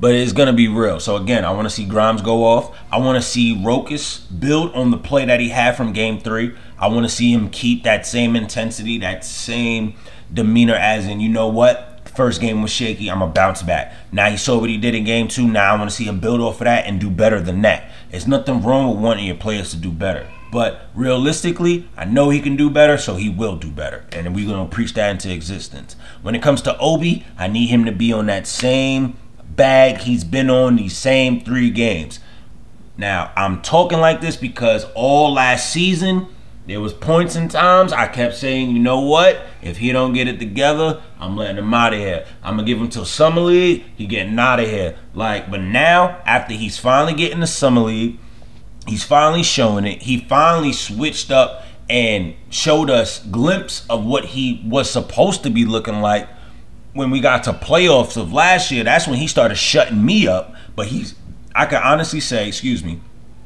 but 0.02 0.16
it's 0.16 0.32
gonna 0.32 0.52
be 0.52 0.66
real. 0.66 0.98
So 0.98 1.14
again, 1.14 1.44
I 1.44 1.52
want 1.52 1.66
to 1.66 1.70
see 1.70 1.84
Grimes 1.84 2.22
go 2.22 2.44
off. 2.44 2.76
I 2.90 2.98
want 2.98 3.22
to 3.22 3.22
see 3.22 3.54
Rokas 3.54 4.20
build 4.40 4.74
on 4.74 4.90
the 4.90 4.96
play 4.96 5.24
that 5.24 5.38
he 5.38 5.50
had 5.50 5.76
from 5.76 5.92
Game 5.92 6.18
Three. 6.18 6.56
I 6.76 6.88
want 6.88 7.06
to 7.06 7.08
see 7.08 7.32
him 7.32 7.48
keep 7.50 7.84
that 7.84 8.04
same 8.04 8.34
intensity, 8.34 8.98
that 8.98 9.24
same 9.24 9.94
demeanor. 10.34 10.74
As 10.74 11.06
in, 11.06 11.20
you 11.20 11.28
know 11.28 11.46
what? 11.46 11.91
First 12.14 12.40
game 12.40 12.60
was 12.62 12.70
shaky. 12.70 13.10
I'm 13.10 13.20
gonna 13.20 13.32
bounce 13.32 13.62
back. 13.62 13.94
Now 14.12 14.28
he 14.30 14.36
saw 14.36 14.58
what 14.58 14.68
he 14.68 14.76
did 14.76 14.94
in 14.94 15.04
game 15.04 15.28
two. 15.28 15.48
Now 15.48 15.74
I 15.74 15.78
want 15.78 15.90
to 15.90 15.96
see 15.96 16.04
him 16.04 16.20
build 16.20 16.40
off 16.40 16.60
of 16.60 16.64
that 16.64 16.86
and 16.86 17.00
do 17.00 17.08
better 17.08 17.40
than 17.40 17.62
that. 17.62 17.90
There's 18.10 18.26
nothing 18.26 18.62
wrong 18.62 18.90
with 18.90 18.98
wanting 18.98 19.26
your 19.26 19.36
players 19.36 19.70
to 19.70 19.76
do 19.76 19.90
better. 19.90 20.28
But 20.50 20.88
realistically, 20.94 21.88
I 21.96 22.04
know 22.04 22.28
he 22.28 22.40
can 22.40 22.56
do 22.56 22.68
better, 22.68 22.98
so 22.98 23.16
he 23.16 23.30
will 23.30 23.56
do 23.56 23.70
better. 23.70 24.04
And 24.12 24.34
we're 24.34 24.46
gonna 24.46 24.68
preach 24.68 24.92
that 24.94 25.10
into 25.10 25.32
existence. 25.32 25.96
When 26.20 26.34
it 26.34 26.42
comes 26.42 26.60
to 26.62 26.76
Obi, 26.78 27.24
I 27.38 27.48
need 27.48 27.68
him 27.68 27.86
to 27.86 27.92
be 27.92 28.12
on 28.12 28.26
that 28.26 28.46
same 28.46 29.16
bag 29.56 29.98
he's 29.98 30.24
been 30.24 30.50
on 30.50 30.76
these 30.76 30.96
same 30.96 31.40
three 31.40 31.70
games. 31.70 32.20
Now, 32.96 33.32
I'm 33.36 33.62
talking 33.62 34.00
like 34.00 34.20
this 34.20 34.36
because 34.36 34.84
all 34.94 35.32
last 35.32 35.72
season 35.72 36.28
there 36.66 36.80
was 36.80 36.92
points 36.92 37.34
and 37.34 37.50
times 37.50 37.92
I 37.92 38.06
kept 38.06 38.36
saying, 38.36 38.70
you 38.70 38.78
know 38.78 39.00
what? 39.00 39.42
If 39.62 39.78
he 39.78 39.90
don't 39.90 40.12
get 40.12 40.28
it 40.28 40.38
together, 40.38 41.02
I'm 41.18 41.36
letting 41.36 41.58
him 41.58 41.74
out 41.74 41.92
of 41.92 41.98
here. 41.98 42.24
I'm 42.42 42.56
gonna 42.56 42.66
give 42.66 42.78
him 42.78 42.88
till 42.88 43.04
summer 43.04 43.40
league. 43.40 43.84
He 43.96 44.06
getting 44.06 44.38
out 44.38 44.60
of 44.60 44.68
here. 44.68 44.96
Like, 45.12 45.50
but 45.50 45.60
now 45.60 46.20
after 46.24 46.54
he's 46.54 46.78
finally 46.78 47.14
getting 47.14 47.40
the 47.40 47.48
summer 47.48 47.80
league, 47.80 48.18
he's 48.86 49.02
finally 49.02 49.42
showing 49.42 49.86
it. 49.86 50.02
He 50.02 50.18
finally 50.18 50.72
switched 50.72 51.32
up 51.32 51.64
and 51.90 52.34
showed 52.48 52.90
us 52.90 53.18
glimpse 53.18 53.84
of 53.90 54.04
what 54.04 54.26
he 54.26 54.62
was 54.64 54.88
supposed 54.88 55.42
to 55.42 55.50
be 55.50 55.64
looking 55.64 56.00
like 56.00 56.28
when 56.92 57.10
we 57.10 57.20
got 57.20 57.42
to 57.44 57.52
playoffs 57.52 58.16
of 58.16 58.32
last 58.32 58.70
year. 58.70 58.84
That's 58.84 59.08
when 59.08 59.18
he 59.18 59.26
started 59.26 59.56
shutting 59.56 60.04
me 60.04 60.28
up. 60.28 60.54
But 60.76 60.86
he's, 60.86 61.16
I 61.56 61.66
can 61.66 61.82
honestly 61.82 62.20
say, 62.20 62.46
excuse 62.46 62.84
me, 62.84 63.00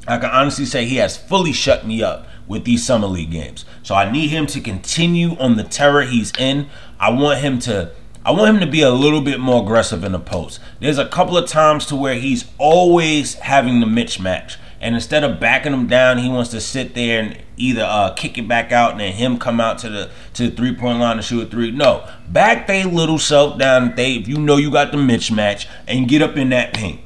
I 0.07 0.19
can 0.19 0.31
honestly 0.31 0.65
say 0.65 0.85
he 0.85 0.97
has 0.97 1.17
fully 1.17 1.53
shut 1.53 1.87
me 1.87 2.03
up 2.03 2.27
with 2.47 2.65
these 2.65 2.85
summer 2.85 3.07
league 3.09 3.33
games. 3.33 3.65
So 3.83 3.95
I 3.95 4.11
need 4.11 4.29
him 4.29 4.47
to 4.47 4.61
continue 4.61 5.37
on 5.39 5.57
the 5.57 5.65
terror 5.65 6.03
he's 6.03 6.33
in. 6.39 6.69
I 7.01 7.11
want 7.11 7.41
him 7.41 7.59
to 7.61 7.93
I 8.25 8.33
want 8.33 8.57
him 8.57 8.61
to 8.61 8.67
be 8.67 8.83
a 8.83 8.91
little 8.91 9.21
bit 9.21 9.39
more 9.39 9.63
aggressive 9.63 10.03
in 10.03 10.11
the 10.11 10.19
post. 10.19 10.59
There's 10.81 10.99
a 10.99 11.07
couple 11.07 11.37
of 11.37 11.49
times 11.49 11.87
to 11.87 11.97
where 11.97 12.17
he's 12.17 12.45
always 12.59 13.35
having 13.35 13.79
the 13.79 13.87
mismatch. 13.87 14.57
And 14.81 14.97
instead 14.97 15.23
of 15.23 15.39
backing 15.39 15.73
him 15.73 15.87
down, 15.87 16.19
he 16.19 16.29
wants 16.29 16.51
to 16.51 16.61
sit 16.61 16.95
there 16.95 17.23
and 17.23 17.39
either 17.57 17.83
uh, 17.83 18.15
kick 18.15 18.37
it 18.37 18.49
back 18.49 18.73
out 18.73 18.91
and 18.91 19.01
then 19.01 19.13
him 19.13 19.39
come 19.39 19.61
out 19.61 19.79
to 19.79 19.89
the 19.89 20.11
to 20.35 20.51
the 20.51 20.57
three 20.57 20.75
point 20.75 20.99
line 20.99 21.17
to 21.17 21.23
shoot 21.23 21.47
a 21.47 21.51
three. 21.51 21.71
No, 21.71 22.09
back 22.29 22.67
they 22.67 22.83
little 22.85 23.19
self 23.19 23.59
down. 23.59 23.95
They 23.95 24.15
if 24.15 24.29
you 24.29 24.39
know 24.39 24.57
you 24.57 24.73
got 24.73 24.91
the 24.91 24.99
mismatch 24.99 25.67
and 25.87 26.09
get 26.09 26.21
up 26.21 26.37
in 26.37 26.51
that 26.51 26.75
paint. 26.75 27.01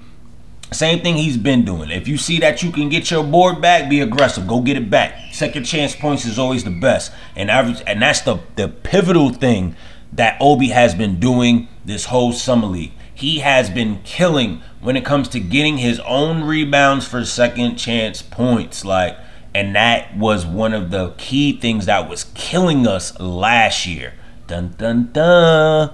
Same 0.73 1.01
thing 1.01 1.17
he's 1.17 1.37
been 1.37 1.65
doing. 1.65 1.91
If 1.91 2.07
you 2.07 2.17
see 2.17 2.39
that 2.41 2.63
you 2.63 2.71
can 2.71 2.89
get 2.89 3.11
your 3.11 3.25
board 3.25 3.61
back, 3.61 3.91
be 3.91 4.01
aggressive. 4.01 4.47
Go 4.47 4.61
get 4.61 4.77
it 4.77 4.89
back. 4.89 5.33
Second 5.33 5.65
chance 5.65 5.97
points 5.97 6.25
is 6.25 6.39
always 6.39 6.63
the 6.63 6.71
best. 6.71 7.13
And 7.35 7.51
average 7.51 7.83
and 7.87 8.01
that's 8.01 8.21
the, 8.21 8.39
the 8.55 8.69
pivotal 8.69 9.31
thing 9.31 9.75
that 10.13 10.37
Obi 10.41 10.69
has 10.69 10.95
been 10.95 11.19
doing 11.19 11.69
this 11.85 12.07
whole 12.07 12.33
summer 12.33 12.69
league. 12.69 12.93
He 13.13 13.41
has 13.41 13.69
been 13.69 14.01
killing 14.05 14.63
when 14.81 14.97
it 14.97 15.05
comes 15.05 15.29
to 15.31 15.41
getting 15.41 15.79
his 15.79 16.01
own 16.01 16.45
rebounds 16.45 17.07
for 17.07 17.25
second 17.25 17.77
chance 17.77 18.23
points. 18.23 18.85
Like, 18.85 19.19
and 19.53 19.75
that 19.75 20.17
was 20.17 20.47
one 20.47 20.73
of 20.73 20.91
the 20.91 21.15
key 21.19 21.59
things 21.59 21.87
that 21.87 22.09
was 22.09 22.25
killing 22.35 22.87
us 22.87 23.19
last 23.19 23.87
year. 23.87 24.15
Dun 24.47 24.75
dun 24.79 25.11
dun. 25.13 25.91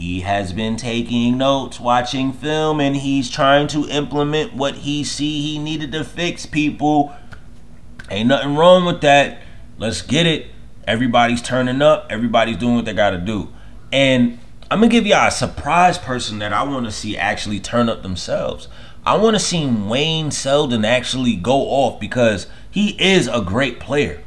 He 0.00 0.20
has 0.20 0.54
been 0.54 0.78
taking 0.78 1.36
notes, 1.36 1.78
watching 1.78 2.32
film, 2.32 2.80
and 2.80 2.96
he's 2.96 3.28
trying 3.28 3.66
to 3.66 3.86
implement 3.86 4.54
what 4.54 4.76
he 4.76 5.04
see 5.04 5.42
he 5.42 5.58
needed 5.58 5.92
to 5.92 6.04
fix 6.04 6.46
people. 6.46 7.14
Ain't 8.10 8.30
nothing 8.30 8.56
wrong 8.56 8.86
with 8.86 9.02
that. 9.02 9.42
Let's 9.76 10.00
get 10.00 10.24
it. 10.24 10.46
Everybody's 10.86 11.42
turning 11.42 11.82
up. 11.82 12.06
Everybody's 12.08 12.56
doing 12.56 12.76
what 12.76 12.86
they 12.86 12.94
got 12.94 13.10
to 13.10 13.18
do. 13.18 13.52
And 13.92 14.38
I'm 14.70 14.80
to 14.80 14.88
give 14.88 15.06
y'all 15.06 15.28
a 15.28 15.30
surprise 15.30 15.98
person 15.98 16.38
that 16.38 16.54
I 16.54 16.62
want 16.62 16.86
to 16.86 16.92
see 16.92 17.18
actually 17.18 17.60
turn 17.60 17.90
up 17.90 18.02
themselves. 18.02 18.68
I 19.04 19.18
want 19.18 19.36
to 19.36 19.40
see 19.40 19.66
Wayne 19.66 20.30
Selden 20.30 20.82
actually 20.82 21.36
go 21.36 21.60
off 21.60 22.00
because 22.00 22.46
he 22.70 22.92
is 22.92 23.28
a 23.28 23.42
great 23.42 23.78
player. 23.78 24.22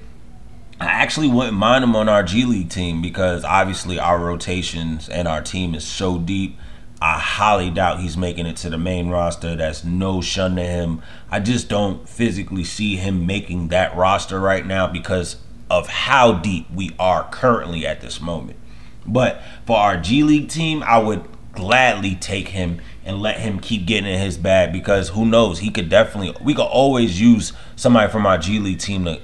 I 0.79 0.85
actually 0.85 1.27
wouldn't 1.27 1.55
mind 1.55 1.83
him 1.83 1.95
on 1.95 2.09
our 2.09 2.23
G 2.23 2.45
League 2.45 2.69
team 2.69 3.01
because 3.01 3.43
obviously 3.43 3.99
our 3.99 4.19
rotations 4.19 5.07
and 5.07 5.27
our 5.27 5.41
team 5.41 5.75
is 5.75 5.85
so 5.85 6.17
deep. 6.17 6.57
I 7.01 7.19
highly 7.19 7.69
doubt 7.69 7.99
he's 7.99 8.17
making 8.17 8.45
it 8.45 8.57
to 8.57 8.69
the 8.69 8.77
main 8.77 9.09
roster. 9.09 9.55
That's 9.55 9.83
no 9.83 10.21
shun 10.21 10.55
to 10.55 10.63
him. 10.63 11.01
I 11.29 11.39
just 11.41 11.69
don't 11.69 12.07
physically 12.07 12.63
see 12.63 12.95
him 12.95 13.25
making 13.25 13.67
that 13.69 13.95
roster 13.95 14.39
right 14.39 14.65
now 14.65 14.87
because 14.87 15.37
of 15.69 15.87
how 15.87 16.33
deep 16.33 16.71
we 16.71 16.91
are 16.97 17.29
currently 17.29 17.85
at 17.85 18.01
this 18.01 18.21
moment. 18.21 18.57
But 19.05 19.41
for 19.65 19.77
our 19.77 19.97
G 19.97 20.23
League 20.23 20.49
team, 20.49 20.81
I 20.83 20.97
would 20.97 21.23
gladly 21.51 22.15
take 22.15 22.49
him 22.49 22.81
and 23.05 23.21
let 23.21 23.39
him 23.39 23.59
keep 23.59 23.85
getting 23.85 24.11
in 24.11 24.19
his 24.19 24.37
bag 24.37 24.71
because 24.71 25.09
who 25.09 25.25
knows, 25.25 25.59
he 25.59 25.69
could 25.69 25.89
definitely 25.89 26.35
we 26.43 26.53
could 26.53 26.63
always 26.63 27.19
use 27.19 27.53
somebody 27.75 28.11
from 28.11 28.25
our 28.25 28.37
G 28.37 28.59
League 28.59 28.79
team 28.79 29.05
to 29.05 29.19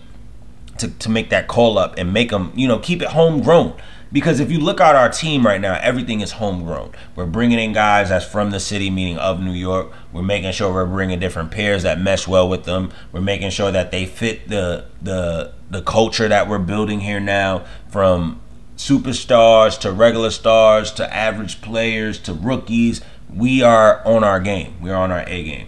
to, 0.80 0.90
to 0.90 1.10
make 1.10 1.30
that 1.30 1.48
call 1.48 1.78
up 1.78 1.96
and 1.98 2.14
make 2.14 2.30
them, 2.30 2.52
you 2.56 2.68
know, 2.68 2.80
keep 2.80 3.02
it 3.02 3.10
homegrown. 3.10 3.80
Because 4.12 4.40
if 4.40 4.50
you 4.50 4.60
look 4.60 4.82
at 4.82 4.96
our 4.96 5.10
team 5.10 5.46
right 5.46 5.62
now, 5.62 5.78
everything 5.82 6.22
is 6.22 6.32
homegrown. 6.32 6.94
We're 7.16 7.28
bringing 7.28 7.60
in 7.60 7.74
guys 7.74 8.10
that's 8.10 8.26
from 8.26 8.50
the 8.50 8.60
city, 8.60 8.90
meaning 8.90 9.20
of 9.20 9.40
New 9.40 9.52
York. 9.54 9.92
We're 10.12 10.24
making 10.24 10.52
sure 10.54 10.74
we're 10.74 10.88
bringing 10.88 11.20
different 11.20 11.52
pairs 11.52 11.84
that 11.84 12.00
mesh 12.00 12.28
well 12.28 12.50
with 12.50 12.64
them. 12.64 12.92
We're 13.12 13.22
making 13.22 13.52
sure 13.52 13.72
that 13.72 13.92
they 13.92 14.08
fit 14.08 14.50
the 14.50 14.86
the 15.00 15.54
the 15.70 15.84
culture 15.84 16.28
that 16.28 16.50
we're 16.50 16.58
building 16.58 17.02
here 17.02 17.20
now, 17.20 17.66
from 17.90 18.42
superstars 18.78 19.80
to 19.82 19.92
regular 19.92 20.32
stars 20.32 20.92
to 20.94 21.14
average 21.14 21.62
players 21.62 22.18
to 22.20 22.34
rookies. 22.34 23.02
We 23.32 23.62
are 23.62 24.04
on 24.08 24.24
our 24.24 24.40
game. 24.40 24.82
We 24.82 24.90
are 24.90 24.96
on 24.96 25.12
our 25.12 25.24
A 25.28 25.44
game. 25.44 25.68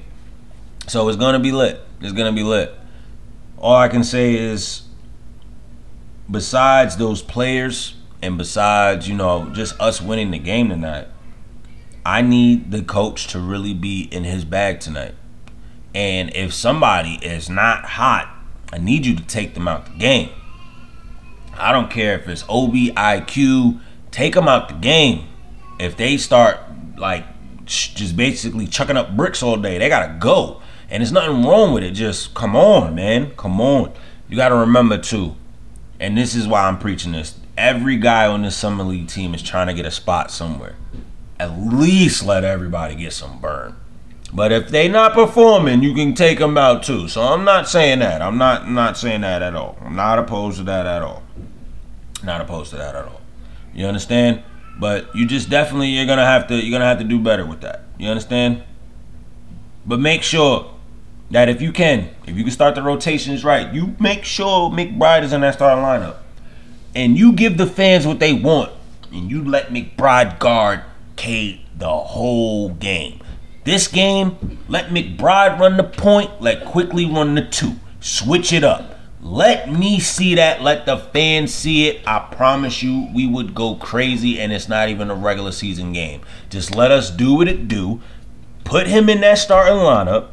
So 0.88 1.08
it's 1.10 1.18
gonna 1.18 1.40
be 1.40 1.52
lit. 1.52 1.80
It's 2.00 2.14
gonna 2.14 2.34
be 2.34 2.42
lit. 2.42 2.74
All 3.60 3.76
I 3.76 3.88
can 3.88 4.04
say 4.04 4.34
is, 4.34 4.82
besides 6.32 6.98
those 6.98 7.22
players 7.22 7.96
and 8.22 8.38
besides, 8.38 9.08
you 9.08 9.16
know, 9.16 9.50
just 9.54 9.80
us 9.80 10.02
winning 10.02 10.32
the 10.32 10.40
game 10.40 10.70
tonight, 10.70 11.08
I 12.06 12.22
need 12.22 12.72
the 12.72 12.82
coach 12.82 13.28
to 13.28 13.40
really 13.40 13.74
be 13.74 14.08
in 14.12 14.24
his 14.24 14.46
bag 14.46 14.80
tonight. 14.80 15.14
And 15.94 16.34
if 16.36 16.54
somebody 16.54 17.20
is 17.22 17.50
not 17.50 17.84
hot, 17.86 18.34
I 18.72 18.78
need 18.78 19.06
you 19.06 19.16
to 19.16 19.24
take 19.24 19.54
them 19.54 19.68
out 19.68 19.86
the 19.86 19.98
game. 19.98 20.30
I 21.54 21.72
don't 21.72 21.92
care 21.92 22.18
if 22.18 22.28
it's 22.28 22.46
Obi, 22.48 22.92
IQ, 22.92 23.82
take 24.10 24.34
them 24.34 24.48
out 24.48 24.70
the 24.70 24.76
game. 24.76 25.28
If 25.80 25.98
they 25.98 26.18
start 26.18 26.60
like 26.98 27.26
just 27.66 28.16
basically 28.16 28.68
chucking 28.68 28.98
up 28.98 29.16
bricks 29.16 29.44
all 29.44 29.58
day, 29.58 29.78
they 29.78 29.90
gotta 29.90 30.18
go. 30.20 30.62
And 30.90 31.02
there's 31.02 31.12
nothing 31.12 31.44
wrong 31.44 31.74
with 31.74 31.84
it. 31.84 31.92
Just 31.92 32.34
come 32.34 32.56
on, 32.56 32.96
man. 32.96 33.32
Come 33.36 33.60
on. 33.62 33.92
You 34.30 34.38
gotta 34.38 34.56
remember 34.56 34.98
too, 34.98 35.36
and 36.02 36.18
this 36.18 36.34
is 36.36 36.48
why 36.48 36.68
I'm 36.68 36.80
preaching 36.80 37.12
this 37.12 37.36
every 37.58 37.96
guy 37.96 38.26
on 38.26 38.42
this 38.42 38.58
summer 38.58 38.84
league 38.84 39.08
team 39.08 39.36
is 39.36 39.44
trying 39.44 39.68
to 39.68 39.74
get 39.74 39.86
a 39.86 39.92
spot 39.92 40.32
somewhere. 40.32 40.76
At 41.40 41.60
least 41.60 42.26
let 42.26 42.44
everybody 42.44 42.96
get 42.96 43.14
some 43.14 43.40
burn. 43.40 43.76
But 44.34 44.52
if 44.52 44.70
they 44.70 44.88
not 44.88 45.14
performing, 45.14 45.84
you 45.84 45.94
can 45.94 46.16
take 46.16 46.40
them 46.40 46.58
out 46.58 46.84
too. 46.84 47.08
So 47.08 47.22
I'm 47.22 47.44
not 47.44 47.68
saying 47.68 48.00
that. 48.00 48.22
I'm 48.22 48.38
not 48.38 48.70
not 48.70 48.98
saying 48.98 49.22
that 49.22 49.42
at 49.42 49.56
all. 49.56 49.78
I'm 49.82 49.96
not 49.96 50.18
opposed 50.18 50.58
to 50.58 50.64
that 50.64 50.88
at 50.88 51.02
all. 51.02 51.22
Not 52.24 52.42
opposed 52.42 52.72
to 52.72 52.78
that 52.78 52.96
at 52.96 53.06
all. 53.06 53.22
You 53.74 53.86
understand? 53.86 54.42
But 54.80 55.14
you 55.16 55.28
just 55.28 55.50
definitely 55.50 55.90
you're 55.90 56.06
gonna 56.08 56.26
have 56.26 56.48
to 56.48 56.56
you're 56.56 56.72
gonna 56.72 56.86
have 56.86 57.00
to 57.00 57.04
do 57.04 57.20
better 57.20 57.46
with 57.46 57.62
that. 57.62 57.84
You 58.00 58.10
understand? 58.10 58.64
But 59.86 60.00
make 60.00 60.24
sure 60.24 60.74
that 61.32 61.50
if 61.50 61.62
you 61.62 61.72
can, 61.72 62.10
if 62.28 62.38
you 62.38 62.44
can 62.44 62.52
start 62.52 62.76
the 62.76 62.84
rotations 62.84 63.44
right, 63.44 63.74
you 63.74 63.96
make 64.00 64.24
sure 64.24 64.70
McBride 64.70 65.24
is 65.24 65.34
in 65.34 65.42
that 65.42 65.56
starting 65.56 65.84
lineup 65.84 66.18
and 66.96 67.18
you 67.18 67.34
give 67.34 67.58
the 67.58 67.68
fans 67.68 68.06
what 68.06 68.20
they 68.20 68.34
want, 68.34 68.72
and 69.12 69.30
you 69.30 69.44
let 69.44 69.70
McBride 69.70 70.40
guard 70.40 70.82
Cade 71.16 71.62
the 71.78 71.90
whole 71.90 72.70
game. 72.70 73.22
This 73.64 73.88
game, 73.88 74.60
let 74.68 74.88
McBride 74.88 75.60
run 75.60 75.78
the 75.78 75.84
point, 75.84 76.42
let 76.42 76.66
Quickley 76.66 77.06
run 77.06 77.36
the 77.36 77.46
two. 77.46 77.76
Switch 78.00 78.52
it 78.52 78.64
up. 78.64 79.00
Let 79.22 79.72
me 79.72 80.00
see 80.00 80.34
that. 80.36 80.64
Let 80.64 80.88
the 80.88 80.98
fans 80.98 81.54
see 81.54 81.88
it. 81.88 82.02
I 82.08 82.28
promise 82.32 82.82
you, 82.82 83.08
we 83.14 83.28
would 83.28 83.54
go 83.54 83.76
crazy, 83.76 84.40
and 84.40 84.52
it's 84.52 84.68
not 84.68 84.90
even 84.90 85.12
a 85.12 85.16
regular 85.16 85.52
season 85.52 85.94
game. 85.94 86.22
Just 86.50 86.76
let 86.76 86.90
us 86.90 87.12
do 87.12 87.36
what 87.36 87.48
it 87.48 87.68
do. 87.68 88.02
Put 88.64 88.88
him 88.88 89.10
in 89.10 89.22
that 89.22 89.38
starting 89.38 89.76
lineup. 89.76 90.30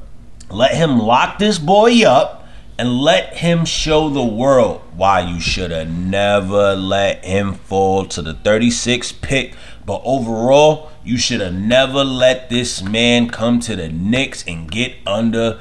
Let 0.51 0.75
him 0.75 0.99
lock 0.99 1.39
this 1.39 1.59
boy 1.59 2.05
up 2.05 2.47
and 2.79 3.01
let 3.01 3.37
him 3.39 3.65
show 3.65 4.09
the 4.09 4.25
world 4.25 4.81
why 4.95 5.21
you 5.21 5.41
should 5.41 5.71
have 5.71 5.91
never 5.91 6.75
let 6.75 7.25
him 7.25 7.55
fall 7.55 8.07
to 8.07 8.23
the 8.23 8.35
36th 8.35 9.21
pick. 9.21 9.55
But 9.85 10.01
overall, 10.05 10.91
you 11.05 11.19
should 11.19 11.41
have 11.41 11.55
never 11.55 12.05
let 12.05 12.51
this 12.51 12.83
man 12.83 13.29
come 13.29 13.61
to 13.61 13.77
the 13.77 13.89
Knicks 13.89 14.45
and 14.47 14.71
get 14.71 14.95
under 15.07 15.61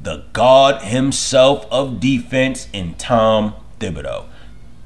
the 0.00 0.24
God 0.32 0.82
himself 0.82 1.66
of 1.70 2.00
defense 2.00 2.68
in 2.72 2.94
Tom 2.94 3.54
Thibodeau. 3.80 4.26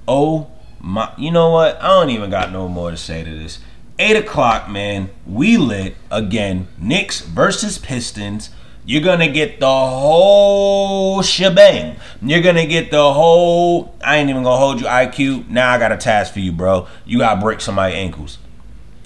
Oh 0.09 0.51
my, 0.81 1.13
you 1.17 1.31
know 1.31 1.51
what? 1.51 1.81
I 1.81 1.89
don't 1.89 2.11
even 2.11 2.31
got 2.31 2.53
no 2.53 2.69
more 2.69 2.91
to 2.91 2.97
say 2.97 3.23
to 3.23 3.31
this. 3.31 3.59
8 3.99 4.17
o'clock, 4.17 4.69
man. 4.69 5.11
We 5.27 5.57
lit 5.57 5.97
again. 6.11 6.69
Knicks 6.79 7.21
versus 7.21 7.79
Pistons. 7.79 8.51
You're 8.85 9.03
gonna 9.03 9.29
get 9.29 9.61
the 9.61 9.67
whole 9.67 11.23
shebang. 11.23 11.97
You're 12.21 12.43
gonna 12.43 12.67
get 12.67 12.91
the 12.91 13.13
whole. 13.13 13.95
I 14.05 14.17
ain't 14.17 14.29
even 14.29 14.43
gonna 14.43 14.57
hold 14.57 14.81
you 14.81 14.87
IQ. 14.87 15.49
Now 15.49 15.71
I 15.71 15.79
got 15.79 15.93
a 15.93 15.97
task 15.97 16.33
for 16.33 16.41
you, 16.41 16.51
bro. 16.51 16.89
You 17.05 17.19
gotta 17.19 17.41
break 17.41 17.61
somebody's 17.61 17.97
ankles. 17.97 18.39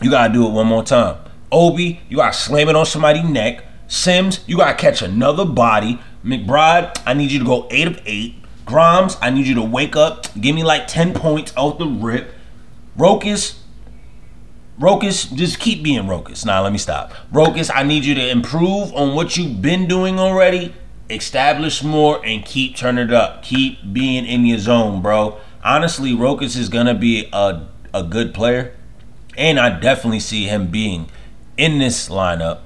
You 0.00 0.10
gotta 0.10 0.32
do 0.32 0.46
it 0.46 0.50
one 0.50 0.66
more 0.66 0.82
time. 0.82 1.18
Obi, 1.52 2.00
you 2.08 2.16
gotta 2.16 2.32
slam 2.32 2.68
it 2.70 2.76
on 2.76 2.86
somebody's 2.86 3.24
neck. 3.24 3.64
Sims, 3.86 4.40
you 4.46 4.56
gotta 4.56 4.74
catch 4.74 5.02
another 5.02 5.44
body. 5.44 6.00
McBride, 6.24 7.00
I 7.06 7.14
need 7.14 7.30
you 7.30 7.38
to 7.40 7.44
go 7.44 7.68
eight 7.70 7.86
of 7.86 8.00
eight. 8.06 8.34
Grimes, 8.64 9.16
I 9.22 9.30
need 9.30 9.46
you 9.46 9.54
to 9.56 9.62
wake 9.62 9.94
up. 9.94 10.26
Give 10.40 10.54
me 10.54 10.64
like 10.64 10.88
10 10.88 11.14
points 11.14 11.52
off 11.56 11.78
the 11.78 11.86
rip. 11.86 12.34
Rokas, 12.98 13.58
Rokas, 14.78 15.34
just 15.34 15.58
keep 15.58 15.82
being 15.82 16.02
Rokas. 16.02 16.44
Now, 16.44 16.62
let 16.62 16.72
me 16.72 16.78
stop. 16.78 17.12
Rokas, 17.32 17.70
I 17.74 17.82
need 17.82 18.04
you 18.04 18.14
to 18.14 18.28
improve 18.28 18.92
on 18.92 19.14
what 19.14 19.36
you've 19.36 19.62
been 19.62 19.88
doing 19.88 20.18
already. 20.18 20.74
Establish 21.08 21.82
more 21.82 22.24
and 22.26 22.44
keep 22.44 22.76
turning 22.76 23.08
it 23.08 23.14
up. 23.14 23.42
Keep 23.42 23.92
being 23.92 24.26
in 24.26 24.44
your 24.44 24.58
zone, 24.58 25.00
bro. 25.00 25.38
Honestly, 25.64 26.12
Rokas 26.12 26.56
is 26.56 26.68
gonna 26.68 26.94
be 26.94 27.28
a 27.32 27.66
a 27.94 28.02
good 28.02 28.34
player, 28.34 28.74
and 29.36 29.58
I 29.58 29.70
definitely 29.70 30.20
see 30.20 30.44
him 30.44 30.66
being 30.66 31.08
in 31.56 31.78
this 31.78 32.10
lineup 32.10 32.60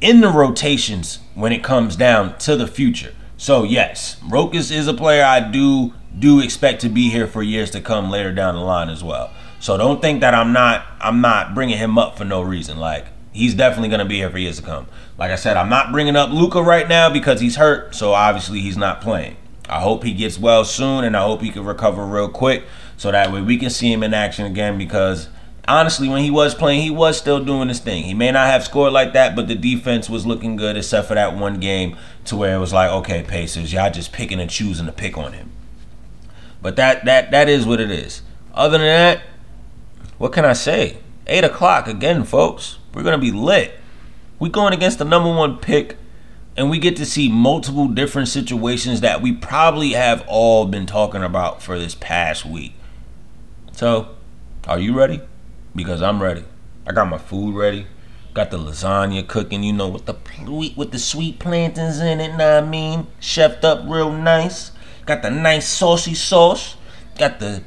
in 0.00 0.20
the 0.20 0.28
rotations 0.28 1.20
when 1.34 1.52
it 1.52 1.64
comes 1.64 1.96
down 1.96 2.36
to 2.38 2.56
the 2.56 2.66
future. 2.66 3.14
So 3.36 3.64
yes, 3.64 4.16
Rokas 4.28 4.70
is 4.70 4.86
a 4.86 4.94
player 4.94 5.24
I 5.24 5.40
do 5.40 5.94
do 6.18 6.40
expect 6.40 6.80
to 6.82 6.88
be 6.88 7.10
here 7.10 7.26
for 7.26 7.42
years 7.42 7.70
to 7.70 7.80
come 7.80 8.10
later 8.10 8.32
down 8.32 8.54
the 8.54 8.60
line 8.60 8.88
as 8.88 9.02
well. 9.02 9.30
So 9.60 9.76
don't 9.76 10.00
think 10.00 10.20
that 10.20 10.34
I'm 10.34 10.52
not 10.52 10.86
I'm 11.00 11.20
not 11.20 11.54
bringing 11.54 11.78
him 11.78 11.98
up 11.98 12.16
for 12.16 12.24
no 12.24 12.42
reason. 12.42 12.78
Like 12.78 13.06
he's 13.32 13.54
definitely 13.54 13.88
going 13.88 14.00
to 14.00 14.04
be 14.04 14.16
here 14.16 14.30
for 14.30 14.38
years 14.38 14.56
to 14.58 14.62
come. 14.62 14.86
Like 15.16 15.30
I 15.30 15.36
said, 15.36 15.56
I'm 15.56 15.68
not 15.68 15.92
bringing 15.92 16.16
up 16.16 16.30
Luca 16.30 16.62
right 16.62 16.88
now 16.88 17.10
because 17.10 17.40
he's 17.40 17.56
hurt, 17.56 17.94
so 17.94 18.12
obviously 18.12 18.60
he's 18.60 18.76
not 18.76 19.00
playing. 19.00 19.36
I 19.68 19.80
hope 19.80 20.02
he 20.02 20.12
gets 20.12 20.38
well 20.38 20.64
soon, 20.64 21.04
and 21.04 21.16
I 21.16 21.22
hope 21.22 21.42
he 21.42 21.50
can 21.50 21.64
recover 21.64 22.04
real 22.06 22.28
quick, 22.28 22.64
so 22.96 23.12
that 23.12 23.32
way 23.32 23.42
we 23.42 23.58
can 23.58 23.70
see 23.70 23.92
him 23.92 24.02
in 24.02 24.14
action 24.14 24.46
again. 24.46 24.78
Because 24.78 25.28
honestly, 25.66 26.08
when 26.08 26.22
he 26.22 26.30
was 26.30 26.54
playing, 26.54 26.82
he 26.82 26.90
was 26.90 27.18
still 27.18 27.44
doing 27.44 27.68
his 27.68 27.80
thing. 27.80 28.04
He 28.04 28.14
may 28.14 28.30
not 28.30 28.46
have 28.46 28.64
scored 28.64 28.92
like 28.92 29.12
that, 29.12 29.36
but 29.36 29.46
the 29.46 29.54
defense 29.54 30.08
was 30.08 30.24
looking 30.24 30.56
good, 30.56 30.76
except 30.76 31.06
for 31.06 31.14
that 31.14 31.36
one 31.36 31.60
game 31.60 31.96
to 32.26 32.36
where 32.36 32.56
it 32.56 32.60
was 32.60 32.72
like, 32.72 32.90
okay, 32.90 33.22
Pacers, 33.22 33.72
y'all 33.72 33.90
just 33.90 34.12
picking 34.12 34.40
and 34.40 34.50
choosing 34.50 34.86
to 34.86 34.92
pick 34.92 35.18
on 35.18 35.32
him. 35.32 35.50
But 36.62 36.76
that 36.76 37.04
that 37.04 37.30
that 37.30 37.48
is 37.48 37.66
what 37.66 37.80
it 37.80 37.90
is. 37.90 38.22
Other 38.54 38.78
than 38.78 38.86
that, 38.86 39.22
what 40.18 40.32
can 40.32 40.44
I 40.44 40.52
say? 40.52 40.98
8 41.26 41.44
o'clock 41.44 41.86
again, 41.86 42.24
folks. 42.24 42.78
We're 42.92 43.02
to 43.18 43.24
be 43.24 43.32
lit. 43.32 43.78
We're 44.38 44.50
going 44.50 44.72
against 44.72 44.98
the 44.98 45.04
number 45.04 45.28
one 45.28 45.58
pick, 45.58 45.96
and 46.56 46.70
we 46.70 46.78
get 46.78 46.96
to 46.96 47.06
see 47.06 47.28
multiple 47.28 47.88
different 47.88 48.28
situations 48.28 49.00
that 49.00 49.22
we 49.22 49.32
probably 49.32 49.92
have 49.92 50.24
all 50.26 50.66
been 50.66 50.86
talking 50.86 51.22
about 51.22 51.62
for 51.62 51.78
this 51.78 51.94
past 51.94 52.44
week. 52.44 52.74
So, 53.72 54.16
are 54.66 54.78
you 54.78 54.96
ready? 54.96 55.20
Because 55.74 56.02
I'm 56.02 56.22
ready. 56.22 56.44
I 56.86 56.92
got 56.92 57.08
my 57.08 57.18
food 57.18 57.54
ready. 57.54 57.86
Got 58.34 58.50
the 58.50 58.58
lasagna 58.58 59.26
cooking, 59.26 59.62
you 59.62 59.72
know, 59.72 59.88
with 59.88 60.06
the 60.06 60.14
with 60.76 60.92
the 60.92 60.98
sweet 60.98 61.38
plantains 61.38 62.00
in 62.00 62.20
it, 62.20 62.36
know 62.36 62.58
I 62.64 62.66
mean? 62.66 63.06
Chefed 63.20 63.64
up 63.64 63.82
real 63.86 64.12
nice. 64.12 64.72
Got 65.06 65.22
the 65.22 65.30
nice 65.30 65.68
saucy 65.68 66.14
sauce. 66.14 66.76
Got 67.18 67.40
the 67.40 67.62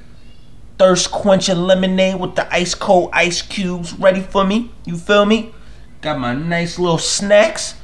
thirst 0.81 1.11
quenching 1.11 1.57
lemonade 1.57 2.19
with 2.19 2.33
the 2.33 2.51
ice 2.51 2.73
cold 2.73 3.11
ice 3.13 3.43
cubes 3.43 3.93
ready 3.93 4.19
for 4.19 4.43
me. 4.43 4.71
You 4.83 4.97
feel 4.97 5.27
me? 5.27 5.53
Got 6.01 6.17
my 6.17 6.33
nice 6.33 6.79
little 6.79 6.97
snacks. 6.97 7.75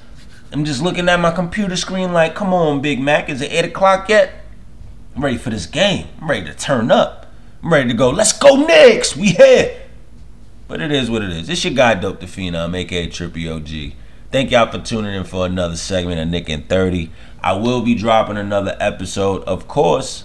I'm 0.51 0.65
just 0.65 0.81
looking 0.81 1.07
at 1.07 1.19
my 1.19 1.29
computer 1.29 1.75
screen 1.75 2.11
like, 2.11 2.33
come 2.33 2.55
on, 2.55 2.81
Big 2.81 2.99
Mac, 2.99 3.29
is 3.29 3.39
it 3.39 3.51
8 3.51 3.65
o'clock 3.65 4.09
yet? 4.09 4.43
I'm 5.15 5.23
ready 5.23 5.37
for 5.37 5.51
this 5.51 5.67
game. 5.67 6.07
I'm 6.19 6.27
ready 6.27 6.47
to 6.47 6.55
turn 6.55 6.89
up. 6.89 7.27
I'm 7.61 7.71
ready 7.71 7.87
to 7.89 7.93
go. 7.93 8.09
Let's 8.09 8.33
go 8.33 8.55
Knicks. 8.55 9.15
We 9.15 9.27
here. 9.27 9.79
But 10.67 10.81
it 10.81 10.91
is 10.91 11.11
what 11.11 11.21
it 11.21 11.29
is. 11.29 11.47
It's 11.47 11.63
your 11.63 11.75
guy, 11.75 11.93
Dope 11.93 12.19
the 12.19 12.25
Phenom, 12.25 12.75
aka 12.75 13.05
Trippy 13.05 13.47
OG. 13.47 13.95
Thank 14.31 14.49
y'all 14.49 14.71
for 14.71 14.79
tuning 14.79 15.13
in 15.13 15.23
for 15.23 15.45
another 15.45 15.75
segment 15.75 16.19
of 16.19 16.29
Knickn30. 16.29 17.11
I 17.43 17.53
will 17.53 17.83
be 17.83 17.93
dropping 17.93 18.37
another 18.37 18.75
episode, 18.79 19.43
of 19.43 19.67
course. 19.67 20.23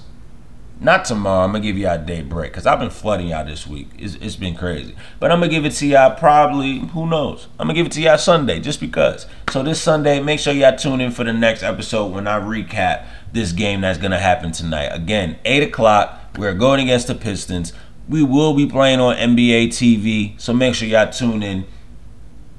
Not 0.83 1.05
tomorrow. 1.05 1.45
I'm 1.45 1.53
gonna 1.53 1.63
give 1.63 1.79
y'all 1.79 1.95
a 1.95 1.99
day 1.99 2.23
break 2.23 2.51
because 2.51 2.67
I've 2.67 2.81
been 2.81 2.91
flooding 2.91 3.29
y'all 3.29 3.45
this 3.45 3.69
week. 3.69 3.89
It's, 3.97 4.17
it's 4.17 4.35
been 4.35 4.57
crazy, 4.57 4.97
but 5.21 5.31
I'm 5.31 5.39
gonna 5.39 5.49
give 5.49 5.65
it 5.65 5.71
to 5.75 5.87
y'all 5.87 6.17
probably. 6.17 6.81
Who 6.81 7.07
knows? 7.07 7.47
I'm 7.61 7.69
gonna 7.69 7.75
give 7.75 7.87
it 7.87 7.93
to 7.93 8.01
y'all 8.01 8.19
Sunday 8.19 8.59
just 8.59 8.81
because. 8.81 9.27
So 9.53 9.63
this 9.63 9.81
Sunday, 9.81 10.21
make 10.21 10.41
sure 10.41 10.53
y'all 10.53 10.77
tune 10.77 11.01
in 11.01 11.13
for 11.13 11.23
the 11.23 11.33
next 11.33 11.63
episode 11.63 12.09
when 12.13 12.27
I 12.27 12.41
recap 12.41 13.07
this 13.33 13.53
game 13.53 13.83
that's 13.83 13.97
gonna 13.97 14.19
happen 14.19 14.51
tonight. 14.51 14.87
Again, 14.87 15.39
eight 15.45 15.63
o'clock. 15.63 16.19
We're 16.37 16.55
going 16.55 16.81
against 16.81 17.07
the 17.07 17.15
Pistons. 17.15 17.73
We 18.09 18.25
will 18.25 18.55
be 18.55 18.67
playing 18.67 18.99
on 18.99 19.15
NBA 19.15 19.69
TV, 19.69 20.41
so 20.41 20.53
make 20.53 20.75
sure 20.75 20.89
y'all 20.89 21.13
tune 21.13 21.45
in. 21.45 21.65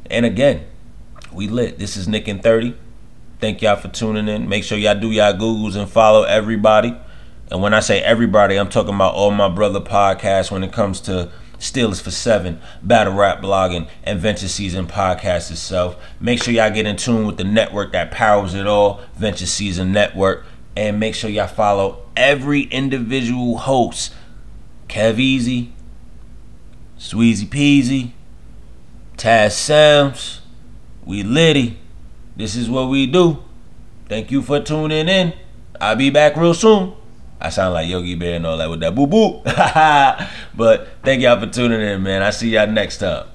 And 0.09 0.25
again, 0.25 0.63
we 1.33 1.49
lit. 1.49 1.77
This 1.77 1.97
is 1.97 2.07
Knickn30. 2.07 2.73
Thank 3.41 3.61
y'all 3.61 3.75
for 3.75 3.89
tuning 3.89 4.29
in. 4.29 4.47
Make 4.47 4.63
sure 4.63 4.77
y'all 4.77 4.97
do 4.97 5.11
y'all 5.11 5.33
Googles 5.33 5.75
and 5.75 5.89
follow 5.89 6.23
everybody. 6.23 6.95
And 7.53 7.61
when 7.61 7.75
I 7.75 7.81
say 7.81 8.01
everybody, 8.01 8.55
I'm 8.55 8.67
talking 8.67 8.95
about 8.95 9.13
all 9.13 9.29
my 9.29 9.47
brother 9.47 9.79
podcasts 9.79 10.49
when 10.49 10.63
it 10.63 10.73
comes 10.73 10.99
to 11.01 11.31
Steelers 11.59 12.01
for 12.01 12.09
Seven, 12.09 12.59
Battle 12.81 13.13
Rap 13.13 13.43
Blogging, 13.43 13.87
and 14.03 14.19
Venture 14.19 14.47
Season 14.47 14.87
Podcast 14.87 15.51
itself. 15.51 15.95
Make 16.19 16.41
sure 16.41 16.51
y'all 16.51 16.71
get 16.71 16.87
in 16.87 16.95
tune 16.95 17.27
with 17.27 17.37
the 17.37 17.43
network 17.43 17.91
that 17.91 18.09
powers 18.09 18.55
it 18.55 18.65
all, 18.65 19.01
Venture 19.13 19.45
Season 19.45 19.91
Network. 19.91 20.47
And 20.75 20.99
make 20.99 21.13
sure 21.13 21.29
y'all 21.29 21.45
follow 21.45 22.01
every 22.17 22.61
individual 22.63 23.59
host 23.59 24.15
Kev 24.89 25.19
Easy, 25.19 25.73
Sweezy 26.97 27.45
Peasy, 27.45 28.13
Taz 29.15 29.51
Sams, 29.51 30.41
we 31.05 31.21
litty. 31.21 31.77
This 32.35 32.55
is 32.55 32.67
what 32.67 32.89
we 32.89 33.05
do. 33.05 33.43
Thank 34.09 34.31
you 34.31 34.41
for 34.41 34.59
tuning 34.59 35.07
in. 35.07 35.33
I'll 35.79 35.95
be 35.95 36.09
back 36.09 36.35
real 36.35 36.55
soon. 36.55 36.95
I 37.39 37.49
sound 37.49 37.73
like 37.73 37.89
Yogi 37.89 38.15
Bear 38.15 38.35
and 38.37 38.45
all 38.45 38.57
that 38.57 38.69
with 38.69 38.79
that 38.81 38.95
boo 38.95 39.07
boo. 39.07 39.41
but 40.55 40.87
thank 41.03 41.21
y'all 41.21 41.39
for 41.39 41.47
tuning 41.47 41.81
in, 41.81 42.01
man. 42.03 42.21
I 42.21 42.29
see 42.29 42.49
y'all 42.49 42.67
next 42.67 42.99
time. 42.99 43.27